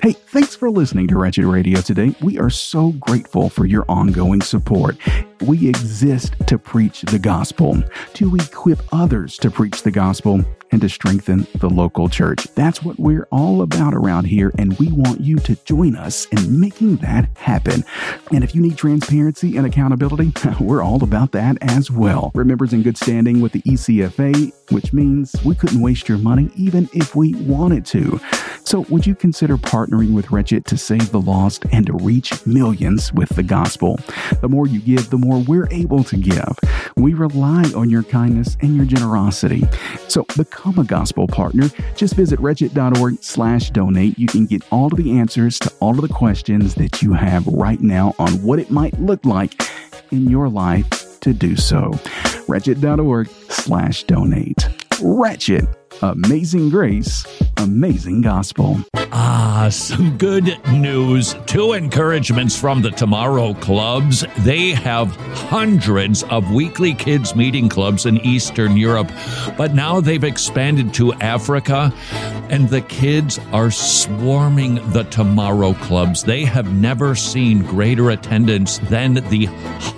Hey, 0.01 0.11
thanks 0.11 0.55
for 0.55 0.69
listening 0.69 1.07
to 1.07 1.17
Wretched 1.17 1.45
Radio 1.45 1.81
today. 1.81 2.13
We 2.21 2.37
are 2.37 2.51
so 2.51 2.91
grateful 2.99 3.49
for 3.49 3.65
your 3.65 3.85
ongoing 3.89 4.41
support. 4.41 4.97
We 5.41 5.67
exist 5.67 6.35
to 6.45 6.59
preach 6.59 7.01
the 7.01 7.17
gospel, 7.17 7.81
to 8.13 8.35
equip 8.35 8.81
others 8.91 9.37
to 9.37 9.49
preach 9.49 9.81
the 9.81 9.89
gospel, 9.89 10.45
and 10.75 10.81
to 10.81 10.89
strengthen 10.89 11.47
the 11.55 11.69
local 11.69 12.09
church. 12.09 12.49
That's 12.53 12.83
what 12.83 12.99
we're 12.99 13.29
all 13.31 13.61
about 13.61 13.93
around 13.93 14.25
here, 14.25 14.51
and 14.57 14.77
we 14.77 14.91
want 14.91 15.21
you 15.21 15.37
to 15.37 15.55
join 15.63 15.95
us 15.95 16.25
in 16.25 16.59
making 16.59 16.97
that 16.97 17.29
happen. 17.37 17.85
And 18.33 18.43
if 18.43 18.53
you 18.53 18.61
need 18.61 18.77
transparency 18.77 19.55
and 19.55 19.65
accountability, 19.65 20.33
we're 20.59 20.83
all 20.83 21.01
about 21.01 21.31
that 21.31 21.57
as 21.61 21.89
well. 21.89 22.29
Remember, 22.35 22.65
it's 22.65 22.73
in 22.73 22.83
good 22.83 22.97
standing 22.97 23.39
with 23.39 23.53
the 23.53 23.61
ECFA, 23.61 24.51
which 24.71 24.91
means 24.91 25.33
we 25.45 25.55
couldn't 25.55 25.79
waste 25.79 26.09
your 26.09 26.17
money 26.17 26.51
even 26.57 26.89
if 26.91 27.15
we 27.15 27.33
wanted 27.35 27.85
to. 27.85 28.19
So, 28.65 28.81
would 28.89 29.05
you 29.05 29.13
consider 29.13 29.57
partnering 29.57 30.13
with 30.13 30.31
Wretched 30.31 30.65
to 30.65 30.77
save 30.77 31.11
the 31.11 31.21
lost 31.21 31.65
and 31.71 31.85
to 31.85 31.93
reach 31.93 32.45
millions 32.47 33.13
with 33.13 33.29
the 33.29 33.43
gospel? 33.43 33.99
The 34.41 34.49
more 34.49 34.67
you 34.67 34.79
give, 34.79 35.11
the 35.11 35.19
more 35.19 35.39
we're 35.39 35.67
able 35.69 36.03
to 36.03 36.17
give. 36.17 36.59
We 36.97 37.13
rely 37.13 37.71
on 37.75 37.91
your 37.91 38.01
kindness 38.01 38.57
and 38.61 38.75
your 38.75 38.85
generosity. 38.85 39.67
So, 40.07 40.25
become 40.35 40.79
a 40.79 40.83
gospel 40.83 41.27
partner. 41.27 41.69
Just 41.95 42.15
visit 42.15 42.39
wretched.org 42.39 43.17
slash 43.21 43.69
donate. 43.69 44.17
You 44.17 44.27
can 44.27 44.47
get 44.47 44.63
all 44.71 44.87
of 44.87 44.97
the 44.97 45.19
answers 45.19 45.59
to 45.59 45.71
all 45.79 45.91
of 45.91 46.01
the 46.01 46.13
questions 46.13 46.73
that 46.75 47.03
you 47.03 47.13
have 47.13 47.45
right 47.45 47.81
now 47.81 48.15
on 48.17 48.41
what 48.41 48.57
it 48.57 48.71
might 48.71 48.99
look 48.99 49.23
like 49.25 49.61
in 50.11 50.27
your 50.27 50.49
life 50.49 51.19
to 51.19 51.33
do 51.33 51.55
so. 51.55 51.91
Wretched.org 52.47 53.27
slash 53.49 54.03
donate. 54.05 54.67
Wretched. 55.01 55.67
Amazing 56.01 56.69
grace 56.69 57.25
amazing 57.65 58.21
gospel. 58.21 58.77
Ah, 59.11 59.69
some 59.71 60.17
good 60.17 60.59
news. 60.71 61.35
Two 61.45 61.73
encouragements 61.73 62.59
from 62.59 62.81
the 62.81 62.91
Tomorrow 62.91 63.53
Clubs. 63.55 64.23
They 64.39 64.71
have 64.71 65.15
hundreds 65.49 66.23
of 66.23 66.53
weekly 66.53 66.93
kids 66.93 67.35
meeting 67.35 67.67
clubs 67.69 68.05
in 68.05 68.17
Eastern 68.17 68.77
Europe, 68.77 69.09
but 69.57 69.73
now 69.73 69.99
they've 69.99 70.23
expanded 70.23 70.93
to 70.95 71.13
Africa, 71.13 71.93
and 72.49 72.69
the 72.69 72.81
kids 72.81 73.39
are 73.51 73.71
swarming 73.71 74.75
the 74.91 75.03
Tomorrow 75.05 75.73
Clubs. 75.73 76.23
They 76.23 76.45
have 76.45 76.71
never 76.73 77.15
seen 77.15 77.63
greater 77.63 78.11
attendance 78.11 78.77
than 78.89 79.15
the 79.29 79.45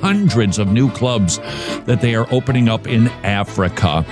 hundreds 0.02 0.58
of 0.60 0.72
new 0.72 0.90
clubs 0.92 1.40
that 1.86 2.00
they 2.02 2.16
are 2.16 2.28
opening 2.32 2.70
up 2.70 2.88
in 2.88 3.08
Africa. 3.24 4.06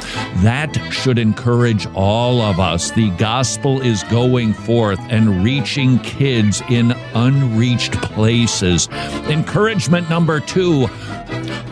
That 0.43 0.75
should 0.91 1.19
encourage 1.19 1.74
all 1.88 2.41
of 2.41 2.59
us. 2.59 2.91
The 2.91 3.09
gospel 3.11 3.82
is 3.82 4.03
going 4.03 4.53
forth 4.53 4.99
and 5.09 5.43
reaching 5.43 5.99
kids 5.99 6.61
in 6.69 6.91
unreached 7.13 7.93
places. 7.93 8.88
Encouragement 9.30 10.09
number 10.09 10.39
two 10.39 10.88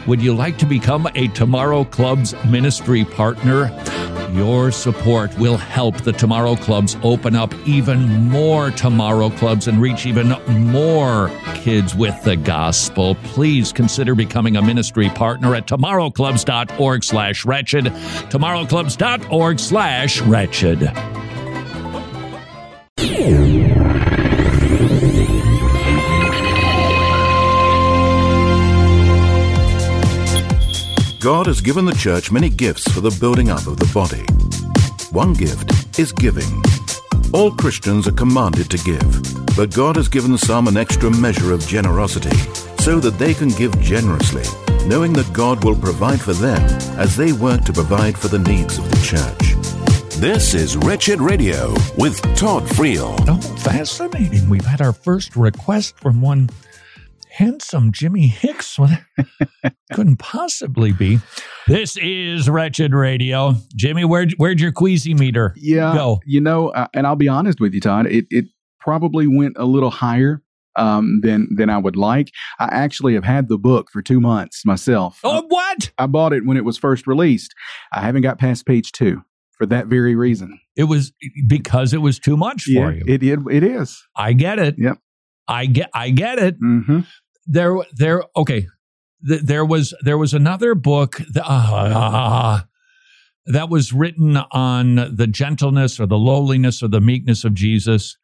Would 0.07 0.21
you 0.21 0.33
like 0.33 0.57
to 0.57 0.65
become 0.65 1.07
a 1.15 1.27
Tomorrow 1.29 1.85
Club's 1.85 2.33
ministry 2.45 3.05
partner? 3.05 3.69
Your 4.33 4.71
support 4.71 5.37
will 5.37 5.57
help 5.57 5.95
the 6.01 6.11
Tomorrow 6.11 6.55
Clubs 6.55 6.97
open 7.03 7.35
up 7.35 7.53
even 7.67 8.29
more 8.29 8.71
Tomorrow 8.71 9.29
Clubs 9.29 9.67
and 9.67 9.79
reach 9.79 10.07
even 10.07 10.29
more 10.71 11.29
kids 11.53 11.93
with 11.93 12.19
the 12.23 12.35
gospel. 12.35 13.13
Please 13.23 13.71
consider 13.71 14.15
becoming 14.15 14.57
a 14.57 14.61
ministry 14.61 15.07
partner 15.09 15.53
at 15.53 15.67
tomorrowclubs.org 15.67 17.03
slash 17.03 17.45
wretched. 17.45 17.85
Tomorrowclubs.org 17.85 19.59
slash 19.59 19.92
wretched. 20.21 20.79
God 31.21 31.45
has 31.45 31.61
given 31.61 31.85
the 31.85 31.95
church 31.97 32.31
many 32.31 32.49
gifts 32.49 32.91
for 32.91 33.01
the 33.01 33.15
building 33.19 33.49
up 33.49 33.67
of 33.67 33.77
the 33.77 33.89
body. 33.93 34.25
One 35.11 35.33
gift 35.33 35.99
is 35.99 36.11
giving. 36.11 36.63
All 37.31 37.51
Christians 37.51 38.07
are 38.07 38.11
commanded 38.11 38.69
to 38.71 38.77
give, 38.79 39.55
but 39.55 39.73
God 39.73 39.95
has 39.95 40.07
given 40.07 40.37
some 40.37 40.67
an 40.67 40.75
extra 40.75 41.09
measure 41.11 41.53
of 41.53 41.65
generosity 41.67 42.35
so 42.79 42.99
that 42.99 43.17
they 43.19 43.33
can 43.33 43.49
give 43.49 43.79
generously, 43.79 44.43
knowing 44.87 45.13
that 45.13 45.31
God 45.33 45.63
will 45.63 45.75
provide 45.75 46.19
for 46.19 46.33
them 46.33 46.61
as 46.97 47.15
they 47.15 47.31
work 47.31 47.63
to 47.65 47.73
provide 47.73 48.17
for 48.17 48.27
the 48.27 48.39
needs 48.39 48.77
of 48.77 48.89
the 48.89 49.05
church. 49.05 49.52
This 50.23 50.53
is 50.53 50.77
Wretched 50.77 51.19
Radio 51.19 51.73
with 51.97 52.21
Todd 52.37 52.63
Friel. 52.63 53.13
Oh, 53.27 53.41
fascinating. 53.57 54.47
We've 54.47 54.63
had 54.63 54.79
our 54.79 54.93
first 54.93 55.35
request 55.35 55.99
from 55.99 56.21
one 56.21 56.49
handsome 57.29 57.91
Jimmy 57.91 58.27
Hicks. 58.27 58.79
Well, 58.79 58.97
couldn't 59.91 60.19
possibly 60.19 60.93
be. 60.93 61.19
This 61.67 61.97
is 61.97 62.49
Wretched 62.49 62.93
Radio. 62.93 63.55
Jimmy, 63.75 64.05
where'd, 64.05 64.31
where'd 64.37 64.61
your 64.61 64.71
queasy 64.71 65.13
meter 65.13 65.53
Yeah, 65.57 65.93
go? 65.93 66.21
you 66.25 66.39
know, 66.39 66.69
uh, 66.69 66.87
and 66.93 67.05
I'll 67.05 67.17
be 67.17 67.27
honest 67.27 67.59
with 67.59 67.73
you, 67.73 67.81
Todd. 67.81 68.05
It 68.07 68.25
it 68.29 68.45
probably 68.79 69.27
went 69.27 69.57
a 69.57 69.65
little 69.65 69.91
higher 69.91 70.41
um, 70.77 71.19
than 71.21 71.49
than 71.53 71.69
I 71.69 71.79
would 71.79 71.97
like. 71.97 72.31
I 72.59 72.69
actually 72.71 73.15
have 73.15 73.25
had 73.25 73.49
the 73.49 73.57
book 73.57 73.89
for 73.91 74.01
two 74.01 74.21
months 74.21 74.65
myself. 74.65 75.19
Oh, 75.25 75.43
what? 75.49 75.91
I 75.97 76.05
bought 76.05 76.31
it 76.31 76.45
when 76.45 76.55
it 76.55 76.63
was 76.63 76.77
first 76.77 77.07
released. 77.07 77.53
I 77.91 77.99
haven't 77.99 78.21
got 78.21 78.39
past 78.39 78.65
page 78.65 78.93
two 78.93 79.21
for 79.63 79.67
that 79.67 79.87
very 79.87 80.13
reason. 80.15 80.59
It 80.75 80.85
was 80.85 81.13
because 81.47 81.93
it 81.93 81.99
was 82.01 82.19
too 82.19 82.35
much 82.35 82.63
for 82.63 82.71
Yeah, 82.71 82.89
you. 82.91 83.03
it, 83.07 83.23
it 83.23 83.39
it 83.49 83.63
is. 83.63 84.01
I 84.15 84.33
get 84.33 84.59
it. 84.59 84.75
Yep. 84.77 84.97
I 85.47 85.65
get 85.67 85.89
I 85.93 86.09
get 86.09 86.37
it. 86.39 86.59
Mm-hmm. 86.61 86.99
There 87.45 87.77
there 87.95 88.23
okay. 88.35 88.67
Th- 89.27 89.41
there 89.41 89.63
was 89.63 89.93
there 90.03 90.17
was 90.17 90.33
another 90.33 90.75
book 90.75 91.17
that, 91.33 91.43
ah, 91.45 92.65
that 93.45 93.69
was 93.69 93.93
written 93.93 94.35
on 94.51 94.95
the 95.15 95.27
gentleness 95.27 95.99
or 95.99 96.07
the 96.07 96.17
lowliness 96.17 96.83
or 96.83 96.89
the 96.89 97.01
meekness 97.01 97.45
of 97.45 97.53
Jesus. 97.53 98.17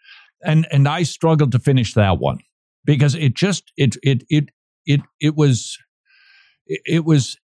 And 0.43 0.67
and 0.71 0.87
I 0.87 1.03
struggled 1.03 1.51
to 1.53 1.59
finish 1.59 1.93
that 1.93 2.19
one 2.19 2.39
because 2.85 3.15
it 3.15 3.33
just 3.33 3.71
it 3.77 3.95
it 4.03 4.23
it 4.29 4.49
it 4.85 5.01
it 5.21 5.35
was 5.37 5.77
it, 6.67 6.81
it 6.85 7.05
was 7.05 7.37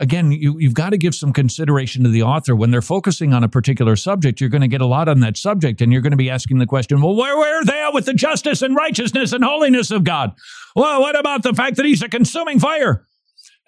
again, 0.00 0.32
you, 0.32 0.58
you've 0.58 0.74
got 0.74 0.90
to 0.90 0.98
give 0.98 1.14
some 1.14 1.32
consideration 1.32 2.02
to 2.02 2.10
the 2.10 2.22
author. 2.22 2.56
When 2.56 2.70
they're 2.70 2.82
focusing 2.82 3.32
on 3.32 3.44
a 3.44 3.48
particular 3.48 3.94
subject, 3.94 4.40
you're 4.40 4.50
going 4.50 4.62
to 4.62 4.68
get 4.68 4.80
a 4.80 4.86
lot 4.86 5.08
on 5.08 5.20
that 5.20 5.36
subject, 5.36 5.80
and 5.80 5.92
you're 5.92 6.02
going 6.02 6.10
to 6.12 6.16
be 6.16 6.30
asking 6.30 6.58
the 6.58 6.66
question, 6.66 7.00
well, 7.00 7.14
where, 7.14 7.60
are 7.60 7.64
they 7.64 7.86
with 7.92 8.06
the 8.06 8.14
justice 8.14 8.62
and 8.62 8.74
righteousness 8.74 9.32
and 9.32 9.44
holiness 9.44 9.90
of 9.90 10.02
God? 10.02 10.32
Well, 10.74 11.00
what 11.00 11.18
about 11.18 11.42
the 11.42 11.52
fact 11.52 11.76
that 11.76 11.86
he's 11.86 12.02
a 12.02 12.08
consuming 12.08 12.58
fire? 12.58 13.04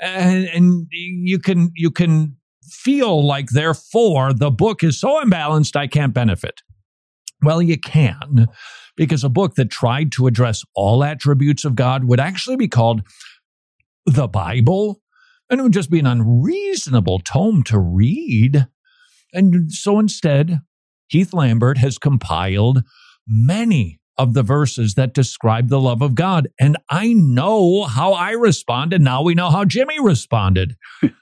And, 0.00 0.46
and 0.46 0.86
you 0.90 1.38
can 1.38 1.70
you 1.76 1.90
can 1.90 2.36
feel 2.64 3.24
like 3.24 3.50
therefore 3.50 4.32
the 4.32 4.50
book 4.50 4.82
is 4.82 4.98
so 4.98 5.22
imbalanced 5.22 5.76
I 5.76 5.86
can't 5.86 6.14
benefit. 6.14 6.62
Well, 7.42 7.60
you 7.60 7.78
can, 7.78 8.48
because 8.96 9.22
a 9.22 9.28
book 9.28 9.56
that 9.56 9.70
tried 9.70 10.12
to 10.12 10.26
address 10.26 10.64
all 10.74 11.04
attributes 11.04 11.64
of 11.64 11.74
God 11.74 12.04
would 12.04 12.20
actually 12.20 12.56
be 12.56 12.68
called 12.68 13.02
the 14.06 14.28
Bible, 14.28 15.00
and 15.52 15.60
it 15.60 15.64
would 15.64 15.74
just 15.74 15.90
be 15.90 15.98
an 15.98 16.06
unreasonable 16.06 17.18
tome 17.18 17.62
to 17.64 17.78
read. 17.78 18.66
And 19.34 19.70
so 19.70 19.98
instead, 19.98 20.62
Heath 21.08 21.34
Lambert 21.34 21.76
has 21.76 21.98
compiled 21.98 22.82
many 23.28 24.00
of 24.16 24.32
the 24.32 24.42
verses 24.42 24.94
that 24.94 25.12
describe 25.12 25.68
the 25.68 25.78
love 25.78 26.00
of 26.00 26.14
God. 26.14 26.48
And 26.58 26.78
I 26.88 27.12
know 27.12 27.82
how 27.82 28.14
I 28.14 28.30
responded. 28.30 29.02
Now 29.02 29.20
we 29.20 29.34
know 29.34 29.50
how 29.50 29.66
Jimmy 29.66 30.00
responded. 30.00 30.74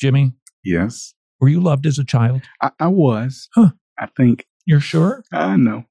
Jimmy, 0.00 0.32
Yes, 0.64 1.14
were 1.40 1.48
you 1.48 1.60
loved 1.60 1.86
as 1.86 1.98
a 1.98 2.04
child? 2.04 2.42
I, 2.60 2.72
I 2.80 2.88
was. 2.88 3.48
Huh. 3.54 3.70
I 3.96 4.06
think 4.16 4.46
You're 4.66 4.80
sure? 4.80 5.22
I 5.32 5.56
know. 5.56 5.84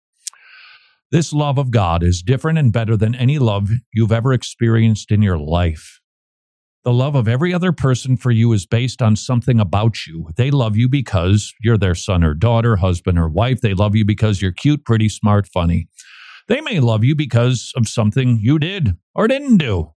This 1.12 1.32
love 1.32 1.58
of 1.58 1.72
God 1.72 2.04
is 2.04 2.22
different 2.22 2.60
and 2.60 2.74
better 2.74 2.98
than 2.98 3.16
any 3.16 3.40
love 3.40 3.70
you've 3.94 4.12
ever 4.12 4.34
experienced 4.34 5.12
in 5.12 5.22
your 5.22 5.38
life. 5.38 5.97
The 6.84 6.94
love 6.94 7.16
of 7.16 7.28
every 7.28 7.54
other 7.54 7.72
person 7.72 8.16
for 8.16 8.32
you 8.32 8.54
is 8.54 8.66
based 8.66 9.02
on 9.02 9.16
something 9.16 9.60
about 9.60 10.08
you. 10.08 10.30
They 10.38 10.52
love 10.52 10.78
you 10.78 10.88
because 10.88 11.54
you're 11.62 11.78
their 11.78 11.96
son 11.96 12.24
or 12.24 12.34
daughter, 12.34 12.78
husband 12.78 13.20
or 13.20 13.28
wife. 13.28 13.62
They 13.62 13.74
love 13.74 13.96
you 13.96 14.06
because 14.06 14.42
you're 14.42 14.54
cute, 14.54 14.86
pretty, 14.86 15.10
smart, 15.10 15.48
funny. 15.48 15.90
They 16.48 16.62
may 16.62 16.80
love 16.80 17.04
you 17.04 17.14
because 17.16 17.74
of 17.76 17.90
something 17.90 18.40
you 18.40 18.58
did 18.58 18.96
or 19.14 19.28
didn't 19.28 19.58
do. 19.58 19.94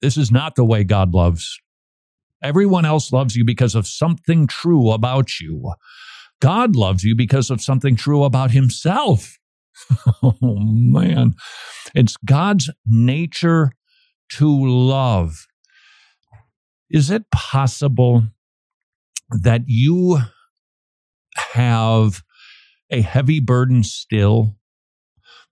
This 0.00 0.16
is 0.16 0.30
not 0.30 0.54
the 0.54 0.64
way 0.64 0.84
God 0.84 1.12
loves. 1.12 1.60
Everyone 2.42 2.84
else 2.84 3.12
loves 3.12 3.36
you 3.36 3.44
because 3.44 3.74
of 3.74 3.86
something 3.86 4.46
true 4.46 4.90
about 4.92 5.40
you. 5.40 5.72
God 6.40 6.76
loves 6.76 7.02
you 7.02 7.16
because 7.16 7.50
of 7.50 7.60
something 7.60 7.96
true 7.96 8.22
about 8.22 8.52
himself. 8.52 9.38
oh 10.22 10.36
man. 10.40 11.34
It's 11.94 12.16
God's 12.24 12.70
nature 12.86 13.72
to 14.32 14.66
love. 14.66 15.47
Is 16.90 17.10
it 17.10 17.30
possible 17.30 18.24
that 19.30 19.62
you 19.66 20.20
have 21.54 22.22
a 22.90 23.02
heavy 23.02 23.40
burden 23.40 23.82
still? 23.82 24.56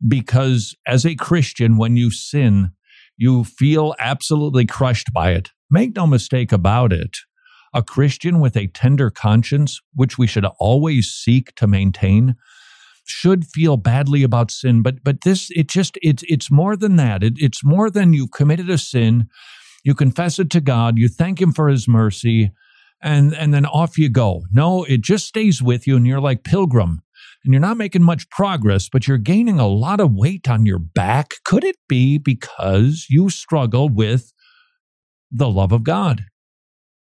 Because 0.07 0.74
as 0.87 1.05
a 1.05 1.14
Christian, 1.14 1.76
when 1.76 1.97
you 1.97 2.11
sin, 2.11 2.72
you 3.16 3.45
feel 3.45 3.95
absolutely 3.99 4.66
crushed 4.66 5.12
by 5.12 5.32
it. 5.32 5.51
Make 5.70 5.97
no 5.97 6.07
mistake 6.07 6.53
about 6.53 6.93
it. 6.93 7.16
A 7.74 7.82
Christian 7.82 8.41
with 8.41 8.57
a 8.57 8.68
tender 8.68 9.11
conscience, 9.11 9.80
which 9.95 10.16
we 10.16 10.26
should 10.26 10.47
always 10.59 11.09
seek 11.09 11.55
to 11.57 11.66
maintain, 11.66 12.37
should 13.05 13.47
feel 13.47 13.76
badly 13.76 14.22
about 14.22 14.51
sin. 14.51 14.82
But 14.82 15.03
but 15.05 15.22
this 15.22 15.51
it 15.51 15.68
just 15.68 15.99
it's 16.03 16.22
it's 16.28 16.51
more 16.51 16.76
than 16.76 16.97
that. 16.97 17.22
It, 17.22 17.34
it's 17.37 17.64
more 17.64 17.91
than 17.91 18.12
you've 18.12 18.30
committed 18.30 18.70
a 18.70 18.78
sin. 18.78 19.28
You 19.87 19.95
confess 19.95 20.41
it 20.41 20.51
to 20.51 20.61
God. 20.61 20.99
You 20.99 21.07
thank 21.09 21.41
Him 21.41 21.53
for 21.53 21.68
His 21.68 21.87
mercy, 21.87 22.51
and 23.01 23.32
and 23.32 23.55
then 23.55 23.64
off 23.64 23.97
you 23.97 24.11
go. 24.11 24.43
No, 24.53 24.82
it 24.82 25.01
just 25.01 25.28
stays 25.28 25.62
with 25.62 25.87
you, 25.87 25.95
and 25.95 26.05
you're 26.05 26.18
like 26.18 26.43
pilgrim, 26.43 27.03
and 27.45 27.55
you're 27.55 27.61
not 27.61 27.76
making 27.76 28.03
much 28.03 28.28
progress, 28.28 28.89
but 28.89 29.07
you're 29.07 29.16
gaining 29.16 29.61
a 29.61 29.68
lot 29.68 30.01
of 30.01 30.12
weight 30.12 30.51
on 30.51 30.66
your 30.66 30.80
back. 30.80 31.34
Could 31.45 31.62
it 31.62 31.76
be 31.89 32.18
because 32.18 33.07
you 33.09 33.30
struggle 33.30 33.89
with 33.89 34.32
the 35.30 35.49
love 35.49 35.70
of 35.70 35.84
God? 35.84 36.24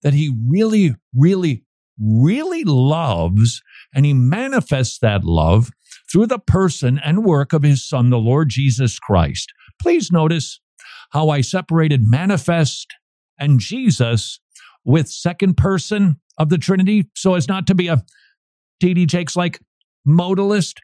That 0.01 0.15
He 0.15 0.35
really, 0.49 0.95
really, 1.15 1.65
really 2.01 2.63
loves, 2.63 3.61
and 3.93 4.03
He 4.03 4.15
manifests 4.15 4.97
that 4.97 5.23
love 5.23 5.69
through 6.11 6.25
the 6.25 6.39
person 6.39 6.99
and 7.05 7.23
work 7.23 7.53
of 7.53 7.61
His 7.61 7.87
Son, 7.87 8.09
the 8.09 8.17
Lord 8.17 8.49
Jesus 8.49 8.97
Christ. 8.97 9.53
Please 9.79 10.11
notice 10.11 10.59
how 11.13 11.29
I 11.29 11.41
separated 11.41 12.01
manifest 12.03 12.93
and 13.39 13.59
Jesus 13.59 14.39
with 14.83 15.07
second 15.07 15.55
person 15.55 16.19
of 16.37 16.49
the 16.49 16.57
Trinity 16.57 17.09
so 17.15 17.35
as 17.35 17.47
not 17.47 17.67
to 17.67 17.75
be 17.75 17.87
a 17.87 18.03
TD 18.81 19.07
Jakes 19.07 19.35
like 19.35 19.59
modalist. 20.07 20.77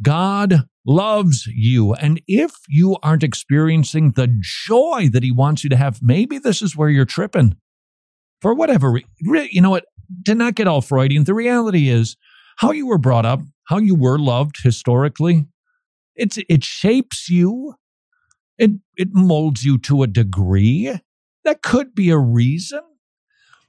God 0.00 0.62
loves 0.86 1.46
you. 1.46 1.94
And 1.94 2.20
if 2.26 2.52
you 2.68 2.96
aren't 3.02 3.22
experiencing 3.22 4.12
the 4.12 4.34
joy 4.40 5.08
that 5.12 5.22
he 5.22 5.30
wants 5.30 5.62
you 5.62 5.70
to 5.70 5.76
have, 5.76 6.00
maybe 6.02 6.38
this 6.38 6.62
is 6.62 6.76
where 6.76 6.88
you're 6.88 7.04
tripping. 7.04 7.56
For 8.40 8.54
whatever, 8.54 8.90
re- 8.90 9.06
re- 9.24 9.48
you 9.52 9.60
know 9.60 9.70
what? 9.70 9.84
To 10.26 10.34
not 10.34 10.54
get 10.54 10.66
all 10.66 10.80
Freudian, 10.80 11.24
the 11.24 11.34
reality 11.34 11.88
is 11.88 12.16
how 12.56 12.72
you 12.72 12.86
were 12.86 12.98
brought 12.98 13.26
up, 13.26 13.40
how 13.64 13.78
you 13.78 13.94
were 13.94 14.18
loved 14.18 14.56
historically. 14.62 15.46
It's 16.16 16.38
it 16.48 16.64
shapes 16.64 17.28
you. 17.28 17.74
It 18.58 18.72
it 18.96 19.08
molds 19.12 19.64
you 19.64 19.78
to 19.78 20.02
a 20.02 20.06
degree. 20.06 20.98
That 21.44 21.62
could 21.62 21.94
be 21.94 22.10
a 22.10 22.18
reason. 22.18 22.80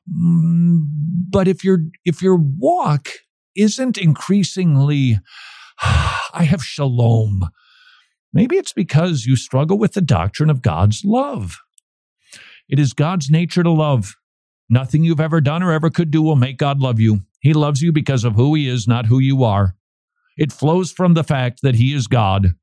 Mm, 0.09 0.81
But 1.29 1.47
if 1.47 1.63
your 1.63 1.79
if 2.05 2.21
your 2.21 2.36
walk 2.38 3.09
isn't 3.55 3.97
increasingly 3.97 5.19
I 5.84 6.43
have 6.45 6.63
shalom, 6.63 7.49
maybe 8.34 8.57
it's 8.57 8.73
because 8.73 9.25
you 9.25 9.36
struggle 9.36 9.77
with 9.77 9.93
the 9.93 10.01
doctrine 10.01 10.49
of 10.49 10.61
God's 10.61 11.03
love. 11.05 11.59
It 12.69 12.79
is 12.79 12.93
God's 12.93 13.29
nature 13.29 13.63
to 13.63 13.71
love. 13.71 14.15
Nothing 14.69 15.03
you've 15.03 15.19
ever 15.19 15.41
done 15.41 15.61
or 15.63 15.71
ever 15.71 15.89
could 15.89 16.11
do 16.11 16.21
will 16.21 16.36
make 16.36 16.57
God 16.57 16.79
love 16.79 16.99
you. 16.99 17.21
He 17.41 17.53
loves 17.53 17.81
you 17.81 17.91
because 17.91 18.23
of 18.23 18.36
who 18.36 18.55
He 18.55 18.67
is, 18.67 18.88
not 18.88 19.05
who 19.07 19.19
you 19.19 19.43
are. 19.43 19.75
It 20.38 20.51
flows 20.51 20.91
from 20.91 21.13
the 21.13 21.23
fact 21.23 21.61
that 21.61 21.75
He 21.75 21.93
is 21.93 22.07
God. 22.07 22.55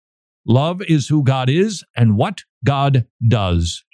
Love 0.47 0.83
is 0.83 1.09
who 1.09 1.23
God 1.23 1.49
is 1.49 1.85
and 1.95 2.17
what 2.17 2.43
God 2.65 3.07
does. 3.27 3.85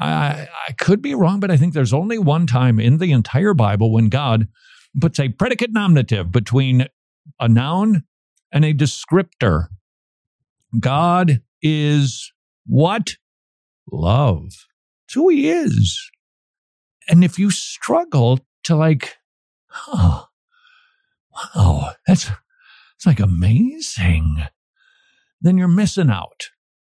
I, 0.00 0.48
I 0.68 0.72
could 0.72 1.02
be 1.02 1.14
wrong, 1.14 1.40
but 1.40 1.50
I 1.50 1.56
think 1.56 1.74
there's 1.74 1.92
only 1.92 2.18
one 2.18 2.46
time 2.46 2.80
in 2.80 2.98
the 2.98 3.12
entire 3.12 3.54
Bible 3.54 3.92
when 3.92 4.08
God 4.08 4.48
puts 4.98 5.20
a 5.20 5.28
predicate 5.28 5.72
nominative 5.72 6.32
between 6.32 6.86
a 7.38 7.48
noun 7.48 8.04
and 8.52 8.64
a 8.64 8.74
descriptor. 8.74 9.68
God 10.78 11.42
is 11.62 12.32
what? 12.66 13.16
Love. 13.90 14.46
It's 15.06 15.14
who 15.14 15.28
He 15.28 15.50
is. 15.50 16.10
And 17.08 17.24
if 17.24 17.38
you 17.38 17.50
struggle 17.50 18.40
to 18.64 18.76
like, 18.76 19.16
oh, 19.88 20.26
wow, 21.34 21.92
that's, 22.06 22.30
it's 22.96 23.06
like 23.06 23.20
amazing, 23.20 24.44
then 25.40 25.58
you're 25.58 25.68
missing 25.68 26.10
out. 26.10 26.48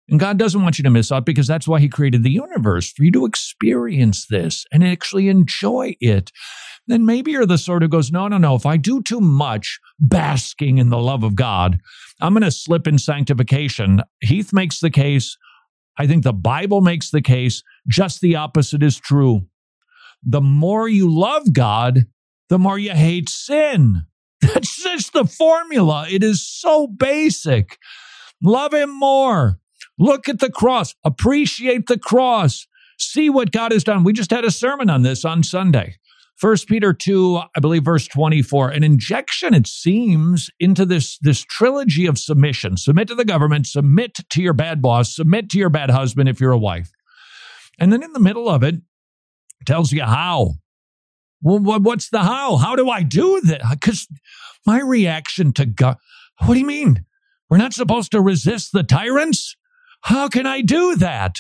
And 0.09 0.21
God 0.21 0.39
doesn't 0.39 0.63
want 0.63 0.79
you 0.79 0.85
to 0.85 0.91
miss 0.91 1.11
out 1.11 1.25
because 1.25 1.47
that's 1.47 1.67
why 1.67 1.81
He 1.81 1.89
created 1.89 2.23
the 2.23 2.31
universe 2.31 2.93
for 2.93 3.05
you 3.05 3.11
to 3.13 3.25
experience 3.25 4.27
this 4.27 4.67
and 4.71 4.85
actually 4.85 5.29
enjoy 5.29 5.97
it. 6.01 6.31
Then 6.87 7.07
maybe 7.07 7.33
you're 7.33 7.47
the 7.47 7.57
sort 7.57 7.83
who 7.83 7.89
goes, 7.89 8.13
no, 8.13 8.29
no, 8.29 8.37
no. 8.37 8.55
If 8.55 8.67
I 8.67 8.77
do 8.77 9.03
too 9.03 9.21
much 9.21 9.81
basking 9.99 10.77
in 10.77 10.91
the 10.91 10.99
love 10.99 11.23
of 11.23 11.35
God, 11.35 11.79
I'm 12.21 12.35
going 12.35 12.43
to 12.43 12.51
slip 12.51 12.87
in 12.87 12.99
sanctification. 12.99 14.03
Heath 14.21 14.53
makes 14.53 14.81
the 14.81 14.91
case. 14.91 15.39
I 15.97 16.07
think 16.07 16.23
the 16.23 16.33
Bible 16.33 16.83
makes 16.83 17.11
the 17.11 17.23
case. 17.23 17.63
Just 17.89 18.21
the 18.21 18.37
opposite 18.37 18.83
is 18.83 18.99
true. 18.99 19.47
The 20.23 20.43
more 20.43 20.89
you 20.89 21.11
love 21.11 21.53
God, 21.55 22.07
the 22.51 22.59
more 22.59 22.79
you 22.79 22.93
hate 22.93 23.31
sin. 23.31 24.03
That's 24.43 24.83
just 24.83 25.15
the 25.15 25.25
formula. 25.25 26.07
It 26.11 26.23
is 26.23 26.47
so 26.47 26.87
basic. 26.87 27.79
Love 28.45 28.75
Him 28.75 28.97
more. 28.97 29.59
Look 29.99 30.29
at 30.29 30.39
the 30.39 30.51
cross. 30.51 30.95
Appreciate 31.03 31.87
the 31.87 31.99
cross. 31.99 32.67
See 32.99 33.29
what 33.31 33.51
God 33.51 33.73
has 33.73 33.83
done. 33.83 34.05
We 34.05 34.13
just 34.13 34.31
had 34.31 34.45
a 34.45 34.51
sermon 34.51 34.91
on 34.91 35.03
this 35.03 35.25
on 35.25 35.43
Sunday. 35.43 35.97
First 36.37 36.69
Peter 36.69 36.93
2, 36.93 37.41
I 37.57 37.61
believe 37.61 37.85
verse 37.85 38.09
24, 38.09 38.71
an 38.71 38.83
injection, 38.83 39.55
it 39.55 39.69
seems, 39.69 40.51
into 40.59 40.85
this, 40.85 41.17
this 41.23 41.45
trilogy 41.45 42.07
of 42.07 42.19
submission. 42.19 42.77
Submit 42.77 43.09
to 43.09 43.15
the 43.15 43.25
government, 43.25 43.69
submit 43.69 44.19
to 44.31 44.43
your 44.43 44.53
bad 44.53 44.83
boss, 44.83 45.15
submit 45.15 45.49
to 45.51 45.59
your 45.59 45.71
bad 45.71 45.91
husband 45.91 46.29
if 46.29 46.41
you're 46.41 46.53
a 46.53 46.59
wife. 46.59 46.91
And 47.79 47.93
then 47.93 48.03
in 48.03 48.13
the 48.13 48.21
middle 48.21 48.49
of 48.49 48.63
it, 48.63 48.77
tells 49.65 49.93
you 49.93 50.03
how. 50.03 50.55
Well, 51.41 51.81
what's 51.81 52.11
the 52.11 52.21
how? 52.21 52.57
How 52.57 52.77
do 52.77 52.89
I 52.91 53.03
do 53.03 53.41
that? 53.43 53.63
Because 53.71 54.09
my 54.67 54.81
reaction 54.81 55.53
to 55.55 55.67
God, 55.67 55.97
what 56.45 56.55
do 56.55 56.61
you 56.61 56.67
mean? 56.67 57.05
We're 57.51 57.59
not 57.59 57.73
supposed 57.73 58.11
to 58.13 58.21
resist 58.21 58.73
the 58.73 58.83
tyrants? 58.83 59.57
How 60.03 60.29
can 60.29 60.47
I 60.47 60.61
do 60.61 60.97
that? 60.97 61.37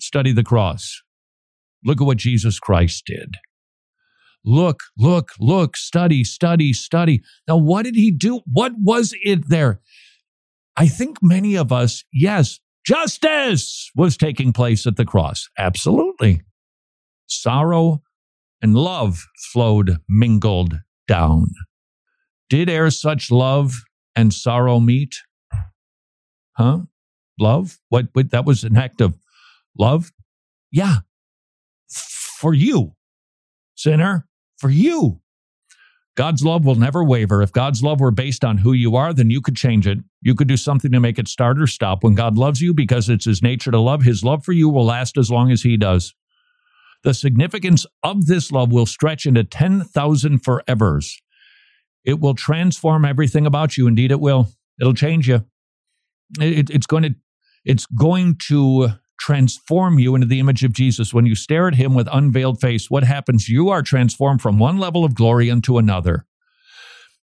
Study 0.00 0.32
the 0.32 0.44
cross. 0.44 1.02
Look 1.84 2.00
at 2.00 2.06
what 2.06 2.18
Jesus 2.18 2.58
Christ 2.58 3.04
did. 3.06 3.36
Look, 4.44 4.80
look, 4.96 5.30
look, 5.38 5.76
study, 5.76 6.24
study, 6.24 6.72
study. 6.72 7.22
Now, 7.46 7.56
what 7.56 7.84
did 7.84 7.96
he 7.96 8.10
do? 8.10 8.40
What 8.50 8.72
was 8.78 9.14
it 9.22 9.48
there? 9.48 9.80
I 10.76 10.86
think 10.86 11.18
many 11.22 11.56
of 11.56 11.72
us, 11.72 12.04
yes, 12.12 12.60
justice 12.86 13.90
was 13.96 14.16
taking 14.16 14.52
place 14.52 14.86
at 14.86 14.96
the 14.96 15.04
cross. 15.04 15.48
Absolutely. 15.58 16.42
Sorrow 17.26 18.02
and 18.62 18.74
love 18.74 19.26
flowed 19.52 19.98
mingled 20.08 20.78
down. 21.06 21.48
Did 22.48 22.70
e'er 22.70 22.90
such 22.90 23.30
love 23.30 23.82
and 24.18 24.34
sorrow 24.34 24.80
meet? 24.80 25.14
Huh? 26.54 26.80
Love? 27.38 27.78
What, 27.88 28.08
what 28.14 28.32
that 28.32 28.44
was 28.44 28.64
an 28.64 28.76
act 28.76 29.00
of 29.00 29.14
love? 29.78 30.10
Yeah. 30.72 30.96
For 31.88 32.52
you, 32.52 32.94
sinner, 33.76 34.26
for 34.58 34.70
you. 34.70 35.20
God's 36.16 36.42
love 36.42 36.64
will 36.64 36.74
never 36.74 37.04
waver. 37.04 37.42
If 37.42 37.52
God's 37.52 37.80
love 37.80 38.00
were 38.00 38.10
based 38.10 38.44
on 38.44 38.58
who 38.58 38.72
you 38.72 38.96
are, 38.96 39.14
then 39.14 39.30
you 39.30 39.40
could 39.40 39.54
change 39.54 39.86
it. 39.86 39.98
You 40.20 40.34
could 40.34 40.48
do 40.48 40.56
something 40.56 40.90
to 40.90 40.98
make 40.98 41.16
it 41.20 41.28
start 41.28 41.60
or 41.60 41.68
stop. 41.68 42.02
When 42.02 42.16
God 42.16 42.36
loves 42.36 42.60
you 42.60 42.74
because 42.74 43.08
it's 43.08 43.24
his 43.24 43.40
nature 43.40 43.70
to 43.70 43.78
love, 43.78 44.02
his 44.02 44.24
love 44.24 44.44
for 44.44 44.50
you 44.50 44.68
will 44.68 44.84
last 44.84 45.16
as 45.16 45.30
long 45.30 45.52
as 45.52 45.62
he 45.62 45.76
does. 45.76 46.12
The 47.04 47.14
significance 47.14 47.86
of 48.02 48.26
this 48.26 48.50
love 48.50 48.72
will 48.72 48.86
stretch 48.86 49.26
into 49.26 49.44
10,000 49.44 50.42
forevers. 50.42 51.12
It 52.04 52.20
will 52.20 52.34
transform 52.34 53.04
everything 53.04 53.46
about 53.46 53.76
you. 53.76 53.86
Indeed, 53.86 54.10
it 54.12 54.20
will. 54.20 54.48
It'll 54.80 54.94
change 54.94 55.28
you. 55.28 55.44
It- 56.40 56.70
it's 56.70 56.86
going 56.86 57.02
to, 57.04 57.14
it's 57.64 57.86
going 57.86 58.36
to 58.48 58.90
transform 59.18 59.98
you 59.98 60.14
into 60.14 60.26
the 60.26 60.38
image 60.40 60.62
of 60.64 60.72
Jesus. 60.72 61.12
When 61.12 61.26
you 61.26 61.34
stare 61.34 61.66
at 61.68 61.74
him 61.74 61.94
with 61.94 62.08
unveiled 62.12 62.60
face, 62.60 62.88
what 62.88 63.02
happens? 63.04 63.48
You 63.48 63.68
are 63.68 63.82
transformed 63.82 64.40
from 64.40 64.58
one 64.58 64.78
level 64.78 65.04
of 65.04 65.14
glory 65.14 65.48
into 65.48 65.76
another. 65.78 66.24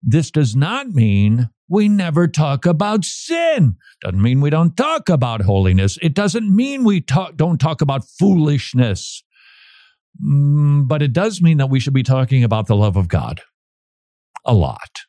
This 0.01 0.31
does 0.31 0.55
not 0.55 0.87
mean 0.89 1.49
we 1.69 1.87
never 1.87 2.27
talk 2.27 2.65
about 2.65 3.05
sin. 3.05 3.75
Doesn't 4.01 4.21
mean 4.21 4.41
we 4.41 4.49
don't 4.49 4.75
talk 4.75 5.09
about 5.09 5.41
holiness. 5.41 5.97
It 6.01 6.15
doesn't 6.15 6.53
mean 6.53 6.83
we 6.83 7.01
talk, 7.01 7.35
don't 7.35 7.59
talk 7.59 7.81
about 7.81 8.03
foolishness. 8.19 9.23
Mm, 10.23 10.87
but 10.87 11.01
it 11.01 11.13
does 11.13 11.41
mean 11.41 11.57
that 11.57 11.69
we 11.69 11.79
should 11.79 11.93
be 11.93 12.03
talking 12.03 12.43
about 12.43 12.67
the 12.67 12.75
love 12.75 12.97
of 12.97 13.07
God 13.07 13.41
a 14.45 14.53
lot. 14.53 15.01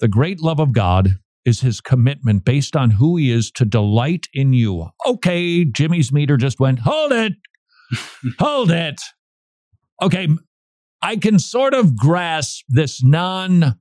The 0.00 0.08
great 0.08 0.40
love 0.40 0.60
of 0.60 0.72
God 0.72 1.18
is 1.44 1.60
his 1.60 1.80
commitment 1.80 2.44
based 2.44 2.76
on 2.76 2.90
who 2.90 3.16
he 3.16 3.30
is 3.30 3.50
to 3.52 3.64
delight 3.64 4.26
in 4.34 4.52
you. 4.52 4.88
Okay, 5.06 5.64
Jimmy's 5.64 6.12
meter 6.12 6.36
just 6.36 6.58
went, 6.60 6.80
hold 6.80 7.12
it, 7.12 7.34
hold 8.38 8.70
it. 8.70 9.00
Okay, 10.02 10.28
I 11.00 11.16
can 11.16 11.38
sort 11.38 11.72
of 11.72 11.96
grasp 11.96 12.64
this 12.68 13.02
non 13.02 13.78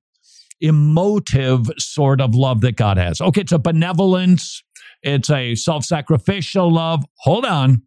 emotive 0.61 1.69
sort 1.77 2.21
of 2.21 2.33
love 2.33 2.61
that 2.61 2.77
God 2.77 2.97
has. 2.97 3.19
Okay, 3.19 3.41
it's 3.41 3.51
a 3.51 3.59
benevolence, 3.59 4.63
it's 5.01 5.29
a 5.29 5.55
self 5.55 5.83
sacrificial 5.83 6.71
love. 6.71 7.03
Hold 7.19 7.45
on. 7.45 7.81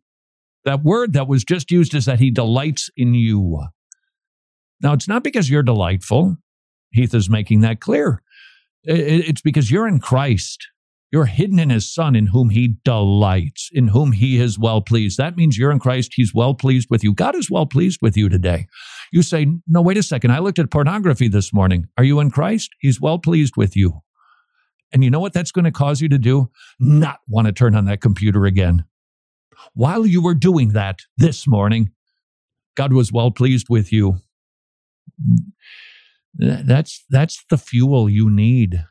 That 0.65 0.83
word 0.83 1.15
that 1.15 1.29
was 1.29 1.45
just 1.45 1.71
used 1.71 1.95
is 1.95 2.05
that 2.05 2.19
he 2.19 2.31
delights 2.31 2.91
in 2.97 3.15
you. 3.15 3.65
Now, 4.83 4.93
it's 4.93 5.09
not 5.09 5.25
because 5.25 5.49
you're 5.49 5.63
delightful. 5.63 6.37
Heath 6.91 7.15
is 7.15 7.31
making 7.31 7.61
that 7.61 7.81
clear. 7.81 8.23
It's 8.85 9.41
because 9.41 9.71
you're 9.71 9.89
in 9.89 10.01
Christ. 10.01 10.67
You're 11.11 11.27
hidden 11.27 11.59
in 11.59 11.71
his 11.71 11.93
son 11.93 12.15
in 12.15 12.27
whom 12.27 12.51
he 12.51 12.77
delights, 12.85 13.71
in 13.73 13.89
whom 13.89 14.13
he 14.13 14.39
is 14.39 14.59
well 14.59 14.83
pleased. 14.83 15.17
That 15.17 15.37
means 15.37 15.57
you're 15.57 15.71
in 15.71 15.79
Christ. 15.79 16.13
He's 16.15 16.35
well 16.35 16.55
pleased 16.55 16.89
with 16.91 17.03
you. 17.03 17.15
God 17.15 17.35
is 17.35 17.51
well 17.51 17.65
pleased 17.65 18.01
with 18.03 18.17
you 18.17 18.29
today. 18.29 18.67
You 19.11 19.23
say, 19.23 19.47
No, 19.67 19.81
wait 19.81 19.97
a 19.97 20.03
second. 20.03 20.33
I 20.33 20.39
looked 20.41 20.59
at 20.59 20.71
pornography 20.71 21.29
this 21.29 21.53
morning. 21.53 21.87
Are 21.97 22.05
you 22.05 22.21
in 22.21 22.31
Christ? 22.31 22.71
He's 22.81 23.01
well 23.01 23.19
pleased 23.19 23.57
with 23.57 23.75
you. 23.75 24.03
And 24.93 25.03
you 25.03 25.11
know 25.11 25.21
what 25.21 25.33
that's 25.33 25.53
going 25.53 25.65
to 25.65 25.71
cause 25.71 26.01
you 26.01 26.09
to 26.11 26.19
do? 26.19 26.51
Not 26.79 27.21
want 27.27 27.47
to 27.47 27.53
turn 27.53 27.75
on 27.75 27.87
that 27.87 28.01
computer 28.01 28.45
again. 28.45 28.85
While 29.75 30.07
you 30.07 30.23
were 30.23 30.35
doing 30.35 30.69
that 30.71 31.01
this 31.17 31.47
morning, 31.47 31.91
God 32.77 32.93
was 32.93 33.13
well 33.13 33.31
pleased 33.31 33.67
with 33.69 33.93
you. 33.93 34.21
Th- 36.41 36.61
That's, 36.65 37.05
that's 37.11 37.45
the 37.51 37.59
fuel 37.59 38.09
you 38.09 38.31
need 38.31 38.85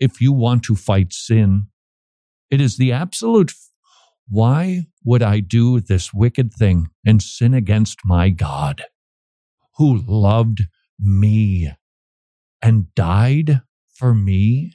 if 0.00 0.20
you 0.20 0.32
want 0.32 0.62
to 0.64 0.76
fight 0.76 1.12
sin. 1.12 1.68
It 2.50 2.60
is 2.60 2.76
the 2.76 2.92
absolute. 2.92 3.52
Why 4.28 4.86
would 5.04 5.22
I 5.22 5.40
do 5.40 5.80
this 5.80 6.12
wicked 6.12 6.52
thing 6.52 6.88
and 7.06 7.22
sin 7.22 7.54
against 7.54 8.00
my 8.04 8.30
God 8.30 8.84
who 9.76 10.02
loved 10.06 10.62
me? 11.00 11.70
and 12.62 12.92
died 12.94 13.60
for 13.94 14.14
me? 14.14 14.74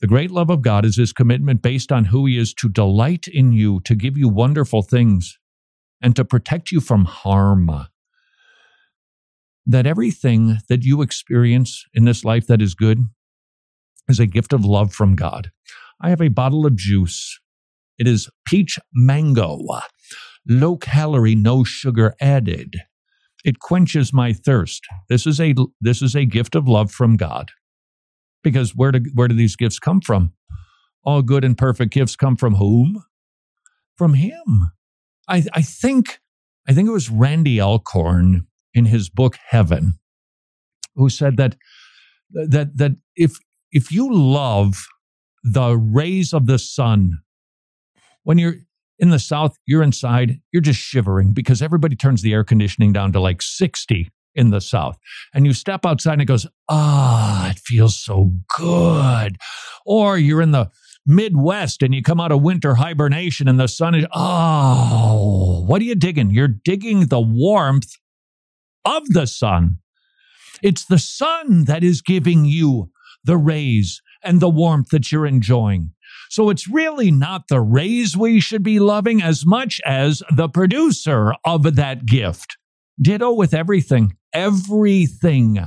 The 0.00 0.06
great 0.06 0.30
love 0.30 0.50
of 0.50 0.62
God 0.62 0.84
is 0.84 0.96
his 0.96 1.12
commitment 1.12 1.62
based 1.62 1.90
on 1.90 2.06
who 2.06 2.26
he 2.26 2.36
is 2.38 2.52
to 2.54 2.68
delight 2.68 3.26
in 3.28 3.52
you, 3.52 3.80
to 3.80 3.94
give 3.94 4.16
you 4.18 4.28
wonderful 4.28 4.82
things, 4.82 5.38
and 6.02 6.14
to 6.16 6.24
protect 6.24 6.70
you 6.70 6.80
from 6.80 7.06
harm. 7.06 7.70
That 9.66 9.86
everything 9.86 10.58
that 10.68 10.84
you 10.84 11.02
experience 11.02 11.84
in 11.92 12.04
this 12.04 12.24
life 12.24 12.46
that 12.46 12.62
is 12.62 12.74
good 12.74 13.00
is 14.08 14.20
a 14.20 14.26
gift 14.26 14.52
of 14.52 14.64
love 14.64 14.92
from 14.92 15.16
God. 15.16 15.50
I 16.00 16.10
have 16.10 16.22
a 16.22 16.28
bottle 16.28 16.66
of 16.66 16.76
juice. 16.76 17.40
It 17.98 18.06
is 18.06 18.28
peach 18.46 18.78
mango, 18.92 19.58
low 20.48 20.76
calorie, 20.76 21.34
no 21.34 21.64
sugar 21.64 22.14
added. 22.20 22.76
It 23.44 23.58
quenches 23.58 24.12
my 24.12 24.32
thirst. 24.32 24.84
This 25.08 25.26
is 25.26 25.40
a 25.40 25.54
this 25.80 26.02
is 26.02 26.14
a 26.14 26.24
gift 26.24 26.54
of 26.54 26.68
love 26.68 26.90
from 26.90 27.16
God. 27.16 27.52
Because 28.42 28.74
where 28.74 28.92
do 28.92 29.00
where 29.14 29.28
do 29.28 29.34
these 29.34 29.56
gifts 29.56 29.78
come 29.78 30.00
from? 30.00 30.32
All 31.04 31.22
good 31.22 31.44
and 31.44 31.56
perfect 31.56 31.92
gifts 31.92 32.16
come 32.16 32.36
from 32.36 32.56
whom? 32.56 33.04
From 33.96 34.14
him. 34.14 34.72
I, 35.28 35.44
I 35.52 35.62
think 35.62 36.20
I 36.68 36.72
think 36.72 36.88
it 36.88 36.92
was 36.92 37.10
Randy 37.10 37.60
Alcorn 37.60 38.46
in 38.76 38.84
his 38.84 39.08
book 39.08 39.36
Heaven 39.48 39.94
who 40.94 41.08
said 41.08 41.36
that 41.38 41.56
that 42.30 42.76
that 42.76 42.92
if 43.16 43.36
if 43.72 43.90
you 43.90 44.12
love 44.12 44.86
the 45.42 45.76
rays 45.76 46.32
of 46.32 46.46
the 46.46 46.58
sun 46.58 47.18
when 48.22 48.38
you're 48.38 48.56
in 48.98 49.10
the 49.10 49.18
south 49.18 49.56
you're 49.66 49.82
inside 49.82 50.40
you're 50.52 50.62
just 50.62 50.80
shivering 50.80 51.32
because 51.32 51.62
everybody 51.62 51.96
turns 51.96 52.22
the 52.22 52.32
air 52.32 52.44
conditioning 52.44 52.92
down 52.92 53.12
to 53.12 53.20
like 53.20 53.42
60 53.42 54.10
in 54.36 54.50
the 54.50 54.60
south. 54.60 54.98
And 55.34 55.46
you 55.46 55.52
step 55.52 55.84
outside 55.84 56.14
and 56.14 56.22
it 56.22 56.26
goes 56.26 56.46
ah 56.68 57.50
it 57.50 57.58
feels 57.58 57.96
so 57.96 58.32
good. 58.56 59.38
Or 59.84 60.18
you're 60.18 60.42
in 60.42 60.52
the 60.52 60.70
midwest 61.06 61.82
and 61.82 61.94
you 61.94 62.02
come 62.02 62.20
out 62.20 62.32
of 62.32 62.42
winter 62.42 62.74
hibernation 62.74 63.48
and 63.48 63.58
the 63.58 63.68
sun 63.68 63.94
is 63.94 64.06
oh 64.12 65.64
what 65.66 65.80
are 65.80 65.84
you 65.84 65.94
digging? 65.94 66.30
You're 66.30 66.48
digging 66.48 67.06
the 67.06 67.20
warmth 67.20 67.92
of 68.86 69.06
the 69.08 69.26
sun. 69.26 69.78
It's 70.62 70.86
the 70.86 70.98
sun 70.98 71.64
that 71.64 71.84
is 71.84 72.00
giving 72.00 72.46
you 72.46 72.90
the 73.24 73.36
rays 73.36 74.00
and 74.22 74.40
the 74.40 74.48
warmth 74.48 74.88
that 74.90 75.12
you're 75.12 75.26
enjoying. 75.26 75.90
So 76.30 76.48
it's 76.50 76.68
really 76.68 77.10
not 77.10 77.48
the 77.48 77.60
rays 77.60 78.16
we 78.16 78.40
should 78.40 78.62
be 78.62 78.78
loving 78.78 79.22
as 79.22 79.44
much 79.44 79.80
as 79.84 80.22
the 80.34 80.48
producer 80.48 81.34
of 81.44 81.76
that 81.76 82.06
gift. 82.06 82.56
Ditto 83.00 83.32
with 83.32 83.52
everything. 83.52 84.16
Everything. 84.32 85.58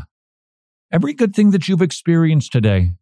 Every 0.92 1.14
good 1.14 1.36
thing 1.36 1.52
that 1.52 1.68
you've 1.68 1.82
experienced 1.82 2.52
today. 2.52 2.94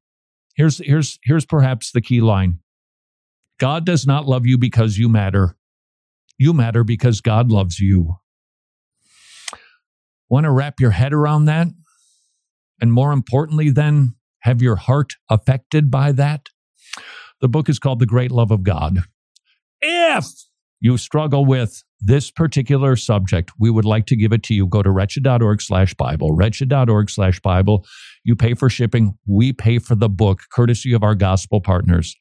Here's, 0.55 0.79
here's, 0.79 1.19
here's 1.23 1.45
perhaps 1.45 1.91
the 1.91 2.01
key 2.01 2.19
line. 2.19 2.59
God 3.59 3.85
does 3.85 4.05
not 4.05 4.25
love 4.25 4.45
you 4.45 4.57
because 4.57 4.97
you 4.97 5.07
matter. 5.07 5.55
You 6.37 6.53
matter 6.53 6.83
because 6.83 7.21
God 7.21 7.51
loves 7.51 7.79
you. 7.79 8.17
Want 10.29 10.43
to 10.43 10.51
wrap 10.51 10.79
your 10.79 10.91
head 10.91 11.13
around 11.13 11.45
that? 11.45 11.67
And 12.81 12.93
more 12.93 13.11
importantly, 13.11 13.69
then, 13.69 14.15
have 14.41 14.61
your 14.61 14.75
heart 14.75 15.13
affected 15.29 15.89
by 15.89 16.11
that? 16.13 16.49
The 17.41 17.47
book 17.47 17.69
is 17.69 17.79
called 17.79 17.99
The 17.99 18.05
Great 18.05 18.31
Love 18.31 18.51
of 18.51 18.63
God. 18.63 18.99
If 19.81 20.25
you 20.79 20.97
struggle 20.97 21.45
with 21.45 21.83
this 21.99 22.29
particular 22.29 22.95
subject, 22.95 23.51
we 23.59 23.69
would 23.69 23.85
like 23.85 24.05
to 24.07 24.15
give 24.15 24.31
it 24.31 24.43
to 24.43 24.53
you. 24.53 24.67
Go 24.67 24.83
to 24.83 24.91
wretched.org 24.91 25.61
slash 25.61 25.93
Bible, 25.95 26.33
wretched.org 26.33 27.09
slash 27.09 27.39
Bible. 27.39 27.85
You 28.23 28.35
pay 28.35 28.53
for 28.53 28.69
shipping. 28.69 29.17
We 29.25 29.53
pay 29.53 29.79
for 29.79 29.95
the 29.95 30.09
book, 30.09 30.41
courtesy 30.51 30.93
of 30.93 31.03
our 31.03 31.15
gospel 31.15 31.61
partners. 31.61 32.15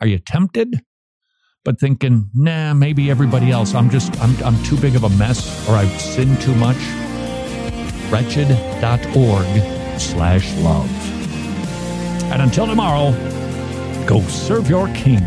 Are 0.00 0.06
you 0.06 0.18
tempted? 0.18 0.80
But 1.64 1.80
thinking, 1.80 2.28
nah, 2.34 2.74
maybe 2.74 3.10
everybody 3.10 3.50
else. 3.50 3.74
I'm 3.74 3.88
just, 3.88 4.14
I'm, 4.20 4.36
I'm 4.44 4.62
too 4.64 4.76
big 4.76 4.96
of 4.96 5.04
a 5.04 5.08
mess 5.08 5.66
or 5.66 5.72
I've 5.72 5.98
sinned 5.98 6.38
too 6.42 6.54
much. 6.56 6.76
Wretched.org 8.10 9.98
slash 9.98 10.54
love. 10.56 10.90
And 12.30 12.42
until 12.42 12.66
tomorrow, 12.66 13.12
go 14.06 14.20
serve 14.28 14.68
your 14.68 14.88
king. 14.88 15.24